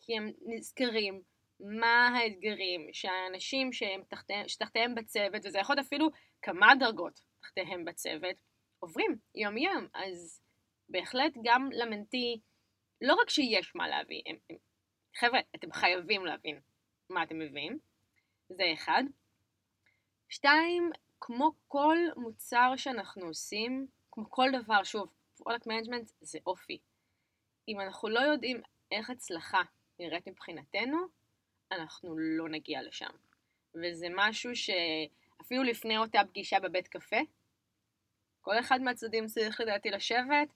כי 0.00 0.16
הם 0.16 0.30
נזכרים 0.46 1.22
מה 1.60 2.08
האתגרים 2.08 2.88
שהאנשים 2.92 3.72
שהם 3.72 4.02
תחתיהם, 4.08 4.48
שתחתיהם 4.48 4.94
בצוות, 4.94 5.44
וזה 5.44 5.58
יכול 5.58 5.76
להיות 5.76 5.86
אפילו 5.86 6.08
כמה 6.42 6.72
דרגות 6.80 7.20
תחתיהם 7.40 7.84
בצוות, 7.84 8.36
עוברים 8.78 9.16
יום 9.34 9.56
יום. 9.56 9.86
אז 9.94 10.40
בהחלט 10.88 11.32
גם 11.44 11.68
ל 11.72 11.81
mentee, 11.81 12.40
לא 13.00 13.14
רק 13.22 13.30
שיש 13.30 13.74
מה 13.74 13.88
להביא, 13.88 14.22
הם, 14.26 14.36
הם, 14.50 14.56
חבר'ה, 15.16 15.40
אתם 15.56 15.72
חייבים 15.72 16.26
להבין 16.26 16.60
מה 17.10 17.22
אתם 17.22 17.38
מביאים, 17.38 17.78
זה 18.48 18.64
אחד. 18.74 19.02
שתיים, 20.28 20.90
כמו 21.20 21.52
כל 21.68 21.96
מוצר 22.16 22.72
שאנחנו 22.76 23.26
עושים, 23.26 23.86
כמו 24.10 24.30
כל 24.30 24.48
דבר, 24.52 24.84
שוב, 24.84 25.12
product 25.36 25.66
management 25.66 26.10
זה 26.20 26.38
אופי. 26.46 26.78
אם 27.68 27.80
אנחנו 27.80 28.08
לא 28.08 28.20
יודעים 28.20 28.60
איך 28.90 29.10
הצלחה 29.10 29.62
נראית 29.98 30.28
מבחינתנו, 30.28 30.98
אנחנו 31.72 32.18
לא 32.18 32.48
נגיע 32.48 32.82
לשם. 32.82 33.10
וזה 33.74 34.06
משהו 34.14 34.50
שאפילו 34.56 35.62
לפני 35.62 35.98
אותה 35.98 36.20
פגישה 36.28 36.60
בבית 36.60 36.88
קפה, 36.88 37.16
כל 38.40 38.58
אחד 38.58 38.80
מהצדדים 38.80 39.26
צריך 39.26 39.60
לדעתי 39.60 39.90
לשבת 39.90 40.48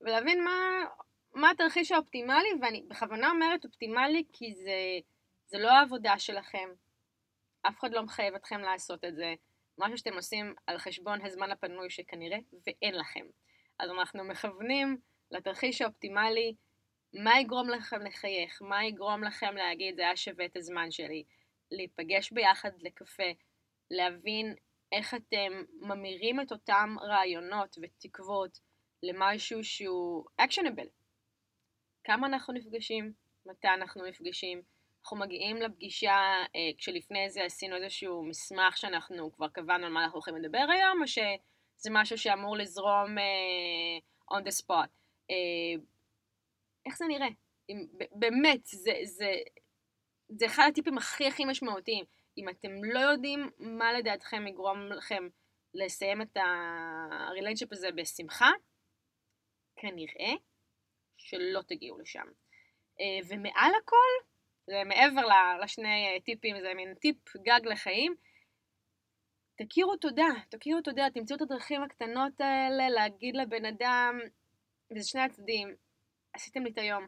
ולהבין 0.00 0.44
מה, 0.44 0.84
מה 1.34 1.50
התרחיש 1.50 1.92
האופטימלי, 1.92 2.48
ואני 2.62 2.82
בכוונה 2.88 3.30
אומרת 3.30 3.64
אופטימלי 3.64 4.24
כי 4.32 4.54
זה, 4.54 4.98
זה 5.46 5.58
לא 5.58 5.70
העבודה 5.70 6.18
שלכם, 6.18 6.68
אף 7.62 7.78
אחד 7.78 7.92
לא 7.92 8.02
מחייב 8.02 8.34
אתכם 8.34 8.60
לעשות 8.60 9.04
את 9.04 9.14
זה, 9.14 9.34
משהו 9.78 9.98
שאתם 9.98 10.14
עושים 10.14 10.54
על 10.66 10.78
חשבון 10.78 11.26
הזמן 11.26 11.50
הפנוי 11.50 11.90
שכנראה 11.90 12.38
ואין 12.66 12.94
לכם. 12.94 13.26
אז 13.78 13.90
אנחנו 13.90 14.24
מכוונים 14.24 14.96
לתרחיש 15.30 15.82
האופטימלי 15.82 16.54
מה 17.14 17.40
יגרום 17.40 17.68
לכם 17.68 18.00
לחייך? 18.02 18.62
מה 18.62 18.84
יגרום 18.84 19.24
לכם 19.24 19.56
להגיד, 19.56 19.96
זה 19.96 20.02
היה 20.02 20.16
שווה 20.16 20.44
את 20.44 20.56
הזמן 20.56 20.90
שלי? 20.90 21.24
להיפגש 21.70 22.32
ביחד 22.32 22.70
לקפה, 22.80 23.30
להבין 23.90 24.54
איך 24.92 25.14
אתם 25.14 25.62
ממירים 25.80 26.40
את 26.40 26.52
אותם 26.52 26.96
רעיונות 27.00 27.78
ותקוות 27.82 28.60
למשהו 29.02 29.64
שהוא 29.64 30.24
actionable. 30.40 30.88
כמה 32.04 32.26
אנחנו 32.26 32.54
נפגשים? 32.54 33.12
מתי 33.46 33.68
אנחנו 33.68 34.06
נפגשים? 34.06 34.62
אנחנו 35.02 35.16
מגיעים 35.16 35.56
לפגישה, 35.56 36.16
אה, 36.56 36.70
כשלפני 36.78 37.30
זה 37.30 37.44
עשינו 37.44 37.76
איזשהו 37.76 38.24
מסמך 38.24 38.76
שאנחנו 38.76 39.32
כבר 39.32 39.48
קבענו 39.48 39.86
על 39.86 39.92
מה 39.92 40.04
אנחנו 40.04 40.16
הולכים 40.16 40.36
לדבר 40.36 40.66
היום, 40.72 41.02
או 41.02 41.06
שזה 41.06 41.90
משהו 41.90 42.18
שאמור 42.18 42.56
לזרום 42.56 43.16
uh, 43.18 44.34
on 44.34 44.42
the 44.42 44.62
spot. 44.62 44.88
Uh, 45.30 45.80
איך 46.86 46.98
זה 46.98 47.04
נראה? 47.08 47.28
אם, 47.68 47.86
באמת, 48.12 48.66
זה, 48.66 48.92
זה, 49.04 49.32
זה 50.28 50.46
אחד 50.46 50.68
הטיפים 50.70 50.98
הכי 50.98 51.26
הכי 51.26 51.44
משמעותיים. 51.44 52.04
אם 52.38 52.48
אתם 52.48 52.84
לא 52.84 53.00
יודעים 53.00 53.50
מה 53.58 53.92
לדעתכם 53.92 54.46
יגרום 54.46 54.92
לכם 54.92 55.28
לסיים 55.74 56.22
את 56.22 56.36
הריליינשיפ 57.10 57.72
הזה 57.72 57.92
בשמחה, 57.92 58.50
כנראה 59.76 60.32
שלא 61.16 61.60
תגיעו 61.68 61.98
לשם. 61.98 62.26
אה, 63.00 63.26
ומעל 63.28 63.72
הכל, 63.82 64.26
זה 64.66 64.82
מעבר 64.86 65.22
לשני 65.62 66.20
טיפים, 66.24 66.60
זה 66.60 66.74
מין 66.74 66.94
טיפ 66.94 67.36
גג 67.36 67.60
לחיים, 67.64 68.14
תכירו 69.56 69.96
תודה, 69.96 70.28
תכירו 70.48 70.80
תודה, 70.80 71.06
תמצאו 71.14 71.36
את 71.36 71.42
הדרכים 71.42 71.82
הקטנות 71.82 72.40
האלה 72.40 72.90
להגיד 72.90 73.36
לבן 73.36 73.64
אדם, 73.64 74.18
וזה 74.90 75.08
שני 75.08 75.20
הצדדים, 75.20 75.76
עשיתם 76.32 76.64
לי 76.64 76.70
את 76.70 76.78
היום. 76.78 77.06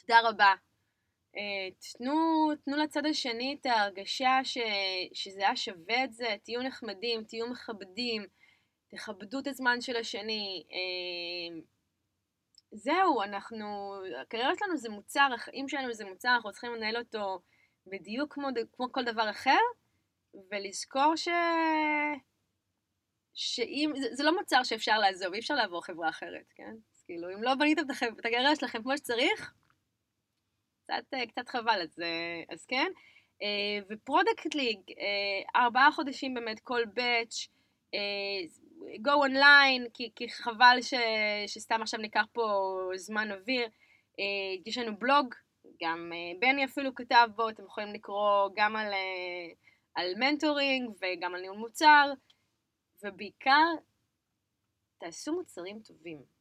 תודה 0.00 0.20
רבה. 0.28 0.54
Uh, 1.34 1.96
תנו, 1.98 2.14
תנו 2.64 2.76
לצד 2.76 3.06
השני 3.06 3.56
את 3.60 3.66
ההרגשה 3.66 4.40
ש, 4.44 4.58
שזה 5.14 5.40
היה 5.40 5.56
שווה 5.56 6.04
את 6.04 6.12
זה, 6.12 6.36
תהיו 6.42 6.62
נחמדים, 6.62 7.24
תהיו 7.24 7.48
מכבדים, 7.48 8.26
תכבדו 8.88 9.38
את 9.38 9.46
הזמן 9.46 9.80
של 9.80 9.96
השני. 9.96 10.64
Uh, 10.68 11.64
זהו, 12.72 13.22
אנחנו, 13.22 13.94
הקריירה 14.20 14.52
שלנו 14.58 14.76
זה 14.76 14.88
מוצר, 14.88 15.28
החיים 15.34 15.68
שלנו 15.68 15.92
זה 15.92 16.04
מוצר, 16.04 16.28
אנחנו 16.36 16.52
צריכים 16.52 16.74
לנהל 16.74 16.96
אותו 16.96 17.40
בדיוק 17.86 18.34
כמו, 18.34 18.48
כמו 18.72 18.92
כל 18.92 19.04
דבר 19.04 19.30
אחר, 19.30 19.58
ולזכור 20.50 21.16
ש... 21.16 21.28
שאם, 23.34 23.92
זה, 23.96 24.08
זה 24.12 24.24
לא 24.24 24.38
מוצר 24.38 24.62
שאפשר 24.62 24.98
לעזוב, 24.98 25.32
אי 25.32 25.38
אפשר 25.38 25.54
לעבור 25.54 25.84
חברה 25.84 26.08
אחרת, 26.08 26.52
כן? 26.54 26.74
כאילו, 27.06 27.34
אם 27.34 27.42
לא 27.42 27.54
בניתם 27.54 27.82
את 27.82 28.18
הקריירה 28.18 28.56
שלכם 28.56 28.82
כמו 28.82 28.96
שצריך, 28.96 29.54
קצת, 30.84 31.14
אה, 31.14 31.26
קצת 31.26 31.48
חבל, 31.48 31.80
אז, 31.82 32.00
אה, 32.02 32.42
אז 32.48 32.66
כן. 32.66 32.92
אה, 33.42 33.78
ו 33.90 33.98
Product 33.98 34.54
League, 34.54 34.78
ארבעה 35.56 35.92
חודשים 35.92 36.34
באמת 36.34 36.60
כל 36.60 36.82
batch, 36.94 37.48
go 39.06 39.28
online, 39.28 39.90
כי, 39.94 40.10
כי 40.16 40.28
חבל 40.28 40.78
ש, 40.80 40.94
שסתם 41.46 41.82
עכשיו 41.82 42.00
ניקח 42.00 42.24
פה 42.32 42.42
זמן 42.94 43.32
אוויר. 43.32 43.68
יש 44.66 44.78
לנו 44.78 44.98
בלוג, 44.98 45.34
גם 45.82 46.12
בני 46.40 46.64
אפילו 46.64 46.94
כתב 46.94 47.28
בו, 47.36 47.48
אתם 47.48 47.64
יכולים 47.64 47.94
לקרוא 47.94 48.48
גם 48.56 48.76
על, 48.76 48.92
על 49.94 50.14
מנטורינג 50.18 50.90
וגם 51.00 51.34
על 51.34 51.40
ניהול 51.40 51.58
מוצר. 51.58 52.12
ובעיקר, 53.02 53.66
תעשו 54.98 55.32
מוצרים 55.32 55.80
טובים. 55.80 56.33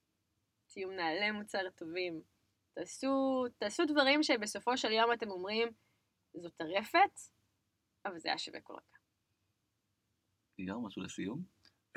תהיו 0.74 0.90
מנהלי 0.90 1.32
מוצר 1.32 1.70
טובים. 1.76 2.22
תעשו, 2.74 3.46
תעשו 3.58 3.86
דברים 3.86 4.24
שבסופו 4.24 4.78
של 4.78 4.92
יום 4.92 5.14
אתם 5.14 5.30
אומרים, 5.30 5.68
זו 6.34 6.50
טרפת, 6.50 7.20
אבל 8.06 8.20
זה 8.20 8.30
היה 8.30 8.38
שווה 8.38 8.62
כל 8.62 8.74
רגע. 8.74 8.98
אייר, 10.60 10.78
משהו 10.78 11.02
לסיום? 11.02 11.44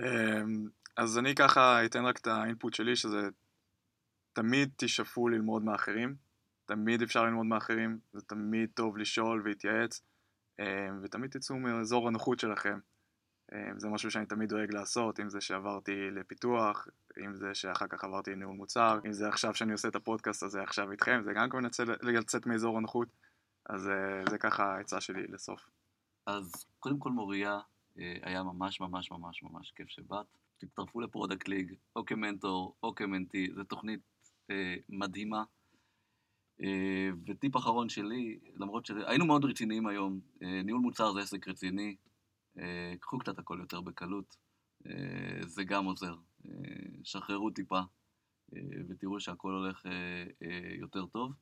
אמ, 0.00 0.68
אז 0.96 1.18
אני 1.18 1.34
ככה 1.34 1.84
אתן 1.84 2.04
רק 2.04 2.18
את 2.18 2.26
האינפוט 2.26 2.74
שלי, 2.74 2.96
שזה 2.96 3.28
תמיד 4.32 4.70
תשאפו 4.76 5.28
ללמוד 5.28 5.62
מאחרים, 5.62 6.16
תמיד 6.64 7.02
אפשר 7.02 7.24
ללמוד 7.24 7.46
מאחרים, 7.46 7.98
זה 8.12 8.22
תמיד 8.22 8.70
טוב 8.74 8.96
לשאול 8.96 9.42
ולהתייעץ, 9.44 10.02
אמ, 10.60 11.00
ותמיד 11.02 11.30
תצאו 11.30 11.56
מאזור 11.56 12.08
הנוחות 12.08 12.40
שלכם. 12.40 12.78
אמ, 13.52 13.78
זה 13.78 13.88
משהו 13.88 14.10
שאני 14.10 14.26
תמיד 14.26 14.48
דואג 14.48 14.74
לעשות, 14.74 15.20
אם 15.20 15.28
זה 15.28 15.40
שעברתי 15.40 16.10
לפיתוח, 16.10 16.88
אם 17.24 17.34
זה 17.34 17.54
שאחר 17.54 17.86
כך 17.86 18.04
עברתי 18.04 18.30
לניהול 18.30 18.56
מוצר, 18.56 18.98
אם 19.06 19.12
זה 19.12 19.28
עכשיו 19.28 19.54
שאני 19.54 19.72
עושה 19.72 19.88
את 19.88 19.96
הפודקאסט 19.96 20.42
הזה 20.42 20.62
עכשיו 20.62 20.92
איתכם, 20.92 21.20
זה 21.24 21.32
גם 21.32 21.50
כבר 21.50 21.60
לצאת 22.02 22.46
מאזור 22.46 22.78
הנוחות, 22.78 23.08
אז 23.66 23.88
אה, 23.88 24.22
זה 24.30 24.38
ככה 24.38 24.74
העצה 24.74 25.00
שלי 25.00 25.26
לסוף. 25.26 25.70
אז 26.26 26.66
קודם 26.78 26.98
כל 26.98 27.10
מוריה, 27.10 27.58
אה, 27.98 28.16
היה 28.22 28.42
ממש 28.42 28.80
ממש 28.80 29.10
ממש 29.10 29.42
ממש 29.42 29.72
כיף 29.76 29.88
שבאת. 29.88 30.26
תצטרפו 30.58 31.00
ל 31.00 31.06
Product 31.06 31.48
League, 31.48 31.74
או 31.96 32.04
כמנטור, 32.06 32.76
או 32.82 32.94
כ 32.94 33.06
mentee, 33.06 33.48
זו 33.54 33.64
תוכנית 33.64 34.00
אה, 34.50 34.74
מדהימה. 34.88 35.44
אה, 36.62 37.08
וטיפ 37.26 37.56
אחרון 37.56 37.88
שלי, 37.88 38.38
למרות 38.56 38.86
שהיינו 38.86 39.26
מאוד 39.26 39.44
רציניים 39.44 39.86
היום, 39.86 40.20
אה, 40.42 40.62
ניהול 40.64 40.80
מוצר 40.80 41.12
זה 41.12 41.20
עסק 41.20 41.48
רציני, 41.48 41.88
אה, 41.88 42.15
קחו 43.00 43.18
קצת 43.18 43.38
הכל 43.38 43.58
יותר 43.60 43.80
בקלות, 43.80 44.36
אה, 44.86 45.46
זה 45.46 45.64
גם 45.64 45.84
עוזר. 45.84 46.14
אה, 46.46 46.52
שחררו 47.04 47.50
טיפה, 47.50 47.80
אה, 48.56 48.60
ותראו 48.88 49.20
שהכל 49.20 49.52
הולך 49.52 49.86
אה, 49.86 50.24
אה, 50.42 50.74
יותר 50.78 51.06
טוב. 51.06 51.32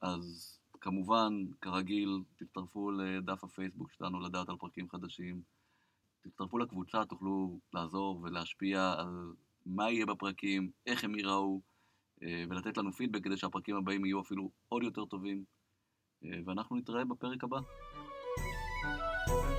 אז 0.00 0.58
כמובן, 0.80 1.32
כרגיל, 1.60 2.22
תצטרפו 2.36 2.90
לדף 2.90 3.44
הפייסבוק 3.44 3.92
שלנו 3.92 4.20
לדעת 4.20 4.48
על 4.48 4.56
פרקים 4.56 4.88
חדשים. 4.88 5.42
תצטרפו 6.22 6.58
לקבוצה, 6.58 7.04
תוכלו 7.04 7.60
לעזור 7.72 8.20
ולהשפיע 8.22 8.94
על 8.98 9.32
מה 9.66 9.90
יהיה 9.90 10.06
בפרקים, 10.06 10.70
איך 10.86 11.04
הם 11.04 11.14
ייראו, 11.14 11.60
אה, 12.22 12.44
ולתת 12.50 12.76
לנו 12.76 12.92
פידבק 12.92 13.24
כדי 13.24 13.36
שהפרקים 13.36 13.76
הבאים 13.76 14.04
יהיו 14.04 14.20
אפילו 14.20 14.50
עוד 14.68 14.82
יותר 14.82 15.04
טובים. 15.04 15.44
אה, 16.24 16.38
ואנחנו 16.46 16.76
נתראה 16.76 17.04
בפרק 17.04 17.44
הבא. 17.44 17.58
thank 19.26 19.48
you 19.48 19.53